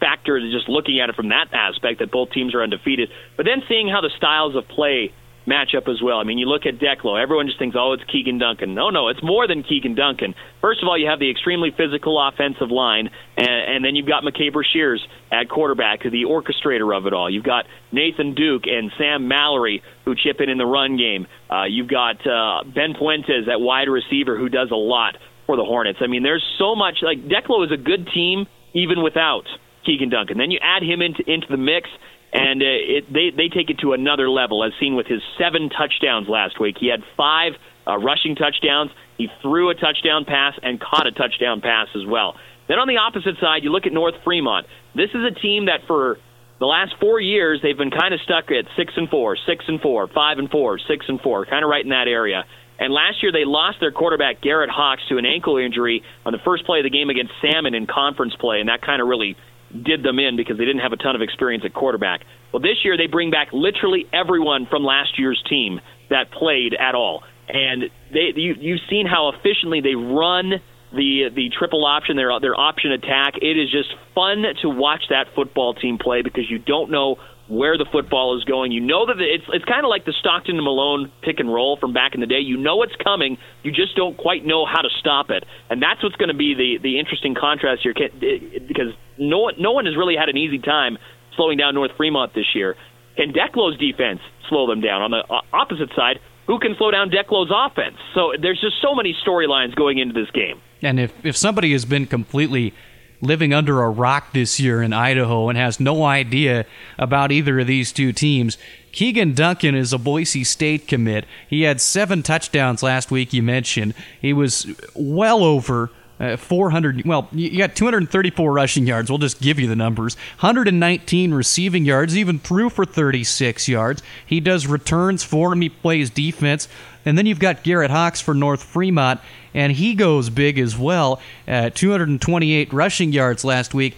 factor 0.00 0.40
just 0.50 0.68
looking 0.68 1.00
at 1.00 1.08
it 1.08 1.14
from 1.14 1.28
that 1.28 1.52
aspect 1.52 2.00
that 2.00 2.10
both 2.10 2.30
teams 2.32 2.54
are 2.54 2.62
undefeated. 2.62 3.10
But 3.36 3.46
then 3.46 3.62
seeing 3.68 3.88
how 3.88 4.00
the 4.00 4.10
styles 4.16 4.56
of 4.56 4.66
play 4.66 5.12
matchup 5.46 5.88
as 5.88 6.00
well. 6.02 6.18
I 6.18 6.24
mean, 6.24 6.38
you 6.38 6.46
look 6.46 6.66
at 6.66 6.78
Declo, 6.78 7.20
everyone 7.20 7.46
just 7.46 7.58
thinks, 7.58 7.76
oh, 7.78 7.92
it's 7.92 8.04
Keegan 8.04 8.38
Duncan. 8.38 8.74
No, 8.74 8.90
no, 8.90 9.08
it's 9.08 9.22
more 9.22 9.46
than 9.46 9.62
Keegan 9.62 9.94
Duncan. 9.94 10.34
First 10.60 10.82
of 10.82 10.88
all, 10.88 10.98
you 10.98 11.08
have 11.08 11.18
the 11.18 11.30
extremely 11.30 11.70
physical 11.76 12.20
offensive 12.20 12.70
line, 12.70 13.10
and, 13.36 13.48
and 13.48 13.84
then 13.84 13.96
you've 13.96 14.06
got 14.06 14.22
McCabe 14.22 14.54
Shears 14.72 15.04
at 15.32 15.48
quarterback, 15.48 16.02
the 16.02 16.24
orchestrator 16.28 16.96
of 16.96 17.06
it 17.06 17.12
all. 17.12 17.30
You've 17.30 17.44
got 17.44 17.66
Nathan 17.90 18.34
Duke 18.34 18.64
and 18.66 18.92
Sam 18.98 19.28
Mallory 19.28 19.82
who 20.04 20.14
chip 20.14 20.40
in 20.40 20.48
in 20.48 20.58
the 20.58 20.66
run 20.66 20.96
game. 20.96 21.26
Uh, 21.50 21.64
you've 21.64 21.88
got 21.88 22.24
uh, 22.26 22.64
Ben 22.64 22.94
Puentes 22.94 23.48
at 23.48 23.60
wide 23.60 23.88
receiver 23.88 24.36
who 24.36 24.48
does 24.48 24.70
a 24.70 24.76
lot 24.76 25.16
for 25.46 25.56
the 25.56 25.64
Hornets. 25.64 25.98
I 26.00 26.06
mean, 26.06 26.22
there's 26.22 26.44
so 26.58 26.74
much. 26.74 26.98
Like 27.02 27.18
Declo 27.24 27.64
is 27.64 27.72
a 27.72 27.76
good 27.76 28.08
team 28.14 28.46
even 28.72 29.02
without 29.02 29.44
Keegan 29.84 30.10
Duncan. 30.10 30.38
Then 30.38 30.50
you 30.50 30.58
add 30.62 30.82
him 30.82 31.02
into 31.02 31.22
into 31.30 31.46
the 31.48 31.56
mix 31.56 31.88
and 32.32 32.62
uh, 32.62 32.66
it, 32.66 33.12
they 33.12 33.30
they 33.34 33.48
take 33.48 33.70
it 33.70 33.78
to 33.80 33.92
another 33.92 34.30
level, 34.30 34.62
as 34.62 34.72
seen 34.78 34.94
with 34.94 35.06
his 35.06 35.20
seven 35.38 35.68
touchdowns 35.68 36.28
last 36.28 36.60
week. 36.60 36.76
He 36.78 36.88
had 36.88 37.00
five 37.16 37.54
uh, 37.86 37.98
rushing 37.98 38.36
touchdowns. 38.36 38.90
He 39.18 39.28
threw 39.42 39.70
a 39.70 39.74
touchdown 39.74 40.24
pass 40.24 40.54
and 40.62 40.80
caught 40.80 41.06
a 41.06 41.12
touchdown 41.12 41.60
pass 41.60 41.88
as 41.96 42.06
well. 42.06 42.36
Then 42.68 42.78
on 42.78 42.86
the 42.86 42.98
opposite 42.98 43.34
side, 43.40 43.64
you 43.64 43.72
look 43.72 43.86
at 43.86 43.92
North 43.92 44.14
Fremont. 44.22 44.66
This 44.94 45.10
is 45.10 45.24
a 45.26 45.34
team 45.34 45.66
that 45.66 45.80
for 45.88 46.18
the 46.60 46.66
last 46.66 46.94
four 47.00 47.20
years 47.20 47.58
they've 47.62 47.76
been 47.76 47.90
kind 47.90 48.14
of 48.14 48.20
stuck 48.20 48.50
at 48.52 48.64
six 48.76 48.92
and 48.96 49.08
four, 49.10 49.36
six 49.46 49.64
and 49.66 49.80
four, 49.80 50.06
five 50.06 50.38
and 50.38 50.48
four, 50.48 50.78
six 50.78 51.06
and 51.08 51.20
four, 51.20 51.46
kind 51.46 51.64
of 51.64 51.70
right 51.70 51.82
in 51.82 51.90
that 51.90 52.06
area. 52.06 52.44
And 52.78 52.94
last 52.94 53.22
year 53.22 53.32
they 53.32 53.44
lost 53.44 53.78
their 53.80 53.90
quarterback 53.90 54.40
Garrett 54.40 54.70
Hawks 54.70 55.02
to 55.08 55.18
an 55.18 55.26
ankle 55.26 55.58
injury 55.58 56.02
on 56.24 56.32
the 56.32 56.38
first 56.44 56.64
play 56.64 56.78
of 56.78 56.84
the 56.84 56.90
game 56.90 57.10
against 57.10 57.32
Salmon 57.42 57.74
in 57.74 57.86
conference 57.86 58.34
play, 58.38 58.60
and 58.60 58.68
that 58.68 58.82
kind 58.82 59.02
of 59.02 59.08
really 59.08 59.36
did 59.72 60.02
them 60.02 60.18
in 60.18 60.36
because 60.36 60.58
they 60.58 60.64
didn't 60.64 60.82
have 60.82 60.92
a 60.92 60.96
ton 60.96 61.14
of 61.14 61.22
experience 61.22 61.64
at 61.64 61.74
quarterback. 61.74 62.22
Well, 62.52 62.60
this 62.60 62.84
year 62.84 62.96
they 62.96 63.06
bring 63.06 63.30
back 63.30 63.48
literally 63.52 64.06
everyone 64.12 64.66
from 64.66 64.82
last 64.82 65.18
year's 65.18 65.42
team 65.48 65.80
that 66.08 66.32
played 66.32 66.74
at 66.74 66.94
all, 66.94 67.22
and 67.48 67.84
they 68.12 68.32
you, 68.34 68.54
you've 68.58 68.80
seen 68.88 69.06
how 69.06 69.30
efficiently 69.30 69.80
they 69.80 69.94
run 69.94 70.60
the 70.92 71.30
the 71.34 71.50
triple 71.56 71.84
option, 71.86 72.16
their 72.16 72.38
their 72.40 72.58
option 72.58 72.92
attack. 72.92 73.34
It 73.40 73.58
is 73.58 73.70
just 73.70 73.90
fun 74.14 74.44
to 74.62 74.68
watch 74.68 75.04
that 75.10 75.26
football 75.34 75.74
team 75.74 75.98
play 75.98 76.22
because 76.22 76.50
you 76.50 76.58
don't 76.58 76.90
know 76.90 77.16
where 77.50 77.76
the 77.76 77.86
football 77.90 78.38
is 78.38 78.44
going. 78.44 78.72
You 78.72 78.80
know 78.80 79.06
that 79.06 79.20
it's 79.20 79.44
it's 79.52 79.64
kind 79.64 79.84
of 79.84 79.90
like 79.90 80.04
the 80.04 80.14
Stockton 80.18 80.56
and 80.56 80.64
Malone 80.64 81.12
pick 81.22 81.40
and 81.40 81.52
roll 81.52 81.76
from 81.76 81.92
back 81.92 82.14
in 82.14 82.20
the 82.20 82.26
day. 82.26 82.38
You 82.38 82.56
know 82.56 82.82
it's 82.82 82.94
coming, 83.02 83.38
you 83.62 83.72
just 83.72 83.96
don't 83.96 84.16
quite 84.16 84.46
know 84.46 84.64
how 84.64 84.80
to 84.82 84.88
stop 84.98 85.30
it, 85.30 85.44
and 85.68 85.82
that's 85.82 86.02
what's 86.02 86.16
going 86.16 86.30
to 86.30 86.38
be 86.38 86.54
the 86.54 86.78
the 86.82 86.98
interesting 86.98 87.34
contrast 87.34 87.82
here 87.82 87.94
because 87.94 88.94
no 89.20 89.38
one, 89.38 89.54
no 89.58 89.72
one 89.72 89.86
has 89.86 89.96
really 89.96 90.16
had 90.16 90.28
an 90.28 90.36
easy 90.36 90.58
time 90.58 90.98
slowing 91.36 91.58
down 91.58 91.74
North 91.74 91.92
Fremont 91.96 92.34
this 92.34 92.54
year. 92.54 92.76
Can 93.16 93.32
Declo's 93.32 93.78
defense 93.78 94.20
slow 94.48 94.66
them 94.66 94.80
down? 94.80 95.02
On 95.02 95.10
the 95.10 95.18
uh, 95.18 95.40
opposite 95.52 95.90
side, 95.94 96.18
who 96.46 96.58
can 96.58 96.74
slow 96.76 96.90
down 96.90 97.10
Declo's 97.10 97.52
offense. 97.54 97.96
So 98.14 98.32
there's 98.40 98.60
just 98.60 98.76
so 98.82 98.94
many 98.94 99.14
storylines 99.24 99.74
going 99.76 99.98
into 99.98 100.18
this 100.18 100.30
game. 100.32 100.60
And 100.82 100.98
if, 100.98 101.12
if 101.24 101.36
somebody 101.36 101.72
has 101.72 101.84
been 101.84 102.06
completely 102.06 102.74
living 103.20 103.52
under 103.52 103.82
a 103.82 103.90
rock 103.90 104.32
this 104.32 104.58
year 104.58 104.82
in 104.82 104.92
Idaho 104.92 105.48
and 105.48 105.58
has 105.58 105.78
no 105.78 106.04
idea 106.04 106.64
about 106.98 107.30
either 107.30 107.60
of 107.60 107.66
these 107.66 107.92
two 107.92 108.12
teams, 108.12 108.56
Keegan 108.92 109.34
Duncan 109.34 109.74
is 109.74 109.92
a 109.92 109.98
Boise 109.98 110.42
State 110.42 110.88
commit. 110.88 111.26
He 111.48 111.62
had 111.62 111.80
seven 111.80 112.22
touchdowns 112.22 112.82
last 112.82 113.10
week, 113.10 113.32
you 113.32 113.42
mentioned. 113.42 113.94
He 114.20 114.32
was 114.32 114.66
well 114.94 115.44
over 115.44 115.90
uh, 116.20 116.36
400 116.36 117.04
well 117.04 117.28
you 117.32 117.58
got 117.58 117.74
234 117.74 118.52
rushing 118.52 118.86
yards. 118.86 119.10
We'll 119.10 119.18
just 119.18 119.40
give 119.40 119.58
you 119.58 119.66
the 119.66 119.76
numbers. 119.76 120.16
119 120.40 121.32
receiving 121.32 121.84
yards 121.84 122.16
even 122.16 122.38
threw 122.38 122.68
for 122.68 122.84
36 122.84 123.68
yards. 123.68 124.02
He 124.24 124.38
does 124.38 124.66
returns 124.66 125.24
for 125.24 125.52
him. 125.52 125.62
He 125.62 125.70
plays 125.70 126.10
defense. 126.10 126.68
And 127.06 127.16
then 127.16 127.24
you've 127.24 127.38
got 127.38 127.62
garrett 127.62 127.90
hawks 127.90 128.20
for 128.20 128.34
north 128.34 128.62
fremont 128.62 129.20
and 129.54 129.72
he 129.72 129.94
goes 129.94 130.30
big 130.30 130.58
as 130.58 130.76
well. 130.76 131.20
Uh, 131.48 131.70
228 131.70 132.72
rushing 132.72 133.12
yards 133.12 133.44
last 133.44 133.72
week 133.74 133.96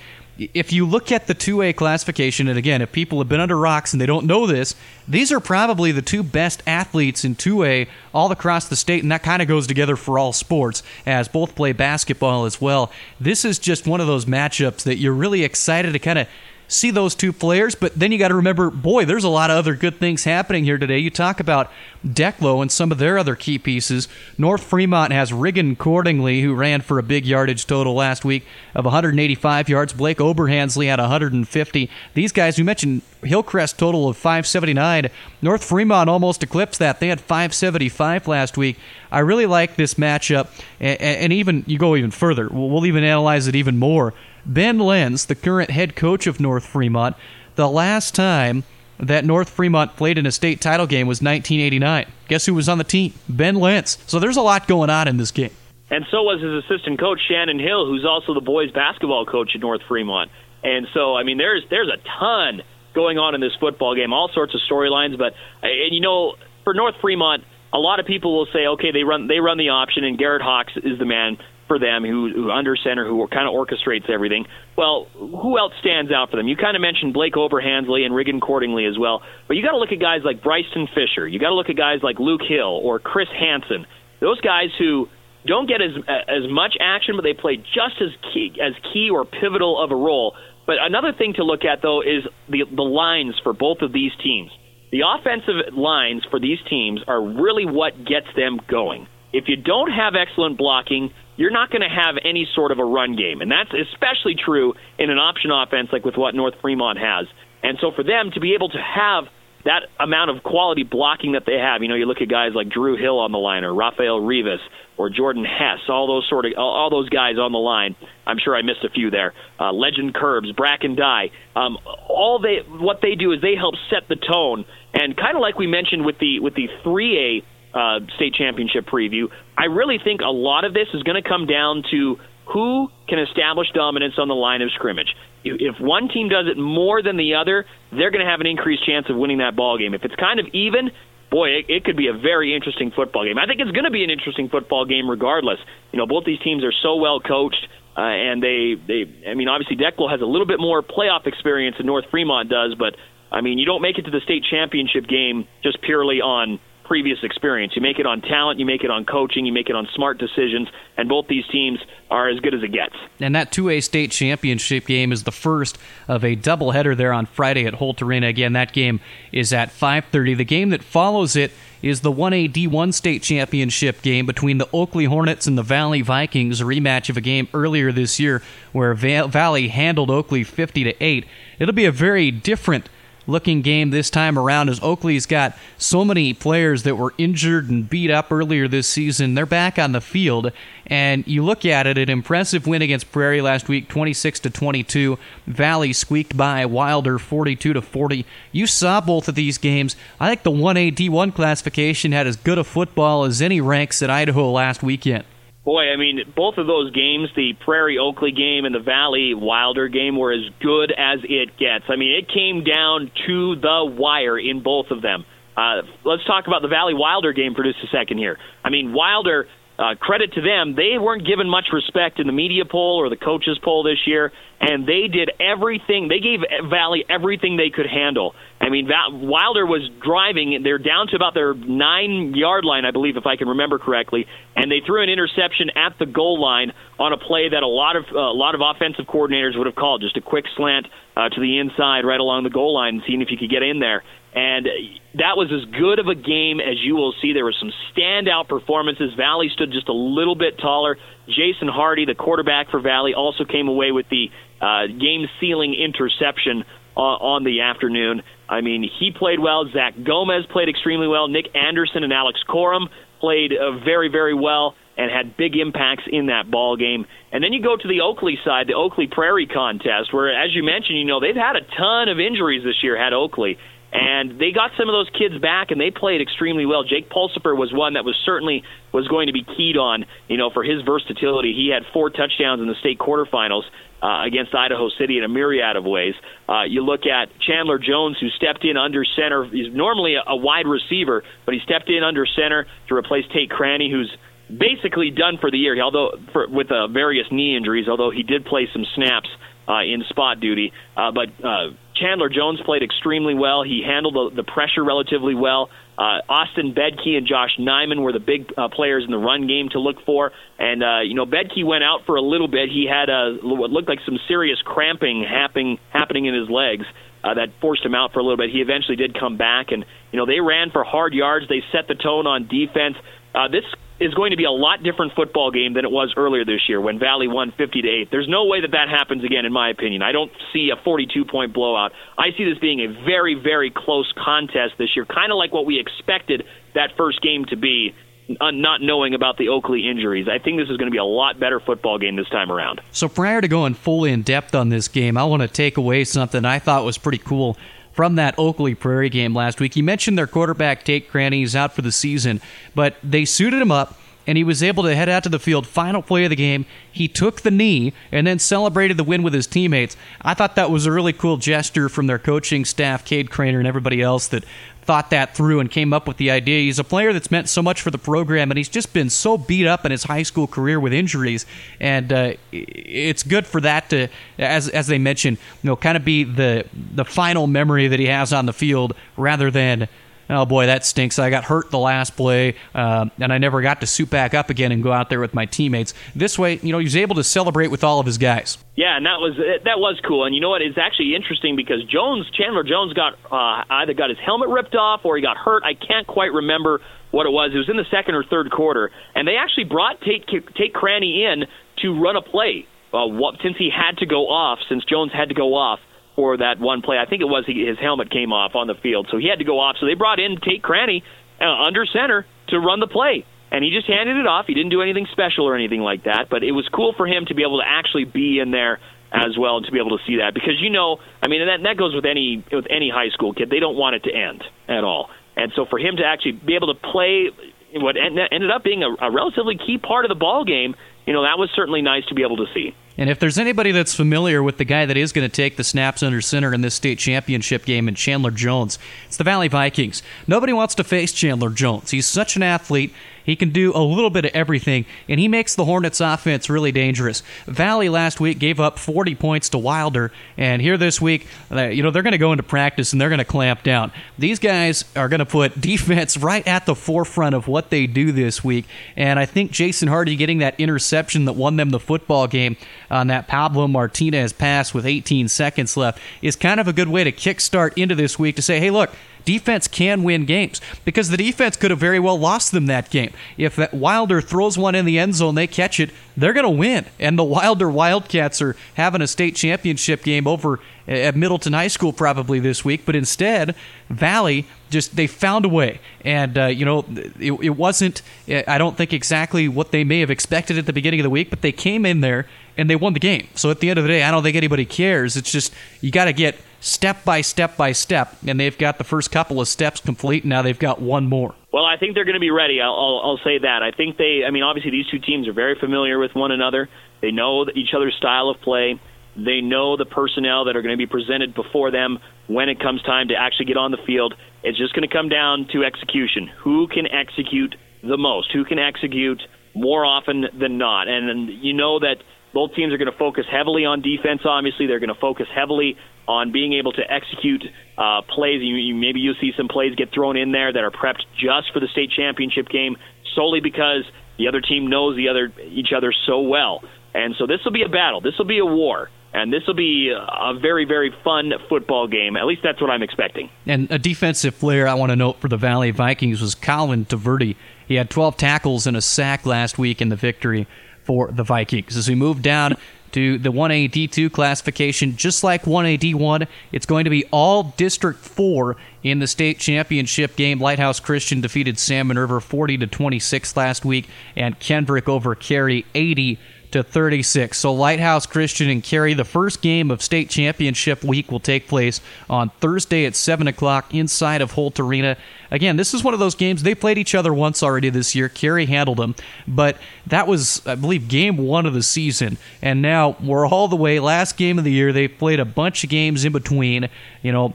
if 0.55 0.73
you 0.73 0.87
look 0.87 1.13
at 1.13 1.27
the 1.27 1.35
2A 1.35 1.77
classification, 1.77 2.49
and 2.49 2.59
again, 2.59 2.83
if 2.83 2.93
people 2.93 3.19
have 3.19 3.29
been 3.29 3.41
under 3.41 3.57
rocks 3.57 3.93
and 3.93 4.01
they 4.01 4.07
don't 4.07 4.27
know 4.27 4.47
this, 4.47 4.75
these 5.07 5.33
are 5.33 5.41
probably 5.41 5.93
the 5.93 6.03
two 6.03 6.23
best 6.23 6.63
athletes 6.67 7.25
in 7.25 7.35
2A 7.35 7.89
all 8.15 8.31
across 8.31 8.69
the 8.69 8.77
state, 8.77 9.03
and 9.03 9.13
that 9.13 9.23
kind 9.23 9.43
of 9.43 9.49
goes 9.49 9.67
together 9.67 9.97
for 9.97 10.19
all 10.19 10.33
sports, 10.33 10.83
as 11.07 11.29
both 11.29 11.55
play 11.55 11.73
basketball 11.73 12.45
as 12.45 12.61
well. 12.61 12.91
This 13.21 13.45
is 13.45 13.59
just 13.59 13.87
one 13.87 14.01
of 14.01 14.07
those 14.07 14.25
matchups 14.25 14.83
that 14.85 14.97
you're 14.97 15.13
really 15.13 15.45
excited 15.45 15.93
to 15.93 15.99
kind 15.99 16.19
of 16.19 16.29
see 16.73 16.91
those 16.91 17.15
two 17.15 17.33
players, 17.33 17.75
but 17.75 17.95
then 17.95 18.13
you 18.13 18.19
got 18.19 18.29
to 18.29 18.35
remember, 18.35 18.71
boy, 18.71 19.05
there's 19.05 19.25
a 19.25 19.29
lot 19.29 19.51
of 19.51 19.57
other 19.57 19.75
good 19.75 19.99
things 19.99 20.25
happening 20.25 20.65
here 20.65 20.79
today. 20.79 20.99
You 20.99 21.11
talk 21.11 21.41
about 21.41 21.71
Declo 22.07 22.61
and 22.61 22.71
some 22.71 22.91
of 22.91 22.99
their 22.99 23.19
other 23.19 23.37
key 23.37 23.59
pieces. 23.59 24.09
North 24.39 24.63
Fremont 24.63 25.13
has 25.13 25.33
Riggin 25.33 25.77
Cordingly, 25.77 26.43
who 26.43 26.55
ran 26.55 26.81
for 26.81 26.99
a 26.99 27.03
big 27.03 27.27
yardage 27.27 27.67
total 27.67 27.95
last 27.95 28.25
week 28.25 28.45
of 28.75 28.85
185 28.85 29.69
yards. 29.69 29.93
Blake 29.93 30.19
Oberhansley 30.19 30.87
had 30.87 30.99
150. 30.99 31.91
These 32.15 32.33
guys, 32.33 32.59
we 32.59 32.65
mentioned 32.65 33.03
Hillcrest 33.23 33.79
total 33.79 34.09
of 34.09 34.17
579. 34.17 35.09
North 35.41 35.65
Fremont 35.65 36.11
almost 36.11 36.43
eclipsed 36.43 36.81
that. 36.81 36.99
They 36.99 37.09
had 37.09 37.21
575 37.21 38.27
last 38.27 38.57
week. 38.57 38.79
I 39.11 39.21
really 39.21 39.47
like 39.47 39.77
this 39.77 39.95
matchup, 39.95 40.49
and, 40.81 41.33
even 41.33 41.65
you 41.67 41.79
go 41.79 41.97
even 41.97 42.11
further. 42.11 42.49
We'll 42.51 42.87
even 42.87 43.05
analyze 43.05 43.47
it 43.47 43.55
even 43.55 43.79
more. 43.79 44.15
Ben 44.45 44.79
Lenz, 44.79 45.27
the 45.27 45.35
current 45.35 45.71
head 45.71 45.97
coach 45.97 46.27
of 46.27 46.41
North 46.41 46.65
Fremont, 46.65 47.17
the 47.55 47.69
last 47.69 48.15
time 48.15 48.65
that 48.99 49.25
North 49.25 49.49
Fremont 49.49 49.97
played 49.97 50.19
in 50.19 50.27
a 50.27 50.33
state 50.33 50.61
title 50.61 50.87
game 50.87 51.07
was 51.07 51.21
1989. 51.21 52.07
Guess 52.29 52.47
who 52.47 52.55
was 52.55 52.69
on 52.69 52.79
the 52.79 52.85
team? 52.85 53.13
Ben 53.29 53.57
Lenz. 53.57 53.99
So 54.07 54.19
there's 54.19 54.37
a 54.37 54.43
lot 54.43 54.69
going 54.69 54.91
on 54.91 55.09
in 55.09 55.17
this 55.17 55.31
game. 55.31 55.51
And 55.91 56.07
so 56.11 56.23
was 56.23 56.41
his 56.41 56.65
assistant 56.65 56.99
coach 56.99 57.21
Shannon 57.29 57.59
Hill, 57.59 57.87
who's 57.87 58.05
also 58.05 58.33
the 58.33 58.41
boys 58.41 58.71
basketball 58.71 59.27
coach 59.27 59.51
at 59.55 59.61
North 59.61 59.83
Fremont. 59.87 60.31
And 60.63 60.87
so 60.95 61.17
I 61.17 61.23
mean 61.23 61.39
there's 61.39 61.65
there's 61.69 61.89
a 61.89 61.99
ton 62.19 62.63
going 62.95 63.19
on 63.19 63.35
in 63.35 63.41
this 63.41 63.53
football 63.61 63.95
game, 63.95 64.13
all 64.13 64.31
sorts 64.33 64.55
of 64.55 64.61
storylines, 64.71 65.19
but 65.19 65.35
and 65.63 65.95
you 65.95 66.01
know, 66.01 66.37
for 66.65 66.73
North 66.73 66.95
Fremont, 67.01 67.45
a 67.73 67.79
lot 67.79 68.01
of 68.01 68.07
people 68.07 68.37
will 68.37 68.47
say, 68.53 68.67
okay, 68.67 68.93
they 68.93 69.03
run 69.03 69.27
they 69.27 69.41
run 69.41 69.59
the 69.59 69.71
option 69.71 70.05
and 70.05 70.17
Garrett 70.17 70.43
Hawks 70.43 70.73
is 70.77 70.99
the 70.99 71.05
man 71.05 71.37
for 71.69 71.79
them, 71.79 72.05
who, 72.05 72.31
who 72.35 72.51
under 72.51 72.77
center, 72.77 73.07
who 73.07 73.27
kind 73.29 73.49
of 73.49 73.55
orchestrates 73.55 74.11
everything. 74.11 74.47
Well, 74.77 75.07
who 75.15 75.59
else 75.59 75.73
stands 75.81 76.11
out 76.13 76.31
for 76.31 76.37
them? 76.37 76.49
You 76.49 76.57
kind 76.57 76.77
of 76.77 76.83
mentioned 76.83 77.15
Blake 77.15 77.35
Oberhansley 77.35 78.05
and 78.05 78.15
Riggin 78.15 78.41
Cordingly 78.41 78.89
as 78.89 78.99
well, 78.99 79.23
but 79.49 79.57
you 79.57 79.63
got 79.63 79.73
to 79.73 79.79
look 79.79 79.93
at 79.93 80.01
guys 80.01 80.21
like 80.25 80.43
Bryson 80.43 80.89
Fisher. 80.95 81.27
You 81.27 81.39
got 81.39 81.49
to 81.51 81.55
look 81.55 81.71
at 81.71 81.77
guys 81.77 82.01
like 82.03 82.19
Luke 82.19 82.43
Hill 82.47 82.81
or 82.83 82.99
Chris 82.99 83.29
Hansen. 83.39 83.87
Those 84.21 84.41
guys 84.41 84.71
who 84.79 85.09
don't 85.47 85.69
get 85.69 85.81
as 85.81 85.91
as 86.29 86.51
much 86.51 86.77
action, 86.81 87.17
but 87.17 87.23
they 87.23 87.35
play 87.35 87.57
just 87.57 88.01
as 88.01 88.11
key 88.33 88.55
as 88.63 88.73
key 88.93 89.11
or 89.11 89.25
pivotal 89.25 89.83
of 89.83 89.91
a 89.91 89.97
role. 89.97 90.35
But 90.67 90.77
another 90.81 91.13
thing 91.13 91.35
to 91.35 91.45
look 91.45 91.65
at 91.65 91.83
though 91.83 92.01
is 92.01 92.25
the 92.49 92.65
the 92.71 92.83
lines 92.83 93.35
for 93.43 93.53
both 93.53 93.79
of 93.83 93.93
these 93.93 94.13
teams. 94.23 94.51
The 94.93 95.03
offensive 95.09 95.75
lines 95.75 96.23
for 96.31 96.39
these 96.39 96.59
teams 96.69 97.01
are 97.09 97.21
really 97.21 97.65
what 97.65 98.05
gets 98.05 98.27
them 98.37 98.61
going. 98.69 99.09
If 99.33 99.45
you 99.49 99.57
don't 99.57 99.91
have 99.91 100.15
excellent 100.15 100.59
blocking, 100.59 101.11
you're 101.37 101.51
not 101.51 101.71
going 101.71 101.83
to 101.83 101.89
have 101.89 102.17
any 102.25 102.47
sort 102.55 102.73
of 102.73 102.79
a 102.79 102.85
run 102.85 103.17
game. 103.17 103.41
And 103.41 103.51
that's 103.51 103.71
especially 103.73 104.35
true 104.35 104.75
in 104.99 105.11
an 105.11 105.19
option 105.19 105.51
offense 105.51 105.89
like 105.93 106.05
with 106.05 106.17
what 106.17 106.35
North 106.35 106.55
Fremont 106.61 106.99
has. 106.99 107.27
And 107.63 107.79
so 107.81 107.93
for 107.95 108.03
them 108.03 108.31
to 108.35 108.41
be 108.41 108.55
able 108.55 108.69
to 108.71 108.79
have 108.79 109.25
that 109.65 109.83
amount 110.01 110.31
of 110.31 110.43
quality 110.43 110.83
blocking 110.83 111.33
that 111.33 111.45
they 111.47 111.57
have, 111.57 111.83
you 111.83 111.89
know, 111.89 111.95
you 111.95 112.07
look 112.07 112.21
at 112.21 112.29
guys 112.29 112.51
like 112.55 112.69
Drew 112.69 112.97
Hill 112.97 113.19
on 113.21 113.31
the 113.31 113.39
line 113.39 113.65
or 113.65 113.73
Rafael 113.73 114.21
Rivas 114.21 114.61
or 114.97 115.09
Jordan 115.09 115.45
Hess, 115.45 115.79
all 115.89 116.07
those 116.07 116.29
sort 116.29 116.47
of 116.47 116.53
all 116.59 116.91
those 116.91 117.09
guys 117.09 117.39
on 117.39 117.53
the 117.53 117.59
line. 117.59 117.95
I'm 118.27 118.39
sure 118.39 118.57
I 118.57 118.63
missed 118.63 118.85
a 118.85 118.91
few 118.91 119.11
there. 119.11 119.33
Uh, 119.59 119.73
Legend 119.73 120.15
Curbs, 120.15 120.51
Bracken 120.53 120.97
Dye. 120.97 121.31
Um, 121.55 121.79
all 122.09 122.41
they 122.41 122.59
what 122.69 122.99
they 123.03 123.15
do 123.15 123.33
is 123.33 123.41
they 123.41 123.55
help 123.55 123.75
set 123.89 124.09
the 124.09 124.17
tone, 124.17 124.65
and 124.93 125.17
kind 125.17 125.37
of 125.37 125.41
like 125.41 125.59
we 125.59 125.67
mentioned 125.67 126.05
with 126.05 126.19
the 126.19 126.41
with 126.41 126.55
the 126.55 126.69
3A 126.85 127.45
uh, 127.75 128.01
state 128.17 128.35
championship 128.35 128.87
preview. 128.87 129.29
I 129.57 129.67
really 129.67 129.99
think 130.03 130.21
a 130.21 130.31
lot 130.31 130.65
of 130.65 130.75
this 130.75 130.89
is 130.95 131.03
going 131.03 131.21
to 131.21 131.27
come 131.27 131.47
down 131.47 131.83
to 131.91 132.17
who 132.53 132.89
can 133.09 133.19
establish 133.19 133.69
dominance 133.75 134.15
on 134.19 134.29
the 134.29 134.35
line 134.35 134.63
of 134.63 134.71
scrimmage. 134.75 135.15
If 135.45 135.81
one 135.81 136.09
team 136.09 136.29
does 136.29 136.47
it 136.47 136.59
more 136.59 137.03
than 137.03 137.17
the 137.17 137.35
other, 137.35 137.65
they're 137.91 138.11
going 138.11 138.25
to 138.25 138.31
have 138.31 138.41
an 138.41 138.47
increased 138.47 138.87
chance 138.87 139.07
of 139.09 139.17
winning 139.17 139.39
that 139.39 139.57
ball 139.57 139.79
game. 139.79 139.95
If 139.95 140.05
it's 140.05 140.15
kind 140.15 140.39
of 140.39 140.47
even, 140.53 140.91
boy, 141.31 141.49
it, 141.49 141.67
it 141.69 141.85
could 141.85 141.97
be 141.97 142.09
a 142.09 142.13
very 142.13 142.55
interesting 142.55 142.93
football 142.95 143.25
game. 143.25 143.39
I 143.39 143.47
think 143.47 143.61
it's 143.61 143.73
going 143.73 143.85
to 143.85 143.91
be 143.91 144.05
an 144.05 144.11
interesting 144.11 144.49
football 144.49 144.85
game 144.85 145.09
regardless. 145.09 145.59
You 145.91 145.99
know, 145.99 146.07
both 146.07 146.25
these 146.25 146.39
teams 146.41 146.63
are 146.65 146.73
so 146.83 146.97
well 146.97 147.21
coached. 147.21 147.67
Uh, 147.95 148.01
and 148.01 148.43
they, 148.43 148.75
they, 148.89 149.29
I 149.29 149.35
mean, 149.35 149.49
obviously 149.49 149.77
Declo 149.77 150.11
has 150.11 150.23
a 150.23 150.25
little 150.25 150.47
bit 150.47 150.59
more 150.59 150.81
playoff 150.83 151.27
experience 151.27 151.77
than 151.77 151.85
North 151.85 152.07
Fremont 152.11 152.49
does, 152.49 152.75
but 152.79 152.97
I 153.31 153.43
mean, 153.43 153.59
you 153.59 153.67
don't 153.67 153.83
make 153.83 153.99
it 153.99 154.03
to 154.03 154.11
the 154.11 154.21
state 154.25 154.45
championship 154.51 155.07
game 155.07 155.47
just 155.63 155.83
purely 155.83 156.21
on 156.21 156.59
previous 156.93 157.21
experience. 157.23 157.73
You 157.75 157.81
make 157.81 157.99
it 157.99 158.05
on 158.05 158.21
talent, 158.21 158.61
you 158.61 158.67
make 158.67 158.85
it 158.85 158.91
on 158.91 159.07
coaching, 159.07 159.47
you 159.47 159.53
make 159.55 159.71
it 159.71 159.75
on 159.75 159.89
smart 159.95 160.19
decisions, 160.19 160.69
and 160.99 161.09
both 161.09 161.27
these 161.27 161.47
teams 161.51 161.79
are 162.11 162.29
as 162.29 162.39
good 162.41 162.53
as 162.53 162.63
it 162.63 162.71
gets. 162.71 162.95
And 163.19 163.35
that 163.35 163.51
2A 163.51 163.83
state 163.83 164.11
championship 164.11 164.85
game 164.85 165.11
is 165.11 165.23
the 165.23 165.33
first 165.33 165.79
of 166.07 166.23
a 166.23 166.37
doubleheader 166.37 166.95
there 166.95 167.15
on 167.15 167.25
Friday 167.25 167.65
at 167.65 167.73
Holt 167.73 168.03
Arena. 168.03 168.27
Again, 168.27 168.53
that 168.53 168.75
game 168.75 169.01
is 169.33 169.55
at 169.55 169.71
5:30. 169.71 170.35
The 170.35 170.45
game 170.45 170.69
that 170.69 170.85
follows 170.85 171.35
it 171.35 171.53
is 171.81 172.03
the 172.03 172.13
1A 172.13 172.47
D1 172.47 172.93
state 172.93 173.23
championship 173.23 174.03
game 174.03 174.27
between 174.27 174.59
the 174.59 174.69
Oakley 174.71 175.07
Hornets 175.07 175.47
and 175.47 175.57
the 175.57 175.63
Valley 175.63 176.03
Vikings, 176.03 176.61
a 176.61 176.65
rematch 176.65 177.09
of 177.09 177.17
a 177.17 177.23
game 177.23 177.49
earlier 177.55 177.91
this 177.91 178.21
year 178.21 178.43
where 178.73 178.93
Valley 178.93 179.69
handled 179.69 180.11
Oakley 180.11 180.45
50 180.45 180.85
to 180.85 181.03
8. 181.03 181.25
It'll 181.59 181.75
be 181.75 181.87
a 181.87 181.91
very 181.91 182.31
different 182.31 182.91
looking 183.27 183.63
game 183.63 183.91
this 183.91 184.11
time 184.11 184.39
around 184.39 184.69
as 184.69 184.83
Oakley's 184.83 185.27
got 185.27 185.57
so 185.79 186.05
many 186.05 186.35
players 186.35 186.83
that 186.83 186.97
were 186.97 187.15
injured 187.19 187.71
and 187.71 187.89
beat 187.89 188.11
up 188.11 188.31
earlier 188.31 188.69
this 188.69 188.89
season. 188.89 189.35
They're 189.35 189.47
back 189.47 189.79
on 189.79 189.93
the 189.93 190.01
field, 190.01 190.53
and 190.87 191.27
you 191.27 191.45
look 191.45 191.65
at 191.65 191.87
it, 191.87 191.99
an 191.99 192.11
impressive 192.11 192.67
win 192.67 192.83
against 192.83 193.13
Prairie 193.13 193.41
last 193.41 193.69
week, 193.69 193.89
26 193.89 194.41
to 194.41 194.51
22. 194.51 195.19
Valley 195.47 195.93
squeaked 195.93 196.37
by 196.37 196.67
Wilder 196.67 197.19
42 197.19 197.73
to 197.73 197.83
40. 197.83 198.27
You 198.51 198.67
saw 198.67 199.01
both 199.01 199.29
of 199.29 199.35
these 199.35 199.59
games. 199.59 199.97
I 200.21 200.29
think 200.29 200.43
the 200.43 200.51
1A 200.51 200.95
D1 200.95 201.35
classification 201.35 202.13
had 202.13 202.27
as 202.27 202.37
good 202.37 202.59
a 202.59 202.65
football 202.65 203.25
as 203.25 203.41
any 203.43 203.61
ranks 203.61 204.03
at 204.03 204.11
Idaho 204.11 204.51
last 204.51 204.83
weekend. 204.83 205.25
Boy, 205.65 205.93
I 205.93 205.97
mean, 205.97 206.21
both 206.35 206.59
of 206.59 206.67
those 206.67 206.91
games, 206.91 207.29
the 207.37 207.53
Prairie 207.65 207.99
Oakley 207.99 208.33
game 208.33 208.65
and 208.65 208.75
the 208.75 208.81
Valley 208.81 209.33
Wilder 209.33 209.87
game, 209.89 210.19
were 210.19 210.33
as 210.33 210.43
good 210.61 210.91
as 210.91 211.21
it 211.23 211.57
gets. 211.57 211.85
I 211.89 211.95
mean, 211.95 212.19
it 212.19 212.29
came 212.29 212.65
down 212.65 213.13
to 213.29 213.55
the 213.55 213.85
wire 213.87 214.39
in 214.39 214.63
both 214.63 214.87
of 214.91 215.03
them. 215.03 215.25
Uh, 215.57 215.83
let's 216.05 216.25
talk 216.25 216.49
about 216.49 216.63
the 216.63 216.69
Valley 216.69 216.95
Wilder 216.95 217.33
game 217.33 217.55
for 217.55 217.63
just 217.63 217.79
a 217.85 217.87
second 217.97 218.19
here. 218.19 218.39
I 218.65 218.71
mean, 218.71 218.93
Wilder 218.93 219.47
uh, 219.79 219.95
credit 219.99 220.35
to 220.35 220.41
them, 220.41 220.75
they 220.77 220.99
weren't 220.99 221.27
given 221.27 221.49
much 221.49 221.67
respect 221.73 222.21
in 222.21 222.27
the 222.27 222.33
media 222.33 222.65
poll 222.65 222.99
or 222.99 223.09
the 223.09 223.17
coaches 223.17 223.59
poll 223.63 223.83
this 223.83 224.07
year, 224.07 224.33
and 224.61 224.87
they 224.87 225.09
did 225.09 225.31
everything. 225.41 226.09
They 226.09 226.21
gave 226.21 226.41
Valley 226.69 227.05
everything 227.09 227.57
they 227.57 227.71
could 227.71 227.87
handle. 227.87 228.35
I 228.61 228.69
mean, 228.69 228.89
Wilder 228.89 229.67
was 229.67 229.89
driving. 230.03 230.61
They're 230.63 230.79
down 230.79 231.09
to 231.09 231.17
about 231.17 231.35
their 231.35 231.55
nine 231.55 232.35
yard 232.35 232.65
line, 232.65 232.85
I 232.85 232.91
believe, 232.91 233.17
if 233.17 233.27
I 233.27 233.37
can 233.37 233.49
remember 233.49 233.79
correctly, 233.79 234.27
and 234.55 234.71
they 234.71 234.81
threw 234.85 235.03
an 235.03 235.09
interception 235.09 235.71
at 235.75 235.99
the 235.99 236.07
goal 236.07 236.41
line 236.41 236.73
on 236.99 237.13
a 237.13 237.17
play 237.17 237.49
that 237.49 237.63
a 237.63 237.67
lot 237.67 237.97
of 237.97 238.05
uh, 238.13 238.19
a 238.19 238.37
lot 238.37 238.55
of 238.55 238.61
offensive 238.61 239.07
coordinators 239.07 239.57
would 239.57 239.67
have 239.67 239.75
called, 239.75 240.01
just 240.01 240.17
a 240.17 240.21
quick 240.21 240.45
slant 240.57 240.87
uh, 241.17 241.29
to 241.29 241.41
the 241.41 241.59
inside, 241.59 242.05
right 242.05 242.21
along 242.21 242.45
the 242.45 242.51
goal 242.51 242.75
line, 242.75 242.95
and 242.95 243.03
seeing 243.07 243.21
if 243.21 243.31
you 243.31 243.39
could 243.39 243.51
get 243.51 243.63
in 243.63 243.81
there. 243.81 244.05
And 244.35 244.67
that 245.15 245.37
was 245.37 245.53
as 245.53 245.69
good 245.79 245.99
of 245.99 246.07
a 246.09 246.15
game 246.15 246.59
as 246.59 246.81
you 246.83 246.97
will 246.97 247.13
see. 247.21 247.33
There 247.35 247.45
were 247.45 247.55
some 247.59 247.73
standout 247.93 248.49
performances. 248.49 249.13
Valley 249.17 249.51
stood 249.53 249.73
just 249.73 249.89
a 249.89 249.93
little 249.93 250.35
bit 250.35 250.59
taller. 250.59 250.97
Jason 251.29 251.69
Hardy, 251.69 252.07
the 252.07 252.15
quarterback 252.15 252.71
for 252.71 252.81
Valley, 252.81 253.13
also 253.15 253.45
came 253.45 253.69
away 253.69 253.93
with 253.93 254.07
the 254.09 254.31
uh, 254.61 254.87
game 254.87 255.27
sealing 255.39 255.75
interception 255.75 256.65
uh, 256.97 257.01
on 257.01 257.45
the 257.45 257.61
afternoon. 257.61 258.23
I 258.49 258.61
mean, 258.61 258.89
he 258.99 259.11
played 259.11 259.39
well. 259.39 259.69
Zach 259.73 259.95
Gomez 260.03 260.45
played 260.51 260.69
extremely 260.69 261.09
well. 261.09 261.29
Nick 261.29 261.55
Anderson 261.55 262.05
and 262.05 262.13
Alex 262.13 262.41
Corum 262.49 262.89
played 263.21 263.53
uh, 263.53 263.85
very, 263.85 264.09
very 264.09 264.35
well 264.35 264.75
and 264.97 265.11
had 265.11 265.37
big 265.37 265.57
impacts 265.57 266.05
in 266.07 266.27
that 266.27 266.51
ball 266.51 266.77
game. 266.77 267.07
And 267.33 267.43
then 267.43 267.53
you 267.53 267.63
go 267.63 267.77
to 267.77 267.89
the 267.89 268.03
Oakley 268.03 268.39
side, 268.45 268.67
the 268.69 268.75
Oakley 268.75 269.07
Prairie 269.11 269.47
contest, 269.47 270.13
where, 270.13 270.29
as 270.29 270.55
you 270.55 270.63
mentioned, 270.63 270.99
you 270.99 271.05
know 271.07 271.19
they've 271.19 271.35
had 271.35 271.57
a 271.57 271.65
ton 271.79 272.09
of 272.09 272.21
injuries 272.21 272.63
this 272.63 272.83
year. 272.83 272.99
Had 273.03 273.15
Oakley, 273.15 273.57
and 273.93 274.41
they 274.41 274.53
got 274.53 274.71
some 274.79 274.89
of 274.89 274.95
those 274.95 275.11
kids 275.11 275.37
back, 275.39 275.71
and 275.71 275.81
they 275.81 275.91
played 275.91 276.23
extremely 276.23 276.65
well. 276.65 276.83
Jake 276.83 277.11
Pulsifer 277.11 277.55
was 277.55 277.73
one 277.73 277.95
that 277.95 278.05
was 278.05 278.17
certainly 278.25 278.65
was 278.93 279.07
going 279.07 279.27
to 279.27 279.35
be 279.35 279.45
keyed 279.45 279.77
on, 279.77 280.07
you 280.29 280.39
know, 280.39 280.51
for 280.51 280.65
his 280.65 280.81
versatility. 280.83 281.53
He 281.53 281.69
had 281.69 281.83
four 281.93 282.09
touchdowns 282.09 282.63
in 282.63 282.69
the 282.69 282.75
state 282.81 282.99
quarterfinals 282.99 283.65
uh, 284.03 284.25
against 284.25 284.55
Idaho 284.55 284.89
City 284.99 285.19
in 285.19 285.25
a 285.25 285.29
myriad 285.29 285.77
of 285.77 285.85
ways. 285.85 286.15
Uh, 286.49 286.65
you 286.65 286.83
look 286.83 287.05
at 287.05 287.29
Chandler 287.41 287.79
Jones, 287.79 288.17
who 288.19 288.31
stepped 288.31 288.65
in 288.65 288.79
under 288.79 289.05
center. 289.05 289.45
He's 289.45 289.73
normally 289.73 290.15
a, 290.15 290.23
a 290.27 290.37
wide 290.37 290.67
receiver, 290.67 291.23
but 291.45 291.53
he 291.53 291.61
stepped 291.61 291.91
in 291.91 292.03
under 292.03 292.25
center 292.25 292.67
to 292.89 292.95
replace 292.95 293.25
Tate 293.33 293.51
Cranny, 293.51 293.91
who's 293.91 294.11
basically 294.49 295.11
done 295.11 295.37
for 295.39 295.51
the 295.51 295.59
year. 295.59 295.81
Although 295.83 296.19
for, 296.33 296.49
with 296.49 296.73
uh, 296.73 296.89
various 296.89 297.27
knee 297.31 297.57
injuries, 297.57 297.89
although 297.89 298.11
he 298.11 298.23
did 298.23 298.47
play 298.47 298.69
some 298.73 298.87
snaps 298.95 299.29
uh, 299.69 299.83
in 299.83 300.03
spot 300.09 300.41
duty, 300.41 300.73
uh, 300.97 301.13
but 301.13 301.29
uh, 301.45 301.71
Chandler 302.03 302.29
Jones 302.29 302.61
played 302.65 302.83
extremely 302.83 303.35
well. 303.35 303.63
He 303.63 303.83
handled 303.87 304.15
the, 304.15 304.43
the 304.43 304.45
pressure 304.45 304.85
relatively 304.85 305.35
well. 305.35 305.71
Uh, 305.97 306.19
Austin 306.29 306.75
Bedke 306.75 307.17
and 307.17 307.27
Josh 307.27 307.57
Nyman 307.61 308.03
were 308.03 308.13
the 308.13 308.21
big 308.21 308.53
uh, 308.57 308.69
players 308.69 309.05
in 309.05 309.11
the 309.11 309.19
run 309.19 309.47
game 309.47 309.69
to 309.71 309.79
look 309.79 310.05
for. 310.05 310.33
And, 310.59 310.83
uh, 310.83 311.01
you 311.01 311.15
know, 311.15 311.27
Bedke 311.27 311.65
went 311.65 311.85
out 311.85 312.01
for 312.07 312.17
a 312.17 312.23
little 312.23 312.49
bit. 312.49 312.71
He 312.71 312.89
had 312.91 313.09
a, 313.09 313.39
what 313.43 313.71
looked 313.71 313.89
like 313.89 314.01
some 314.05 314.19
serious 314.27 314.61
cramping 314.65 315.25
happening, 315.29 315.79
happening 315.91 316.27
in 316.27 316.35
his 316.35 316.51
legs. 316.51 316.85
Uh, 317.25 317.35
that 317.35 317.51
forced 317.61 317.85
him 317.85 317.95
out 317.95 318.13
for 318.13 318.19
a 318.19 318.23
little 318.25 318.37
bit. 318.37 318.51
He 318.51 318.61
eventually 318.61 318.97
did 318.97 319.17
come 319.17 319.37
back, 319.37 319.71
and 319.71 319.85
you 320.11 320.19
know 320.19 320.27
they 320.27 320.41
ran 320.41 320.73
for 320.73 320.83
hard 320.83 321.15
yards. 321.15 321.47
They 321.49 321.63
set 321.71 321.87
the 321.87 321.95
tone 321.95 322.27
on 322.27 322.49
defense. 322.49 322.97
Uh, 323.33 323.47
this 323.47 323.63
is 324.03 324.15
going 324.15 324.33
to 324.33 324.37
be 324.37 324.45
a 324.45 324.51
lot 324.51 324.83
different 324.83 325.13
football 325.15 325.51
game 325.51 325.75
than 325.75 325.85
it 325.85 325.91
was 325.91 326.13
earlier 326.17 326.45
this 326.45 326.69
year 326.69 326.81
when 326.81 326.99
Valley 326.99 327.29
won 327.29 327.53
50 327.57 327.83
to 327.83 327.89
8. 327.89 328.09
There's 328.11 328.29
no 328.29 328.45
way 328.47 328.61
that 328.61 328.73
that 328.73 328.89
happens 328.89 329.25
again 329.25 329.45
in 329.45 329.53
my 329.53 329.71
opinion. 329.71 330.03
I 330.03 330.13
don't 330.13 330.33
see 330.53 330.71
a 330.71 330.83
42 330.83 331.25
point 331.25 331.55
blowout. 331.55 331.93
I 332.19 332.31
see 332.37 332.45
this 332.45 332.59
being 332.59 332.81
a 332.81 332.89
very 333.05 333.35
very 333.35 333.71
close 333.71 334.13
contest 334.17 334.75
this 334.79 334.91
year, 334.97 335.05
kind 335.05 335.31
of 335.31 335.39
like 335.39 335.53
what 335.53 335.67
we 335.67 335.79
expected 335.79 336.45
that 336.75 336.91
first 336.97 337.23
game 337.23 337.45
to 337.47 337.57
be. 337.57 337.95
Not 338.41 338.81
knowing 338.81 339.15
about 339.15 339.37
the 339.37 339.49
Oakley 339.49 339.91
injuries, 339.91 340.27
I 340.29 340.39
think 340.43 340.57
this 340.57 340.71
is 340.71 340.77
going 340.77 340.87
to 340.87 340.93
be 340.93 340.97
a 340.97 341.05
lot 341.05 341.41
better 341.41 341.59
football 341.59 341.99
game 341.99 342.15
this 342.15 342.29
time 342.29 342.53
around. 342.53 342.81
So 342.93 343.09
prior 343.09 343.41
to 343.41 343.49
going 343.49 343.75
fully 343.75 344.13
in 344.13 344.23
depth 344.23 344.55
on 344.55 344.69
this 344.69 344.87
game, 344.87 345.19
I 345.19 345.25
want 345.25 345.43
to 345.43 345.49
take 345.49 345.77
away 345.77 346.05
something 346.05 346.45
I 346.45 346.61
thought 346.61 346.85
was 346.85 346.97
pretty 346.97 347.19
cool 347.19 347.59
from 347.93 348.17
that 348.17 348.35
Oakley 348.39 348.75
Prairie 348.75 349.11
game 349.11 349.35
last 349.35 349.61
week. 349.61 349.77
You 349.77 349.83
mentioned 349.83 350.17
their 350.19 350.27
quarterback, 350.27 350.85
Tate 350.85 351.09
Cranny, 351.09 351.43
is 351.43 351.55
out 351.55 351.73
for 351.73 351.83
the 351.83 351.93
season, 351.93 352.41
but 352.75 352.97
they 353.03 353.25
suited 353.25 353.61
him 353.61 353.71
up 353.71 353.99
and 354.27 354.39
he 354.39 354.45
was 354.45 354.63
able 354.63 354.85
to 354.85 354.95
head 354.95 355.09
out 355.09 355.23
to 355.25 355.29
the 355.29 355.39
field. 355.39 355.67
Final 355.67 356.03
play 356.03 356.25
of 356.25 356.31
the 356.31 356.37
game, 356.37 356.65
he 356.91 357.09
took 357.09 357.41
the 357.41 357.51
knee 357.51 357.93
and 358.11 358.27
then 358.27 358.39
celebrated 358.39 358.97
the 358.97 359.05
win 359.05 359.23
with 359.23 359.35
his 359.35 359.47
teammates. 359.47 359.97
I 360.21 360.35
thought 360.35 360.55
that 360.57 360.71
was 360.71 360.87
a 360.87 360.93
really 360.93 361.13
cool 361.13 361.39
gesture 361.39 361.89
from 361.89 362.07
their 362.07 362.19
coaching 362.19 362.65
staff, 362.65 363.05
Cade 363.05 363.31
Craner, 363.31 363.59
and 363.59 363.67
everybody 363.67 364.01
else 364.01 364.29
that 364.29 364.45
thought 364.83 365.11
that 365.11 365.35
through 365.37 365.61
and 365.61 365.71
came 365.71 365.93
up 365.93 366.09
with 366.09 366.17
the 366.17 366.31
idea. 366.31 366.61
He's 366.61 366.79
a 366.79 366.85
player 366.85 367.13
that's 367.13 367.31
meant 367.31 367.49
so 367.49 367.63
much 367.63 367.81
for 367.81 367.91
the 367.91 367.99
program, 367.99 368.51
and 368.51 368.59
he's 368.59 368.69
just 368.69 368.93
been 368.93 369.11
so 369.11 369.39
beat 369.39 369.67
up 369.67 369.85
in 369.85 369.91
his 369.91 370.05
high 370.05 370.25
school 370.25 370.47
career 370.47 370.81
with 370.81 370.93
injuries. 370.93 371.47
And 371.81 372.13
uh, 372.13 372.35
it's 372.51 373.23
good 373.23 373.47
for 373.47 373.61
that 373.61 373.91
to, 373.91 374.09
as 374.39 374.69
as 374.69 374.89
they 374.89 374.99
mentioned, 374.99 375.39
you 375.63 375.69
know, 375.69 375.77
kind 375.77 375.97
of 375.97 376.05
be 376.05 376.25
the 376.25 376.67
the 376.95 377.05
final 377.05 377.47
memory 377.47 377.89
that 377.89 378.01
he 378.01 378.07
has 378.07 378.33
on 378.33 378.47
the 378.47 378.53
field 378.53 378.95
rather 379.17 379.51
than 379.51 379.89
oh 380.35 380.47
boy, 380.47 380.67
that 380.67 380.85
stinks. 380.85 381.19
I 381.19 381.31
got 381.31 381.45
hurt 381.45 381.71
the 381.71 381.79
last 381.79 382.17
play, 382.17 382.55
uh, 382.75 383.07
and 383.19 383.33
I 383.33 383.39
never 383.39 383.63
got 383.63 383.81
to 383.81 383.87
suit 383.87 384.11
back 384.11 384.35
up 384.35 384.51
again 384.51 384.73
and 384.73 384.83
go 384.83 384.93
out 384.93 385.11
there 385.11 385.21
with 385.21 385.35
my 385.35 385.47
teammates. 385.47 385.95
This 386.15 386.39
way, 386.39 386.59
you 386.63 386.73
know, 386.73 386.79
he 386.79 386.85
was 386.85 386.97
able 386.97 387.15
to 387.17 387.25
celebrate 387.25 387.69
with 387.69 387.85
all 387.85 388.01
of 388.01 388.07
his 388.07 388.19
guys. 388.19 388.59
Yeah, 388.77 388.97
and 388.97 389.07
that 389.07 389.21
was 389.21 389.37
that 389.37 389.79
was 389.79 390.01
cool. 390.07 390.25
And 390.25 390.35
you 390.35 390.41
know 390.41 390.51
what? 390.51 390.63
It's 390.63 390.79
actually 390.79 391.15
interesting 391.15 391.57
because 391.57 391.85
Jones, 391.85 392.29
Chandler 392.37 392.65
Jones, 392.65 392.93
got 392.93 393.15
uh, 393.31 393.65
either 393.69 393.95
got 393.95 394.11
his 394.11 394.19
helmet 394.19 394.49
ripped 394.49 394.75
off 394.75 395.05
or 395.05 395.17
he 395.17 395.23
got 395.23 395.37
hurt. 395.37 395.63
I 395.65 395.75
can't 395.75 396.07
quite 396.07 396.33
remember 396.33 396.81
what 397.11 397.27
it 397.27 397.31
was. 397.31 397.53
It 397.55 397.59
was 397.59 397.69
in 397.69 397.77
the 397.77 397.87
second 397.91 398.15
or 398.15 398.25
third 398.25 398.51
quarter, 398.51 398.91
and 399.15 399.29
they 399.29 399.37
actually 399.37 399.65
brought 399.65 400.01
Tate 400.01 400.27
Tate 400.27 400.75
Cranny 400.75 401.25
in 401.25 401.45
to 401.83 402.01
run 402.01 402.17
a 402.17 402.23
play. 402.23 402.67
Uh, 402.93 403.09
since 403.43 403.57
he 403.57 403.71
had 403.71 403.97
to 403.99 404.07
go 404.07 404.29
off, 404.29 404.59
since 404.69 404.85
Jones 404.85 405.13
had 405.13 405.31
to 405.31 405.35
go 405.35 405.55
off, 405.55 405.81
for 406.17 406.37
that 406.37 406.61
one 406.61 406.83
play. 406.83 406.99
I 406.99 407.09
think 407.09 407.23
it 407.23 407.29
was 407.29 407.45
he, 407.47 407.65
his 407.67 407.79
helmet 407.79 408.11
came 408.11 408.33
off 408.33 408.55
on 408.55 408.67
the 408.67 408.75
field, 408.75 409.09
so 409.11 409.19
he 409.19 409.29
had 409.29 409.39
to 409.39 409.45
go 409.45 409.61
off. 409.61 409.77
So 409.81 409.87
they 409.87 409.95
brought 409.95 410.21
in 410.21 410.37
Tate 410.41 410.63
Cranny 410.63 411.03
uh, 411.41 411.45
under 411.45 411.87
center 411.87 412.27
to 412.49 412.59
run 412.59 412.81
the 412.81 412.87
play, 412.87 413.25
and 413.51 413.65
he 413.65 413.71
just 413.71 413.87
handed 413.87 414.17
it 414.17 414.27
off. 414.27 414.47
He 414.47 414.55
didn't 414.55 414.71
do 414.71 414.83
anything 414.83 415.07
special 415.13 415.47
or 415.47 415.55
anything 415.55 415.81
like 415.81 416.05
that, 416.05 416.29
but 416.31 416.43
it 416.43 416.53
was 416.53 416.69
cool 416.73 416.95
for 416.97 417.07
him 417.07 417.25
to 417.27 417.35
be 417.35 417.43
able 417.43 417.59
to 417.59 417.67
actually 417.67 418.05
be 418.05 418.39
in 418.39 418.51
there 418.51 418.81
as 419.13 419.37
well 419.39 419.59
and 419.59 419.67
to 419.67 419.73
be 419.73 419.79
able 419.79 419.97
to 419.97 420.03
see 420.07 420.17
that 420.17 420.33
because 420.33 420.57
you 420.61 420.71
know, 420.71 420.97
I 421.23 421.29
mean, 421.29 421.45
that 421.47 421.63
that 421.69 421.77
goes 421.77 421.95
with 421.95 422.07
any 422.07 422.45
with 422.51 422.67
any 422.71 422.91
high 422.91 423.11
school 423.11 423.35
kid. 423.35 423.51
They 423.51 423.61
don't 423.61 423.77
want 423.77 423.97
it 423.97 424.05
to 424.05 424.13
end 424.13 424.43
at 424.69 424.85
all, 424.85 425.11
and 425.37 425.53
so 425.55 425.67
for 425.69 425.79
him 425.79 425.97
to 425.97 426.05
actually 426.05 426.33
be 426.33 426.57
able 426.57 426.73
to 426.75 426.81
play 426.81 427.29
what 427.75 427.97
ended 427.97 428.51
up 428.51 428.65
being 428.65 428.83
a, 428.83 429.07
a 429.07 429.11
relatively 429.11 429.57
key 429.57 429.79
part 429.79 430.05
of 430.05 430.09
the 430.09 430.15
ball 430.15 430.45
game, 430.45 430.75
you 431.07 431.13
know, 431.13 431.23
that 431.23 431.39
was 431.39 431.49
certainly 431.55 431.83
nice 431.83 432.05
to 432.07 432.15
be 432.15 432.23
able 432.23 432.37
to 432.37 432.47
see. 432.55 432.75
And 432.99 433.09
if 433.09 433.19
there's 433.19 433.39
anybody 433.39 433.73
that's 433.73 433.95
familiar 433.95 434.43
with 434.43 434.59
the 434.59 434.65
guy 434.65 434.85
that 434.85 434.97
is 434.97 435.13
going 435.13 435.29
to 435.29 435.35
take 435.35 435.57
the 435.57 435.65
snaps 435.65 436.03
under 436.03 436.21
center 436.21 436.53
in 436.53 436.61
this 436.61 436.75
state 436.75 436.99
championship 436.99 437.65
game 437.65 437.89
in 437.89 437.95
Chandler 437.95 438.31
Jones, 438.31 438.79
it's 439.07 439.17
the 439.17 439.25
Valley 439.25 439.49
Vikings. 439.49 440.03
Nobody 440.27 440.53
wants 440.53 440.75
to 440.75 440.85
face 440.85 441.13
Chandler 441.13 441.51
Jones. 441.51 441.91
He's 441.91 442.07
such 442.07 442.37
an 442.37 442.43
athlete. 442.43 442.93
He 443.25 443.37
can 443.37 443.51
do 443.51 443.73
a 443.75 443.83
little 443.83 444.11
bit 444.11 444.25
of 444.25 444.33
everything, 444.35 444.85
and 445.09 445.19
he 445.21 445.29
makes 445.29 445.55
the 445.55 445.65
Hornets 445.65 446.01
offense 446.01 446.51
really 446.51 446.73
dangerous. 446.73 447.23
Valley 447.47 447.89
last 447.89 448.21
week 448.21 448.39
gave 448.39 448.61
up 448.61 448.79
40 448.79 449.15
points 449.15 449.49
to 449.51 449.59
Wilder, 449.59 450.13
and 450.37 450.61
here 450.61 450.77
this 450.77 451.01
week, 451.01 451.27
uh, 451.51 451.65
you 451.65 451.83
know, 451.83 451.91
they're 451.91 452.03
going 452.03 452.13
to 452.13 452.19
go 452.19 452.33
into 452.33 452.43
practice 452.43 452.93
and 452.93 453.01
they're 453.01 453.09
going 453.09 453.19
to 453.19 453.25
clamp 453.25 453.63
down. 453.63 453.93
These 454.19 454.39
guys 454.39 454.85
are 454.97 455.09
going 455.09 455.21
to 455.21 455.27
put 455.27 455.61
defense 455.61 456.17
right 456.17 456.47
at 456.47 456.67
the 456.67 456.75
forefront 456.75 457.35
of 457.35 457.49
what 457.49 457.71
they 457.71 457.87
do 457.87 458.13
this 458.13 458.43
week, 458.43 458.67
and 458.97 459.19
I 459.19 459.27
think 459.27 459.51
Jason 459.51 459.89
Hardy 459.89 460.17
getting 460.17 460.39
that 460.39 460.59
interception 460.59 461.25
that 461.27 461.35
won 461.35 461.57
them 461.57 461.71
the 461.71 461.81
football 461.81 462.27
game 462.27 462.57
on 462.91 463.07
that 463.09 463.29
Pablo 463.29 463.67
Martinez 463.69 464.33
pass 464.33 464.75
with 464.75 464.87
18 464.87 465.29
seconds 465.29 465.77
left 465.77 465.99
is 466.21 466.37
kind 466.37 466.61
of 466.61 466.69
a 466.69 466.73
good 466.73 466.89
way 466.89 467.05
to 467.05 467.13
kickstart 467.13 467.73
into 467.77 467.95
this 467.95 468.19
week 468.19 468.37
to 468.37 468.43
say, 468.43 468.61
hey, 468.61 468.71
look, 468.71 468.91
defense 469.25 469.69
can 469.69 470.03
win 470.03 470.25
games 470.25 470.61
because 470.85 471.09
the 471.11 471.17
defense 471.17 471.57
could 471.57 471.71
have 471.71 471.81
very 471.81 471.99
well 471.99 472.19
lost 472.19 472.53
them 472.53 472.67
that 472.67 472.91
game. 472.91 473.13
If 473.37 473.57
that 473.57 473.75
Wilder 473.75 474.21
throws 474.21 474.59
one 474.59 474.75
in 474.75 474.85
the 474.85 474.99
end 474.99 475.15
zone, 475.15 475.35
they 475.35 475.47
catch 475.47 475.81
it, 475.81 475.91
they're 476.17 476.33
going 476.33 476.45
to 476.45 476.51
win. 476.51 476.87
And 476.99 477.19
the 477.19 477.25
Wilder 477.25 477.71
Wildcats 477.71 478.43
are 478.43 478.57
having 478.75 479.03
a 479.03 479.07
state 479.07 479.37
championship 479.37 480.03
game 480.03 480.27
over 480.27 480.61
at 480.89 481.17
Middleton 481.17 481.53
High 481.53 481.69
School 481.69 481.93
probably 481.93 482.41
this 482.41 482.65
week, 482.65 482.83
but 482.85 482.97
instead, 482.97 483.55
Valley 483.89 484.47
just 484.71 484.97
they 484.97 485.07
found 485.07 485.45
a 485.45 485.49
way, 485.49 485.81
and 486.05 486.37
uh, 486.37 486.47
you 486.47 486.65
know 486.65 486.85
it, 487.19 487.33
it 487.41 487.57
wasn't. 487.57 488.03
I 488.29 488.59
don't 488.59 488.77
think 488.77 488.93
exactly 488.93 489.49
what 489.49 489.71
they 489.71 489.85
may 489.85 490.01
have 490.01 490.11
expected 490.11 490.59
at 490.59 490.67
the 490.67 490.73
beginning 490.73 491.01
of 491.01 491.05
the 491.05 491.11
week, 491.11 491.31
but 491.31 491.43
they 491.43 491.53
came 491.53 491.87
in 491.87 492.01
there 492.01 492.27
and 492.57 492.69
they 492.69 492.77
won 492.77 492.95
the 492.95 493.01
game. 493.01 493.29
So 493.35 493.51
at 493.51 493.61
the 493.61 493.71
end 493.71 493.79
of 493.79 493.85
the 493.85 493.89
day, 493.89 494.03
I 494.03 494.11
don't 494.11 494.23
think 494.23 494.37
anybody 494.37 494.65
cares. 494.65 495.17
It's 495.17 495.31
just 495.31 495.55
you 495.81 495.91
got 495.91 496.07
to 496.07 496.13
get 496.13 496.37
step 496.63 497.05
by 497.05 497.21
step 497.21 497.57
by 497.57 497.73
step, 497.73 498.17
and 498.27 498.41
they've 498.41 498.57
got 498.57 498.79
the 498.79 498.85
first 498.85 499.11
couple 499.11 499.41
of 499.41 499.49
steps 499.49 499.81
complete. 499.81 500.23
And 500.23 500.31
now 500.31 500.41
they've 500.41 500.59
got 500.59 500.81
one 500.81 501.07
more. 501.07 501.35
Well, 501.53 501.67
I 501.67 501.77
think 501.77 501.95
they're 501.95 502.07
going 502.07 502.15
to 502.15 502.21
be 502.21 502.31
ready. 502.31 502.61
I'll, 502.63 502.73
I'll, 502.73 503.01
I'll 503.05 503.21
say 503.23 503.39
that. 503.39 503.63
I 503.63 503.73
think 503.77 503.99
they. 503.99 504.23
I 504.27 504.31
mean, 504.31 504.43
obviously 504.43 504.71
these 504.71 504.87
two 504.91 504.99
teams 504.99 505.29
are 505.29 505.35
very 505.35 505.57
familiar 505.59 505.99
with 505.99 506.15
one 506.15 506.31
another. 506.31 506.71
They 507.03 507.11
know 507.11 507.47
each 507.55 507.75
other's 507.77 507.95
style 507.99 508.31
of 508.31 508.41
play. 508.41 508.81
They 509.15 509.43
know 509.43 509.77
the 509.77 509.85
personnel 509.85 510.47
that 510.47 510.57
are 510.57 510.63
going 510.63 510.73
to 510.73 510.79
be 510.79 510.87
presented 510.87 511.35
before 511.35 511.71
them 511.71 511.99
when 512.29 512.49
it 512.49 512.59
comes 512.61 512.83
time 512.83 513.09
to 513.09 513.15
actually 513.15 513.45
get 513.47 513.59
on 513.59 513.71
the 513.71 513.83
field. 513.85 514.15
It's 514.43 514.57
just 514.57 514.73
going 514.73 514.89
to 514.89 514.93
come 514.93 515.11
down 515.11 515.49
to 515.53 515.65
execution. 515.65 516.31
Who 516.43 516.67
can 516.69 516.87
execute 516.87 517.55
the 517.83 517.99
most? 517.99 518.33
Who 518.33 518.45
can 518.45 518.59
execute 518.59 519.21
more 519.55 519.85
often 519.85 520.27
than 520.39 520.57
not? 520.57 520.89
And, 520.89 521.11
and 521.11 521.29
you 521.29 521.53
know 521.53 521.79
that 521.81 521.97
both 522.33 522.55
teams 522.55 522.73
are 522.73 522.79
going 522.79 522.91
to 522.91 522.99
focus 522.99 523.27
heavily 523.31 523.65
on 523.65 523.83
defense. 523.83 524.23
Obviously, 524.25 524.67
they're 524.67 524.81
going 524.81 524.95
to 524.95 525.01
focus 525.01 525.27
heavily 525.35 525.77
on 526.09 526.33
being 526.33 526.55
able 526.55 526.73
to 526.73 526.83
execute 526.91 527.45
uh, 527.79 528.03
plays. 528.03 528.43
You, 528.43 528.57
you, 528.57 528.75
maybe 528.75 529.01
you'll 529.01 529.21
see 529.21 529.33
some 529.37 529.49
plays 529.49 529.75
get 529.75 529.93
thrown 529.93 530.17
in 530.17 530.33
there 530.33 530.53
that 530.53 530.65
are 530.65 530.71
prepped 530.71 531.03
just 531.15 531.53
for 531.53 531.61
the 531.61 531.69
state 531.69 531.91
championship 531.91 532.49
game, 532.49 532.77
solely 533.15 533.41
because 533.41 533.85
the 534.19 534.29
other 534.29 534.41
team 534.41 534.69
knows 534.69 534.97
the 534.97 535.09
other 535.09 535.33
each 535.43 535.73
other 535.77 535.93
so 536.07 536.21
well. 536.21 536.63
And 536.95 537.15
so 537.19 537.27
this 537.27 537.41
will 537.45 537.53
be 537.53 537.63
a 537.63 537.69
battle. 537.69 538.01
This 538.01 538.19
will 538.19 538.27
be 538.27 538.39
a 538.39 538.47
war. 538.47 538.91
And 539.15 539.31
this 539.31 539.43
will 539.47 539.55
be 539.55 539.93
a 539.95 540.39
very, 540.41 540.65
very 540.65 540.91
fun 541.05 541.33
football 541.49 541.87
game. 541.87 542.17
At 542.17 542.25
least 542.25 542.43
that's 542.43 542.63
what 542.63 542.71
I'm 542.71 542.83
expecting. 542.83 543.29
And 543.47 543.71
a 543.71 543.79
defensive 543.79 544.39
player 544.39 544.67
I 544.67 544.73
want 544.73 544.89
to 544.89 544.97
note 544.97 545.21
for 545.21 545.29
the 545.29 545.37
Valley 545.37 545.71
Vikings 545.71 546.23
was 546.23 546.35
Colin 546.35 546.87
Taverdi. 546.87 547.37
He 547.69 547.75
had 547.75 547.91
12 547.91 548.17
tackles 548.17 548.67
and 548.67 548.75
a 548.75 548.81
sack 548.81 549.27
last 549.27 549.59
week 549.59 549.83
in 549.83 549.91
the 549.91 549.97
victory 549.97 550.47
for 550.93 551.11
the 551.11 551.23
Vikings. 551.23 551.75
As 551.75 551.89
we 551.89 551.95
move 551.95 552.21
down 552.21 552.55
to 552.91 553.17
the 553.17 553.33
1A 553.33 553.71
D2 553.71 554.13
classification. 554.13 554.95
Just 554.95 555.25
like 555.25 555.45
1A 555.45 555.79
D1, 555.79 556.29
it's 556.53 556.67
going 556.67 556.85
to 556.85 556.91
be 556.91 557.07
all 557.11 557.55
District 557.57 557.99
4 557.99 558.59
in 558.83 558.99
the 558.99 559.07
state 559.07 559.39
championship 559.39 560.17
game. 560.17 560.39
Lighthouse 560.39 560.81
Christian 560.81 561.23
defeated 561.23 561.59
Salmon 561.59 561.99
River 561.99 562.21
40 562.21 562.59
to 562.59 562.67
26 562.67 563.35
last 563.39 563.65
week, 563.65 563.89
and 564.17 564.39
Kendrick 564.39 564.87
over 564.87 565.15
Carey 565.15 565.65
80 565.75 566.19
to 566.53 566.63
36. 566.63 567.37
So 567.37 567.53
Lighthouse 567.53 568.07
Christian 568.07 568.49
and 568.49 568.63
Carey, 568.63 568.95
the 568.95 569.05
first 569.05 569.43
game 569.43 569.71
of 569.71 569.83
state 569.83 570.09
championship 570.09 570.85
week 570.85 571.11
will 571.11 571.21
take 571.21 571.49
place 571.49 571.81
on 572.09 572.31
Thursday 572.41 572.87
at 572.87 572.95
7 572.95 573.27
o'clock 573.27 573.75
inside 573.75 574.21
of 574.21 574.33
Holt 574.33 574.61
Arena. 574.61 574.97
Again, 575.31 575.57
this 575.57 575.73
is 575.73 575.83
one 575.83 575.95
of 575.95 576.01
those 576.01 576.15
games. 576.15 576.43
They 576.43 576.55
played 576.55 576.77
each 576.77 576.95
other 576.95 577.13
once 577.13 577.43
already 577.43 577.71
this 577.71 577.95
year. 577.95 578.09
Carey 578.09 578.47
handled 578.47 578.79
them, 578.79 578.95
but 579.27 579.57
that 579.87 580.07
was, 580.07 580.47
I 580.47 580.55
believe, 580.55 580.89
game 580.89 581.17
one 581.17 581.47
of 581.47 581.55
the 581.55 581.63
season. 581.63 582.19
And 582.43 582.61
now 582.61 582.97
we're 583.03 583.27
all 583.27 583.49
the 583.49 583.57
way, 583.57 583.81
last 583.81 584.17
game 584.19 584.39
of 584.39 584.45
the 584.45 584.53
year. 584.53 584.73
They've 584.73 584.95
played 584.97 585.21
a 585.21 585.25
bunch 585.25 585.65
of 585.65 585.71
games 585.71 586.05
in 586.05 586.13
between. 586.13 586.69
You 587.03 587.13
know, 587.13 587.35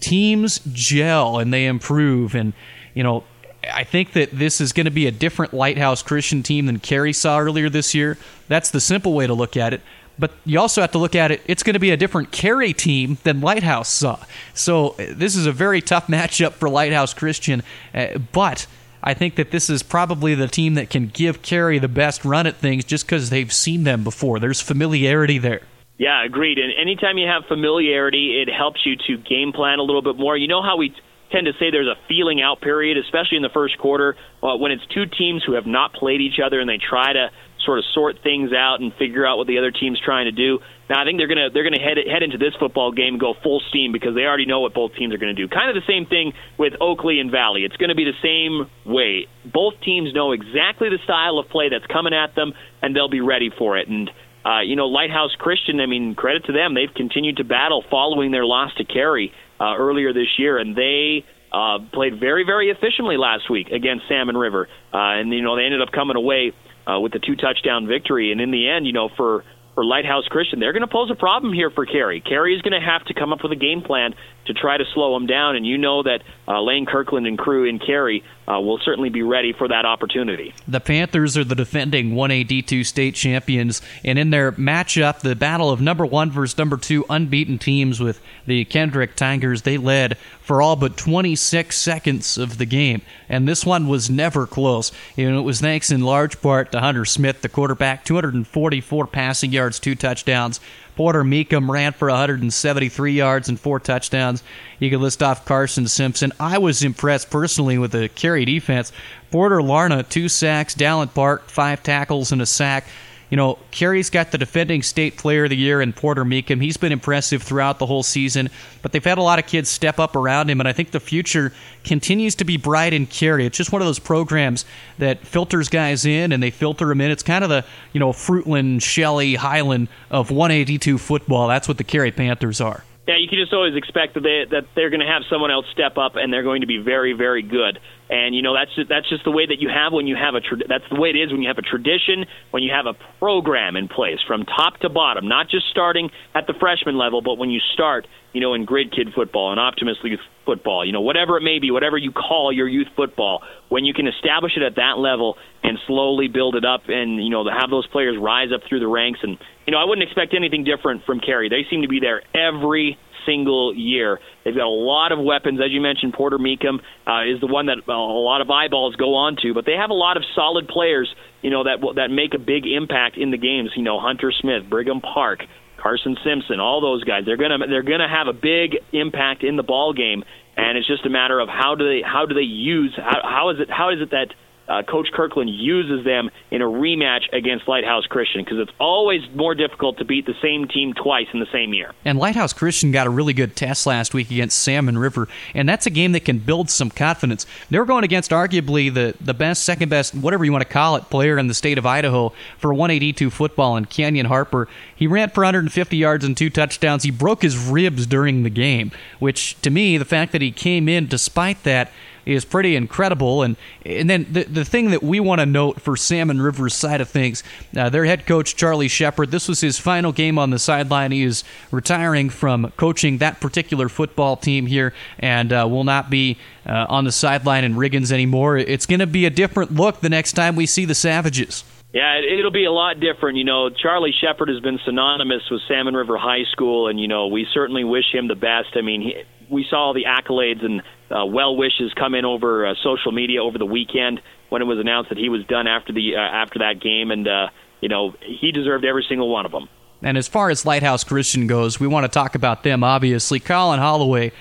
teams 0.00 0.60
gel 0.72 1.38
and 1.38 1.52
they 1.54 1.66
improve. 1.66 2.34
And, 2.34 2.52
you 2.92 3.02
know, 3.02 3.24
I 3.70 3.84
think 3.84 4.12
that 4.12 4.30
this 4.32 4.60
is 4.60 4.72
going 4.72 4.86
to 4.86 4.90
be 4.90 5.06
a 5.06 5.10
different 5.10 5.54
Lighthouse 5.54 6.02
Christian 6.02 6.42
team 6.42 6.66
than 6.66 6.78
Carey 6.78 7.12
saw 7.12 7.38
earlier 7.38 7.68
this 7.68 7.94
year. 7.94 8.18
That's 8.48 8.70
the 8.70 8.80
simple 8.80 9.14
way 9.14 9.26
to 9.26 9.34
look 9.34 9.56
at 9.56 9.72
it. 9.72 9.80
But 10.18 10.32
you 10.44 10.58
also 10.60 10.80
have 10.80 10.92
to 10.92 10.98
look 10.98 11.14
at 11.14 11.30
it, 11.30 11.42
it's 11.46 11.62
going 11.62 11.74
to 11.74 11.80
be 11.80 11.90
a 11.90 11.96
different 11.96 12.32
Carey 12.32 12.72
team 12.72 13.18
than 13.24 13.40
Lighthouse 13.40 13.88
saw. 13.88 14.18
So 14.54 14.94
this 14.98 15.36
is 15.36 15.46
a 15.46 15.52
very 15.52 15.80
tough 15.80 16.06
matchup 16.08 16.52
for 16.52 16.68
Lighthouse 16.68 17.14
Christian. 17.14 17.62
Uh, 17.94 18.18
but 18.32 18.66
I 19.02 19.14
think 19.14 19.36
that 19.36 19.50
this 19.50 19.68
is 19.70 19.82
probably 19.82 20.34
the 20.34 20.48
team 20.48 20.74
that 20.74 20.90
can 20.90 21.08
give 21.08 21.42
Carey 21.42 21.78
the 21.78 21.88
best 21.88 22.24
run 22.24 22.46
at 22.46 22.56
things 22.56 22.84
just 22.84 23.06
because 23.06 23.30
they've 23.30 23.52
seen 23.52 23.84
them 23.84 24.04
before. 24.04 24.38
There's 24.38 24.60
familiarity 24.60 25.38
there. 25.38 25.62
Yeah, 25.98 26.24
agreed. 26.24 26.58
And 26.58 26.72
anytime 26.80 27.18
you 27.18 27.28
have 27.28 27.44
familiarity, 27.46 28.42
it 28.42 28.52
helps 28.52 28.84
you 28.84 28.96
to 29.06 29.18
game 29.18 29.52
plan 29.52 29.78
a 29.78 29.82
little 29.82 30.02
bit 30.02 30.16
more. 30.16 30.36
You 30.36 30.48
know 30.48 30.62
how 30.62 30.76
we 30.76 30.94
tend 31.32 31.46
to 31.46 31.52
say 31.58 31.70
there's 31.70 31.88
a 31.88 31.98
feeling 32.08 32.40
out 32.42 32.60
period, 32.60 32.98
especially 32.98 33.36
in 33.36 33.42
the 33.42 33.52
first 33.52 33.78
quarter, 33.78 34.16
uh, 34.42 34.56
when 34.56 34.70
it's 34.72 34.84
two 34.94 35.06
teams 35.06 35.42
who 35.44 35.54
have 35.54 35.66
not 35.66 35.94
played 35.94 36.20
each 36.20 36.38
other 36.44 36.60
and 36.60 36.68
they 36.68 36.78
try 36.78 37.12
to 37.12 37.30
sort 37.64 37.78
of 37.78 37.84
sort 37.94 38.16
things 38.22 38.50
out 38.52 38.80
and 38.80 38.92
figure 38.94 39.26
out 39.26 39.38
what 39.38 39.46
the 39.46 39.58
other 39.58 39.70
team's 39.70 40.00
trying 40.04 40.26
to 40.26 40.32
do. 40.32 40.58
Now 40.90 41.00
I 41.00 41.04
think 41.04 41.18
they're 41.18 41.28
gonna 41.28 41.48
they're 41.50 41.64
gonna 41.64 41.80
head 41.80 41.96
head 41.96 42.22
into 42.22 42.38
this 42.38 42.54
football 42.58 42.92
game 42.92 43.14
and 43.14 43.20
go 43.20 43.34
full 43.42 43.62
steam 43.70 43.92
because 43.92 44.14
they 44.14 44.22
already 44.22 44.46
know 44.46 44.60
what 44.60 44.74
both 44.74 44.94
teams 44.94 45.14
are 45.14 45.18
going 45.18 45.34
to 45.34 45.40
do. 45.40 45.48
Kind 45.48 45.70
of 45.70 45.80
the 45.80 45.86
same 45.86 46.06
thing 46.06 46.32
with 46.58 46.74
Oakley 46.80 47.20
and 47.20 47.30
Valley. 47.30 47.64
It's 47.64 47.76
to 47.76 47.94
be 47.94 48.04
the 48.04 48.18
same 48.22 48.68
way. 48.84 49.26
Both 49.44 49.74
teams 49.84 50.12
know 50.12 50.32
exactly 50.32 50.88
the 50.90 50.98
style 51.04 51.38
of 51.38 51.48
play 51.48 51.68
that's 51.68 51.86
coming 51.86 52.12
at 52.12 52.34
them, 52.34 52.52
and 52.82 52.94
they'll 52.94 53.08
be 53.08 53.20
ready 53.20 53.50
for 53.56 53.78
it. 53.78 53.88
And 53.88 54.10
uh, 54.44 54.60
you 54.60 54.76
know, 54.76 54.86
Lighthouse 54.86 55.34
Christian. 55.38 55.80
I 55.80 55.86
mean, 55.86 56.14
credit 56.14 56.46
to 56.46 56.52
them. 56.52 56.74
They've 56.74 56.92
continued 56.92 57.36
to 57.36 57.44
battle 57.44 57.84
following 57.90 58.32
their 58.32 58.44
loss 58.44 58.74
to 58.74 58.84
Carey 58.84 59.32
uh, 59.62 59.76
earlier 59.76 60.12
this 60.12 60.38
year, 60.38 60.58
and 60.58 60.74
they 60.74 61.24
uh, 61.52 61.78
played 61.92 62.18
very, 62.18 62.44
very 62.44 62.70
efficiently 62.70 63.16
last 63.16 63.48
week 63.48 63.68
against 63.68 64.08
Salmon 64.08 64.36
River, 64.36 64.68
uh, 64.92 65.20
and 65.20 65.32
you 65.32 65.42
know 65.42 65.54
they 65.54 65.64
ended 65.64 65.80
up 65.80 65.92
coming 65.92 66.16
away 66.16 66.52
uh, 66.90 66.98
with 66.98 67.12
the 67.12 67.20
two 67.20 67.36
touchdown 67.36 67.86
victory. 67.86 68.32
And 68.32 68.40
in 68.40 68.50
the 68.50 68.68
end, 68.68 68.86
you 68.86 68.92
know, 68.92 69.08
for 69.16 69.44
for 69.74 69.84
Lighthouse 69.84 70.24
Christian, 70.28 70.58
they're 70.58 70.72
going 70.72 70.86
to 70.86 70.92
pose 70.92 71.10
a 71.10 71.14
problem 71.14 71.52
here 71.52 71.70
for 71.70 71.86
Carey. 71.86 72.20
Carey 72.20 72.54
is 72.54 72.62
going 72.62 72.78
to 72.78 72.84
have 72.84 73.04
to 73.06 73.14
come 73.14 73.32
up 73.32 73.42
with 73.42 73.52
a 73.52 73.56
game 73.56 73.82
plan 73.82 74.14
to 74.46 74.54
try 74.54 74.76
to 74.76 74.84
slow 74.92 75.14
them 75.14 75.26
down, 75.26 75.56
and 75.56 75.66
you 75.66 75.78
know 75.78 76.02
that 76.02 76.22
uh, 76.48 76.60
Lane 76.60 76.86
Kirkland 76.86 77.26
and 77.26 77.38
crew 77.38 77.64
in 77.64 77.78
Carey 77.78 78.24
uh, 78.48 78.60
will 78.60 78.78
certainly 78.78 79.08
be 79.08 79.22
ready 79.22 79.52
for 79.52 79.68
that 79.68 79.84
opportunity. 79.84 80.52
The 80.66 80.80
Panthers 80.80 81.36
are 81.36 81.44
the 81.44 81.54
defending 81.54 82.12
1A 82.12 82.46
D2 82.46 82.84
state 82.84 83.14
champions, 83.14 83.80
and 84.04 84.18
in 84.18 84.30
their 84.30 84.52
matchup, 84.52 85.20
the 85.20 85.36
battle 85.36 85.70
of 85.70 85.80
number 85.80 86.04
one 86.04 86.30
versus 86.30 86.58
number 86.58 86.76
two 86.76 87.04
unbeaten 87.08 87.58
teams 87.58 88.00
with 88.00 88.20
the 88.46 88.64
Kendrick 88.64 89.14
Tigers, 89.14 89.62
they 89.62 89.78
led 89.78 90.18
for 90.40 90.60
all 90.60 90.74
but 90.74 90.96
26 90.96 91.76
seconds 91.76 92.36
of 92.36 92.58
the 92.58 92.66
game, 92.66 93.02
and 93.28 93.46
this 93.46 93.64
one 93.64 93.86
was 93.86 94.10
never 94.10 94.46
close. 94.46 94.90
And 95.16 95.36
it 95.36 95.42
was 95.42 95.60
thanks 95.60 95.90
in 95.90 96.02
large 96.02 96.40
part 96.42 96.72
to 96.72 96.80
Hunter 96.80 97.04
Smith, 97.04 97.42
the 97.42 97.48
quarterback, 97.48 98.04
244 98.04 99.06
passing 99.06 99.52
yards, 99.52 99.78
two 99.78 99.94
touchdowns. 99.94 100.60
Porter 100.96 101.24
Meekum 101.24 101.70
ran 101.70 101.92
for 101.92 102.08
173 102.08 103.12
yards 103.12 103.48
and 103.48 103.58
four 103.58 103.80
touchdowns. 103.80 104.42
You 104.78 104.90
can 104.90 105.00
list 105.00 105.22
off 105.22 105.44
Carson 105.44 105.88
Simpson. 105.88 106.32
I 106.38 106.58
was 106.58 106.82
impressed 106.82 107.30
personally 107.30 107.78
with 107.78 107.92
the 107.92 108.08
Carey 108.08 108.44
defense. 108.44 108.92
Porter 109.30 109.58
Larna, 109.58 110.08
two 110.08 110.28
sacks. 110.28 110.74
Dallin 110.74 111.12
Park, 111.12 111.48
five 111.48 111.82
tackles 111.82 112.32
and 112.32 112.42
a 112.42 112.46
sack 112.46 112.84
you 113.32 113.36
know, 113.36 113.58
Carey's 113.70 114.10
got 114.10 114.30
the 114.30 114.36
defending 114.36 114.82
state 114.82 115.16
player 115.16 115.44
of 115.44 115.50
the 115.50 115.56
year 115.56 115.80
in 115.80 115.94
Porter 115.94 116.22
Meekum. 116.22 116.60
He's 116.60 116.76
been 116.76 116.92
impressive 116.92 117.42
throughout 117.42 117.78
the 117.78 117.86
whole 117.86 118.02
season, 118.02 118.50
but 118.82 118.92
they've 118.92 119.02
had 119.02 119.16
a 119.16 119.22
lot 119.22 119.38
of 119.38 119.46
kids 119.46 119.70
step 119.70 119.98
up 119.98 120.14
around 120.14 120.50
him, 120.50 120.60
and 120.60 120.68
I 120.68 120.74
think 120.74 120.90
the 120.90 121.00
future 121.00 121.50
continues 121.82 122.34
to 122.34 122.44
be 122.44 122.58
bright 122.58 122.92
in 122.92 123.06
Carey. 123.06 123.46
It's 123.46 123.56
just 123.56 123.72
one 123.72 123.80
of 123.80 123.86
those 123.86 123.98
programs 123.98 124.66
that 124.98 125.26
filters 125.26 125.70
guys 125.70 126.04
in 126.04 126.30
and 126.30 126.42
they 126.42 126.50
filter 126.50 126.84
them 126.84 127.00
in. 127.00 127.10
It's 127.10 127.22
kind 127.22 127.42
of 127.42 127.48
the, 127.48 127.64
you 127.94 128.00
know, 128.00 128.12
Fruitland, 128.12 128.82
Shelley, 128.82 129.36
Highland 129.36 129.88
of 130.10 130.28
1A 130.28 130.66
D2 130.66 131.00
football. 131.00 131.48
That's 131.48 131.66
what 131.66 131.78
the 131.78 131.84
Carey 131.84 132.12
Panthers 132.12 132.60
are. 132.60 132.84
Yeah, 133.08 133.16
you 133.16 133.28
can 133.28 133.38
just 133.38 133.54
always 133.54 133.74
expect 133.74 134.14
that 134.14 134.20
they 134.20 134.44
that 134.50 134.66
they're 134.76 134.90
going 134.90 135.00
to 135.00 135.06
have 135.06 135.22
someone 135.28 135.50
else 135.50 135.66
step 135.72 135.98
up 135.98 136.16
and 136.16 136.32
they're 136.32 136.44
going 136.44 136.60
to 136.60 136.68
be 136.68 136.78
very 136.78 137.14
very 137.14 137.42
good. 137.42 137.80
And 138.10 138.34
you 138.34 138.42
know 138.42 138.54
that's 138.54 138.74
just, 138.74 138.88
that's 138.88 139.08
just 139.08 139.24
the 139.24 139.30
way 139.30 139.46
that 139.46 139.60
you 139.60 139.68
have 139.68 139.92
when 139.92 140.06
you 140.06 140.16
have 140.16 140.34
a 140.34 140.40
tra- 140.40 140.68
that's 140.68 140.84
the 140.90 141.00
way 141.00 141.10
it 141.10 141.16
is 141.16 141.32
when 141.32 141.40
you 141.40 141.48
have 141.48 141.58
a 141.58 141.62
tradition, 141.62 142.26
when 142.50 142.62
you 142.62 142.72
have 142.72 142.86
a 142.86 142.94
program 143.18 143.76
in 143.76 143.88
place 143.88 144.18
from 144.26 144.44
top 144.44 144.78
to 144.80 144.90
bottom, 144.90 145.28
not 145.28 145.48
just 145.48 145.70
starting 145.70 146.10
at 146.34 146.46
the 146.46 146.54
freshman 146.58 146.98
level, 146.98 147.22
but 147.22 147.38
when 147.38 147.48
you 147.48 147.60
start, 147.72 148.06
you 148.32 148.40
know, 148.40 148.54
in 148.54 148.64
Grid 148.64 148.92
Kid 148.92 149.08
football 149.14 149.50
and 149.50 149.60
Optimist 149.60 150.00
Youth 150.04 150.20
football, 150.44 150.84
you 150.84 150.92
know, 150.92 151.00
whatever 151.00 151.38
it 151.38 151.42
may 151.42 151.58
be, 151.58 151.70
whatever 151.70 151.96
you 151.96 152.12
call 152.12 152.52
your 152.52 152.68
youth 152.68 152.88
football, 152.96 153.42
when 153.70 153.84
you 153.84 153.94
can 153.94 154.06
establish 154.06 154.52
it 154.56 154.62
at 154.62 154.76
that 154.76 154.98
level 154.98 155.36
and 155.62 155.78
slowly 155.86 156.28
build 156.28 156.56
it 156.56 156.64
up, 156.64 156.82
and 156.88 157.22
you 157.22 157.30
know, 157.30 157.44
have 157.48 157.70
those 157.70 157.86
players 157.86 158.16
rise 158.20 158.48
up 158.52 158.60
through 158.68 158.80
the 158.80 158.88
ranks, 158.88 159.20
and 159.22 159.38
you 159.66 159.72
know, 159.72 159.78
I 159.78 159.84
wouldn't 159.84 160.06
expect 160.06 160.34
anything 160.34 160.64
different 160.64 161.04
from 161.04 161.20
Carey. 161.20 161.48
They 161.48 161.64
seem 161.70 161.82
to 161.82 161.88
be 161.88 162.00
there 162.00 162.22
every 162.34 162.98
single 163.26 163.74
year. 163.74 164.18
They've 164.44 164.54
got 164.54 164.66
a 164.66 164.68
lot 164.68 165.12
of 165.12 165.18
weapons, 165.18 165.60
as 165.64 165.70
you 165.70 165.80
mentioned. 165.80 166.14
Porter 166.14 166.38
Meekum 166.38 166.80
uh, 167.06 167.24
is 167.32 167.40
the 167.40 167.46
one 167.46 167.66
that 167.66 167.78
uh, 167.88 167.92
a 167.92 168.24
lot 168.24 168.40
of 168.40 168.50
eyeballs 168.50 168.96
go 168.96 169.14
on 169.14 169.36
to, 169.42 169.54
but 169.54 169.66
they 169.66 169.74
have 169.74 169.90
a 169.90 169.94
lot 169.94 170.16
of 170.16 170.22
solid 170.34 170.68
players, 170.68 171.12
you 171.42 171.50
know, 171.50 171.64
that 171.64 171.78
that 171.96 172.10
make 172.10 172.34
a 172.34 172.38
big 172.38 172.66
impact 172.66 173.16
in 173.16 173.30
the 173.30 173.38
games. 173.38 173.70
You 173.76 173.82
know, 173.82 174.00
Hunter 174.00 174.32
Smith, 174.32 174.68
Brigham 174.68 175.00
Park, 175.00 175.40
Carson 175.82 176.16
Simpson, 176.24 176.60
all 176.60 176.80
those 176.80 177.04
guys. 177.04 177.24
They're 177.26 177.36
gonna 177.36 177.58
they're 177.66 177.82
gonna 177.82 178.08
have 178.08 178.28
a 178.28 178.32
big 178.32 178.78
impact 178.92 179.42
in 179.42 179.56
the 179.56 179.62
ball 179.62 179.92
game, 179.92 180.22
and 180.56 180.78
it's 180.78 180.86
just 180.86 181.04
a 181.06 181.10
matter 181.10 181.40
of 181.40 181.48
how 181.48 181.74
do 181.74 181.88
they 181.88 182.02
how 182.06 182.26
do 182.26 182.34
they 182.34 182.46
use 182.46 182.94
how, 182.96 183.20
how 183.22 183.50
is 183.50 183.60
it 183.60 183.68
how 183.70 183.90
is 183.90 184.00
it 184.00 184.10
that 184.10 184.34
uh, 184.68 184.82
Coach 184.82 185.08
Kirkland 185.12 185.50
uses 185.50 186.04
them 186.04 186.30
in 186.50 186.62
a 186.62 186.66
rematch 186.66 187.32
against 187.32 187.68
Lighthouse 187.68 188.06
Christian 188.06 188.44
because 188.44 188.58
it's 188.58 188.72
always 188.78 189.20
more 189.34 189.54
difficult 189.54 189.98
to 189.98 190.04
beat 190.04 190.26
the 190.26 190.34
same 190.40 190.68
team 190.68 190.94
twice 190.94 191.26
in 191.32 191.40
the 191.40 191.46
same 191.52 191.74
year. 191.74 191.92
And 192.04 192.18
Lighthouse 192.18 192.52
Christian 192.52 192.92
got 192.92 193.06
a 193.06 193.10
really 193.10 193.32
good 193.32 193.56
test 193.56 193.86
last 193.86 194.14
week 194.14 194.30
against 194.30 194.58
Salmon 194.58 194.98
River, 194.98 195.28
and 195.54 195.68
that's 195.68 195.86
a 195.86 195.90
game 195.90 196.12
that 196.12 196.24
can 196.24 196.38
build 196.38 196.70
some 196.70 196.90
confidence. 196.90 197.46
They 197.70 197.78
were 197.78 197.84
going 197.84 198.04
against 198.04 198.30
arguably 198.30 198.92
the, 198.92 199.14
the 199.20 199.34
best, 199.34 199.64
second 199.64 199.88
best, 199.88 200.14
whatever 200.14 200.44
you 200.44 200.52
want 200.52 200.62
to 200.62 200.68
call 200.68 200.96
it, 200.96 201.10
player 201.10 201.38
in 201.38 201.48
the 201.48 201.54
state 201.54 201.78
of 201.78 201.86
Idaho 201.86 202.32
for 202.58 202.72
1A 202.72 203.14
D2 203.14 203.32
football 203.32 203.76
in 203.76 203.86
Canyon 203.86 204.26
Harper. 204.26 204.68
He 204.94 205.06
ran 205.06 205.30
for 205.30 205.42
150 205.42 205.96
yards 205.96 206.24
and 206.24 206.36
two 206.36 206.50
touchdowns. 206.50 207.02
He 207.02 207.10
broke 207.10 207.42
his 207.42 207.56
ribs 207.56 208.06
during 208.06 208.42
the 208.42 208.50
game, 208.50 208.92
which 209.18 209.60
to 209.62 209.70
me, 209.70 209.98
the 209.98 210.04
fact 210.04 210.32
that 210.32 210.42
he 210.42 210.50
came 210.50 210.88
in 210.88 211.06
despite 211.06 211.62
that 211.64 211.90
is 212.26 212.44
pretty 212.44 212.76
incredible. 212.76 213.42
And 213.42 213.56
and 213.84 214.08
then 214.08 214.26
the 214.30 214.44
the 214.44 214.64
thing 214.64 214.90
that 214.90 215.02
we 215.02 215.20
want 215.20 215.40
to 215.40 215.46
note 215.46 215.80
for 215.80 215.96
Salmon 215.96 216.40
River's 216.40 216.74
side 216.74 217.00
of 217.00 217.08
things, 217.08 217.42
uh, 217.76 217.88
their 217.88 218.04
head 218.04 218.26
coach 218.26 218.56
Charlie 218.56 218.88
Shepard. 218.88 219.30
This 219.30 219.48
was 219.48 219.60
his 219.60 219.78
final 219.78 220.12
game 220.12 220.38
on 220.38 220.50
the 220.50 220.58
sideline. 220.58 221.12
He 221.12 221.22
is 221.22 221.44
retiring 221.70 222.30
from 222.30 222.72
coaching 222.76 223.18
that 223.18 223.40
particular 223.40 223.88
football 223.88 224.36
team 224.36 224.66
here, 224.66 224.92
and 225.18 225.52
uh, 225.52 225.66
will 225.68 225.84
not 225.84 226.10
be 226.10 226.38
uh, 226.66 226.86
on 226.88 227.04
the 227.04 227.12
sideline 227.12 227.64
in 227.64 227.74
Riggins 227.74 228.12
anymore. 228.12 228.56
It's 228.56 228.86
going 228.86 229.00
to 229.00 229.06
be 229.06 229.26
a 229.26 229.30
different 229.30 229.74
look 229.74 230.00
the 230.00 230.08
next 230.08 230.32
time 230.32 230.56
we 230.56 230.66
see 230.66 230.84
the 230.84 230.94
Savages. 230.94 231.64
Yeah, 231.92 232.20
it'll 232.20 232.50
be 232.50 232.64
a 232.64 232.72
lot 232.72 233.00
different. 233.00 233.36
You 233.36 233.44
know, 233.44 233.68
Charlie 233.68 234.14
Shepard 234.18 234.48
has 234.48 234.60
been 234.60 234.78
synonymous 234.84 235.42
with 235.50 235.60
Salmon 235.68 235.94
River 235.94 236.16
High 236.16 236.44
School, 236.50 236.88
and 236.88 236.98
you 236.98 237.06
know, 237.06 237.26
we 237.26 237.46
certainly 237.52 237.84
wish 237.84 238.06
him 238.12 238.28
the 238.28 238.34
best. 238.34 238.76
I 238.76 238.80
mean, 238.80 239.02
he, 239.02 239.14
we 239.50 239.66
saw 239.68 239.88
all 239.88 239.94
the 239.94 240.04
accolades 240.04 240.64
and 240.64 240.82
uh, 241.12 241.26
well 241.26 241.56
wishes 241.56 241.92
come 241.94 242.14
in 242.14 242.24
over 242.24 242.66
uh, 242.66 242.74
social 242.82 243.12
media 243.12 243.42
over 243.42 243.58
the 243.58 243.66
weekend 243.66 244.20
when 244.48 244.62
it 244.62 244.66
was 244.66 244.78
announced 244.78 245.08
that 245.10 245.18
he 245.18 245.28
was 245.28 245.44
done 245.46 245.66
after 245.66 245.92
the 245.92 246.16
uh, 246.16 246.20
after 246.20 246.60
that 246.60 246.80
game, 246.80 247.10
and 247.10 247.28
uh, 247.28 247.48
you 247.80 247.88
know 247.88 248.14
he 248.20 248.52
deserved 248.52 248.84
every 248.84 249.04
single 249.08 249.28
one 249.28 249.46
of 249.46 249.52
them. 249.52 249.68
And 250.02 250.18
as 250.18 250.26
far 250.26 250.50
as 250.50 250.66
Lighthouse 250.66 251.04
Christian 251.04 251.46
goes, 251.46 251.78
we 251.78 251.86
want 251.86 252.04
to 252.04 252.08
talk 252.08 252.34
about 252.34 252.64
them. 252.64 252.82
Obviously, 252.82 253.38
Colin 253.38 253.78
Holloway 253.78 254.32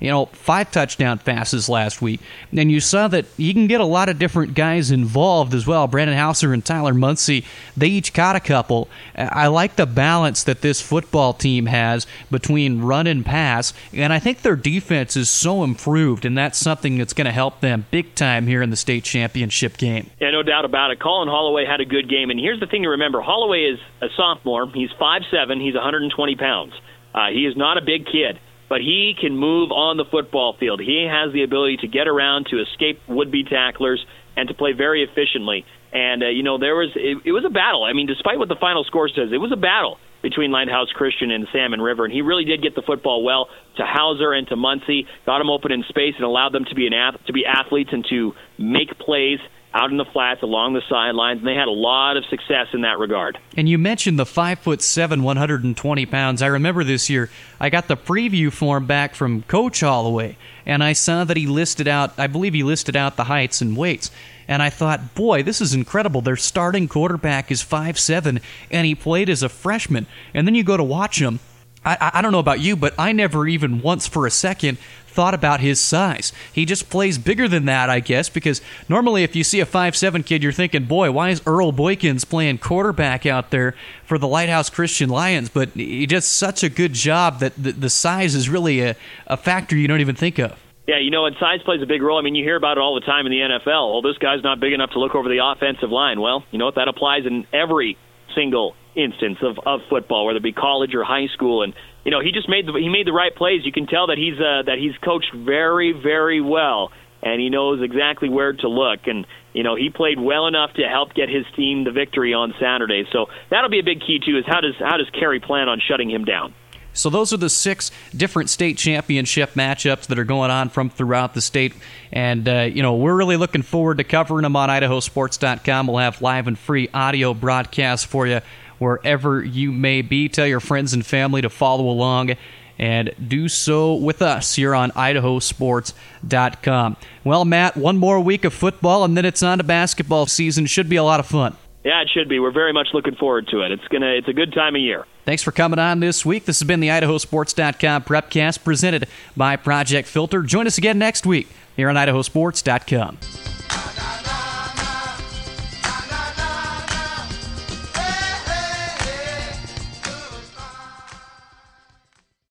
you 0.00 0.08
know, 0.08 0.26
five 0.26 0.70
touchdown 0.70 1.18
passes 1.18 1.68
last 1.68 2.00
week. 2.00 2.20
And 2.56 2.72
you 2.72 2.80
saw 2.80 3.06
that 3.08 3.26
he 3.36 3.52
can 3.52 3.66
get 3.66 3.80
a 3.80 3.86
lot 3.86 4.08
of 4.08 4.18
different 4.18 4.54
guys 4.54 4.90
involved 4.90 5.54
as 5.54 5.66
well. 5.66 5.86
Brandon 5.86 6.16
Hauser 6.16 6.54
and 6.54 6.64
Tyler 6.64 6.94
Muncie, 6.94 7.44
they 7.76 7.88
each 7.88 8.14
caught 8.14 8.34
a 8.34 8.40
couple. 8.40 8.88
I 9.14 9.48
like 9.48 9.76
the 9.76 9.86
balance 9.86 10.42
that 10.44 10.62
this 10.62 10.80
football 10.80 11.34
team 11.34 11.66
has 11.66 12.06
between 12.30 12.80
run 12.80 13.06
and 13.06 13.24
pass, 13.24 13.74
and 13.92 14.12
I 14.12 14.18
think 14.18 14.40
their 14.40 14.56
defense 14.56 15.16
is 15.16 15.28
so 15.28 15.62
improved, 15.62 16.24
and 16.24 16.36
that's 16.36 16.58
something 16.58 16.96
that's 16.96 17.12
going 17.12 17.26
to 17.26 17.30
help 17.30 17.60
them 17.60 17.86
big 17.90 18.14
time 18.14 18.46
here 18.46 18.62
in 18.62 18.70
the 18.70 18.76
state 18.76 19.04
championship 19.04 19.76
game. 19.76 20.10
Yeah, 20.18 20.30
no 20.30 20.42
doubt 20.42 20.64
about 20.64 20.90
it. 20.90 21.00
Colin 21.00 21.28
Holloway 21.28 21.66
had 21.66 21.80
a 21.80 21.84
good 21.84 22.08
game, 22.08 22.30
and 22.30 22.40
here's 22.40 22.60
the 22.60 22.66
thing 22.66 22.82
to 22.84 22.88
remember: 22.90 23.20
Holloway 23.20 23.64
is 23.64 23.78
a 24.00 24.08
sophomore. 24.16 24.70
He's 24.72 24.90
five 24.98 25.22
seven. 25.30 25.60
He's 25.60 25.74
120 25.74 26.36
pounds. 26.36 26.72
Uh, 27.14 27.28
he 27.32 27.44
is 27.44 27.56
not 27.56 27.76
a 27.76 27.82
big 27.82 28.06
kid 28.06 28.38
but 28.70 28.80
he 28.80 29.14
can 29.20 29.36
move 29.36 29.72
on 29.72 29.98
the 29.98 30.06
football 30.06 30.56
field. 30.58 30.80
He 30.80 31.06
has 31.10 31.34
the 31.34 31.42
ability 31.42 31.78
to 31.78 31.88
get 31.88 32.06
around, 32.06 32.46
to 32.50 32.62
escape 32.62 33.02
would-be 33.08 33.42
tacklers, 33.42 34.02
and 34.36 34.48
to 34.48 34.54
play 34.54 34.72
very 34.72 35.02
efficiently. 35.02 35.66
And 35.92 36.22
uh, 36.22 36.28
you 36.28 36.44
know, 36.44 36.56
there 36.56 36.76
was 36.76 36.90
it, 36.94 37.18
it 37.26 37.32
was 37.32 37.44
a 37.44 37.50
battle. 37.50 37.82
I 37.82 37.92
mean, 37.92 38.06
despite 38.06 38.38
what 38.38 38.48
the 38.48 38.56
final 38.60 38.84
score 38.84 39.08
says, 39.08 39.34
it 39.34 39.42
was 39.42 39.50
a 39.52 39.58
battle 39.58 39.98
between 40.22 40.52
Lighthouse 40.52 40.88
Christian 40.94 41.32
and 41.32 41.48
Salmon 41.52 41.80
River, 41.80 42.04
and 42.04 42.14
he 42.14 42.22
really 42.22 42.44
did 42.44 42.62
get 42.62 42.76
the 42.76 42.82
football 42.82 43.24
well 43.24 43.48
to 43.76 43.82
Hauser 43.84 44.32
and 44.32 44.46
to 44.48 44.56
Muncie, 44.56 45.06
got 45.26 45.40
him 45.40 45.50
open 45.50 45.72
in 45.72 45.82
space, 45.88 46.14
and 46.14 46.24
allowed 46.24 46.52
them 46.52 46.64
to 46.66 46.74
be 46.74 46.86
an 46.86 46.92
ath- 46.92 47.24
to 47.26 47.32
be 47.32 47.44
athletes 47.44 47.90
and 47.92 48.06
to 48.10 48.34
make 48.56 48.96
plays 48.98 49.40
out 49.72 49.90
in 49.90 49.96
the 49.96 50.04
flats 50.04 50.42
along 50.42 50.74
the 50.74 50.82
sidelines, 50.88 51.38
and 51.38 51.46
they 51.46 51.54
had 51.54 51.68
a 51.68 51.72
lot 51.72 52.16
of 52.16 52.24
success 52.26 52.68
in 52.72 52.80
that 52.82 52.98
regard. 52.98 53.38
And 53.56 53.68
you 53.68 53.78
mentioned 53.78 54.18
the 54.18 54.26
five 54.26 54.58
foot 54.58 54.82
seven, 54.82 55.22
120 55.22 56.06
pounds. 56.06 56.42
I 56.42 56.46
remember 56.46 56.82
this 56.82 57.08
year 57.08 57.30
I 57.60 57.70
got 57.70 57.88
the 57.88 57.96
preview 57.96 58.52
form 58.52 58.86
back 58.86 59.14
from 59.14 59.42
Coach 59.42 59.80
Holloway, 59.80 60.36
and 60.66 60.82
I 60.82 60.92
saw 60.92 61.24
that 61.24 61.36
he 61.36 61.46
listed 61.46 61.86
out, 61.86 62.18
I 62.18 62.26
believe 62.26 62.54
he 62.54 62.62
listed 62.62 62.96
out 62.96 63.16
the 63.16 63.24
heights 63.24 63.60
and 63.60 63.76
weights. 63.76 64.10
And 64.48 64.62
I 64.62 64.70
thought, 64.70 65.14
boy, 65.14 65.44
this 65.44 65.60
is 65.60 65.74
incredible. 65.74 66.22
Their 66.22 66.36
starting 66.36 66.88
quarterback 66.88 67.52
is 67.52 67.62
five 67.62 67.98
seven, 67.98 68.40
and 68.70 68.86
he 68.86 68.96
played 68.96 69.30
as 69.30 69.44
a 69.44 69.48
freshman. 69.48 70.06
And 70.34 70.46
then 70.46 70.56
you 70.56 70.64
go 70.64 70.76
to 70.76 70.82
watch 70.82 71.20
him. 71.20 71.38
I, 71.84 72.10
I 72.14 72.22
don't 72.22 72.32
know 72.32 72.38
about 72.38 72.60
you, 72.60 72.76
but 72.76 72.94
I 72.98 73.12
never 73.12 73.48
even 73.48 73.80
once 73.80 74.06
for 74.06 74.26
a 74.26 74.30
second 74.30 74.78
thought 75.06 75.34
about 75.34 75.60
his 75.60 75.80
size. 75.80 76.32
He 76.52 76.64
just 76.64 76.88
plays 76.88 77.18
bigger 77.18 77.48
than 77.48 77.64
that, 77.64 77.90
I 77.90 78.00
guess, 78.00 78.28
because 78.28 78.62
normally 78.88 79.24
if 79.24 79.34
you 79.34 79.42
see 79.42 79.60
a 79.60 79.66
five-seven 79.66 80.22
kid, 80.22 80.42
you're 80.42 80.52
thinking, 80.52 80.84
boy, 80.84 81.10
why 81.10 81.30
is 81.30 81.42
Earl 81.46 81.72
Boykins 81.72 82.28
playing 82.28 82.58
quarterback 82.58 83.26
out 83.26 83.50
there 83.50 83.74
for 84.04 84.18
the 84.18 84.28
Lighthouse 84.28 84.70
Christian 84.70 85.08
Lions? 85.10 85.48
But 85.48 85.70
he 85.70 86.06
does 86.06 86.26
such 86.26 86.62
a 86.62 86.68
good 86.68 86.92
job 86.92 87.40
that 87.40 87.54
the, 87.56 87.72
the 87.72 87.90
size 87.90 88.34
is 88.34 88.48
really 88.48 88.80
a, 88.80 88.96
a 89.26 89.36
factor 89.36 89.76
you 89.76 89.88
don't 89.88 90.00
even 90.00 90.16
think 90.16 90.38
of. 90.38 90.56
Yeah, 90.86 90.98
you 90.98 91.10
know, 91.10 91.26
and 91.26 91.36
size 91.38 91.60
plays 91.64 91.82
a 91.82 91.86
big 91.86 92.02
role. 92.02 92.18
I 92.18 92.22
mean, 92.22 92.34
you 92.34 92.44
hear 92.44 92.56
about 92.56 92.76
it 92.76 92.80
all 92.80 92.94
the 92.94 93.06
time 93.06 93.26
in 93.26 93.32
the 93.32 93.38
NFL. 93.38 93.98
Oh, 93.98 94.00
this 94.02 94.18
guy's 94.18 94.42
not 94.42 94.60
big 94.60 94.72
enough 94.72 94.90
to 94.90 94.98
look 94.98 95.14
over 95.14 95.28
the 95.28 95.38
offensive 95.44 95.90
line. 95.90 96.20
Well, 96.20 96.44
you 96.50 96.58
know 96.58 96.66
what? 96.66 96.76
That 96.76 96.88
applies 96.88 97.26
in 97.26 97.46
every 97.52 97.96
single 98.34 98.74
instance 98.94 99.38
of, 99.42 99.58
of 99.64 99.80
football, 99.88 100.26
whether 100.26 100.38
it 100.38 100.42
be 100.42 100.52
college 100.52 100.94
or 100.94 101.04
high 101.04 101.26
school. 101.32 101.62
And 101.62 101.74
you 102.04 102.10
know, 102.10 102.20
he 102.20 102.32
just 102.32 102.48
made 102.48 102.66
the 102.66 102.72
he 102.72 102.88
made 102.88 103.06
the 103.06 103.12
right 103.12 103.34
plays. 103.34 103.64
You 103.64 103.72
can 103.72 103.86
tell 103.86 104.08
that 104.08 104.18
he's 104.18 104.38
uh, 104.38 104.62
that 104.66 104.78
he's 104.78 104.96
coached 105.04 105.32
very 105.34 105.92
very 105.92 106.40
well, 106.40 106.92
and 107.22 107.40
he 107.40 107.50
knows 107.50 107.82
exactly 107.82 108.28
where 108.28 108.52
to 108.52 108.68
look. 108.68 109.00
And 109.06 109.26
you 109.52 109.62
know, 109.62 109.76
he 109.76 109.90
played 109.90 110.18
well 110.18 110.46
enough 110.46 110.72
to 110.74 110.82
help 110.82 111.14
get 111.14 111.28
his 111.28 111.44
team 111.56 111.84
the 111.84 111.92
victory 111.92 112.32
on 112.32 112.54
Saturday. 112.60 113.04
So 113.12 113.26
that'll 113.50 113.70
be 113.70 113.80
a 113.80 113.84
big 113.84 114.00
key 114.00 114.20
too. 114.24 114.38
Is 114.38 114.44
how 114.46 114.60
does 114.60 114.74
how 114.78 114.96
does 114.96 115.10
Carey 115.10 115.40
plan 115.40 115.68
on 115.68 115.80
shutting 115.86 116.10
him 116.10 116.24
down? 116.24 116.54
So 116.92 117.08
those 117.08 117.32
are 117.32 117.36
the 117.36 117.50
six 117.50 117.92
different 118.16 118.50
state 118.50 118.76
championship 118.76 119.54
matchups 119.54 120.08
that 120.08 120.18
are 120.18 120.24
going 120.24 120.50
on 120.50 120.70
from 120.70 120.90
throughout 120.90 121.34
the 121.34 121.40
state, 121.40 121.72
and 122.12 122.48
uh, 122.48 122.68
you 122.72 122.82
know 122.82 122.96
we're 122.96 123.14
really 123.14 123.36
looking 123.36 123.62
forward 123.62 123.98
to 123.98 124.04
covering 124.04 124.42
them 124.42 124.56
on 124.56 124.68
IdahoSports.com. 124.68 125.86
We'll 125.86 125.98
have 125.98 126.20
live 126.20 126.46
and 126.46 126.58
free 126.58 126.88
audio 126.92 127.34
broadcasts 127.34 128.04
for 128.04 128.26
you 128.26 128.40
wherever 128.80 129.44
you 129.44 129.70
may 129.70 130.02
be. 130.02 130.28
Tell 130.28 130.46
your 130.46 130.58
friends 130.58 130.92
and 130.92 131.06
family 131.06 131.42
to 131.42 131.48
follow 131.48 131.88
along 131.88 132.34
and 132.80 133.14
do 133.28 133.48
so 133.48 133.94
with 133.94 134.22
us 134.22 134.56
here 134.56 134.74
on 134.74 134.90
idahosports.com. 134.92 136.96
Well, 137.22 137.44
Matt, 137.44 137.76
one 137.76 137.98
more 137.98 138.18
week 138.18 138.44
of 138.44 138.54
football 138.54 139.04
and 139.04 139.16
then 139.16 139.24
it's 139.24 139.40
on 139.42 139.58
to 139.58 139.64
basketball 139.64 140.26
season. 140.26 140.66
Should 140.66 140.88
be 140.88 140.96
a 140.96 141.04
lot 141.04 141.20
of 141.20 141.26
fun. 141.26 141.56
Yeah, 141.84 142.02
it 142.02 142.10
should 142.12 142.28
be. 142.28 142.40
We're 142.40 142.50
very 142.50 142.72
much 142.72 142.88
looking 142.92 143.14
forward 143.14 143.46
to 143.48 143.62
it. 143.62 143.72
It's 143.72 143.86
gonna 143.88 144.12
it's 144.12 144.28
a 144.28 144.34
good 144.34 144.52
time 144.52 144.74
of 144.74 144.82
year. 144.82 145.06
Thanks 145.24 145.42
for 145.42 145.52
coming 145.52 145.78
on 145.78 146.00
this 146.00 146.26
week. 146.26 146.44
This 146.44 146.60
has 146.60 146.66
been 146.66 146.80
the 146.80 146.88
idahosports.com 146.88 148.02
prepcast 148.02 148.62
presented 148.64 149.08
by 149.36 149.56
Project 149.56 150.08
Filter. 150.08 150.42
Join 150.42 150.66
us 150.66 150.76
again 150.76 150.98
next 150.98 151.24
week 151.24 151.48
here 151.76 151.88
on 151.88 151.96
idahosports.com. 151.96 153.16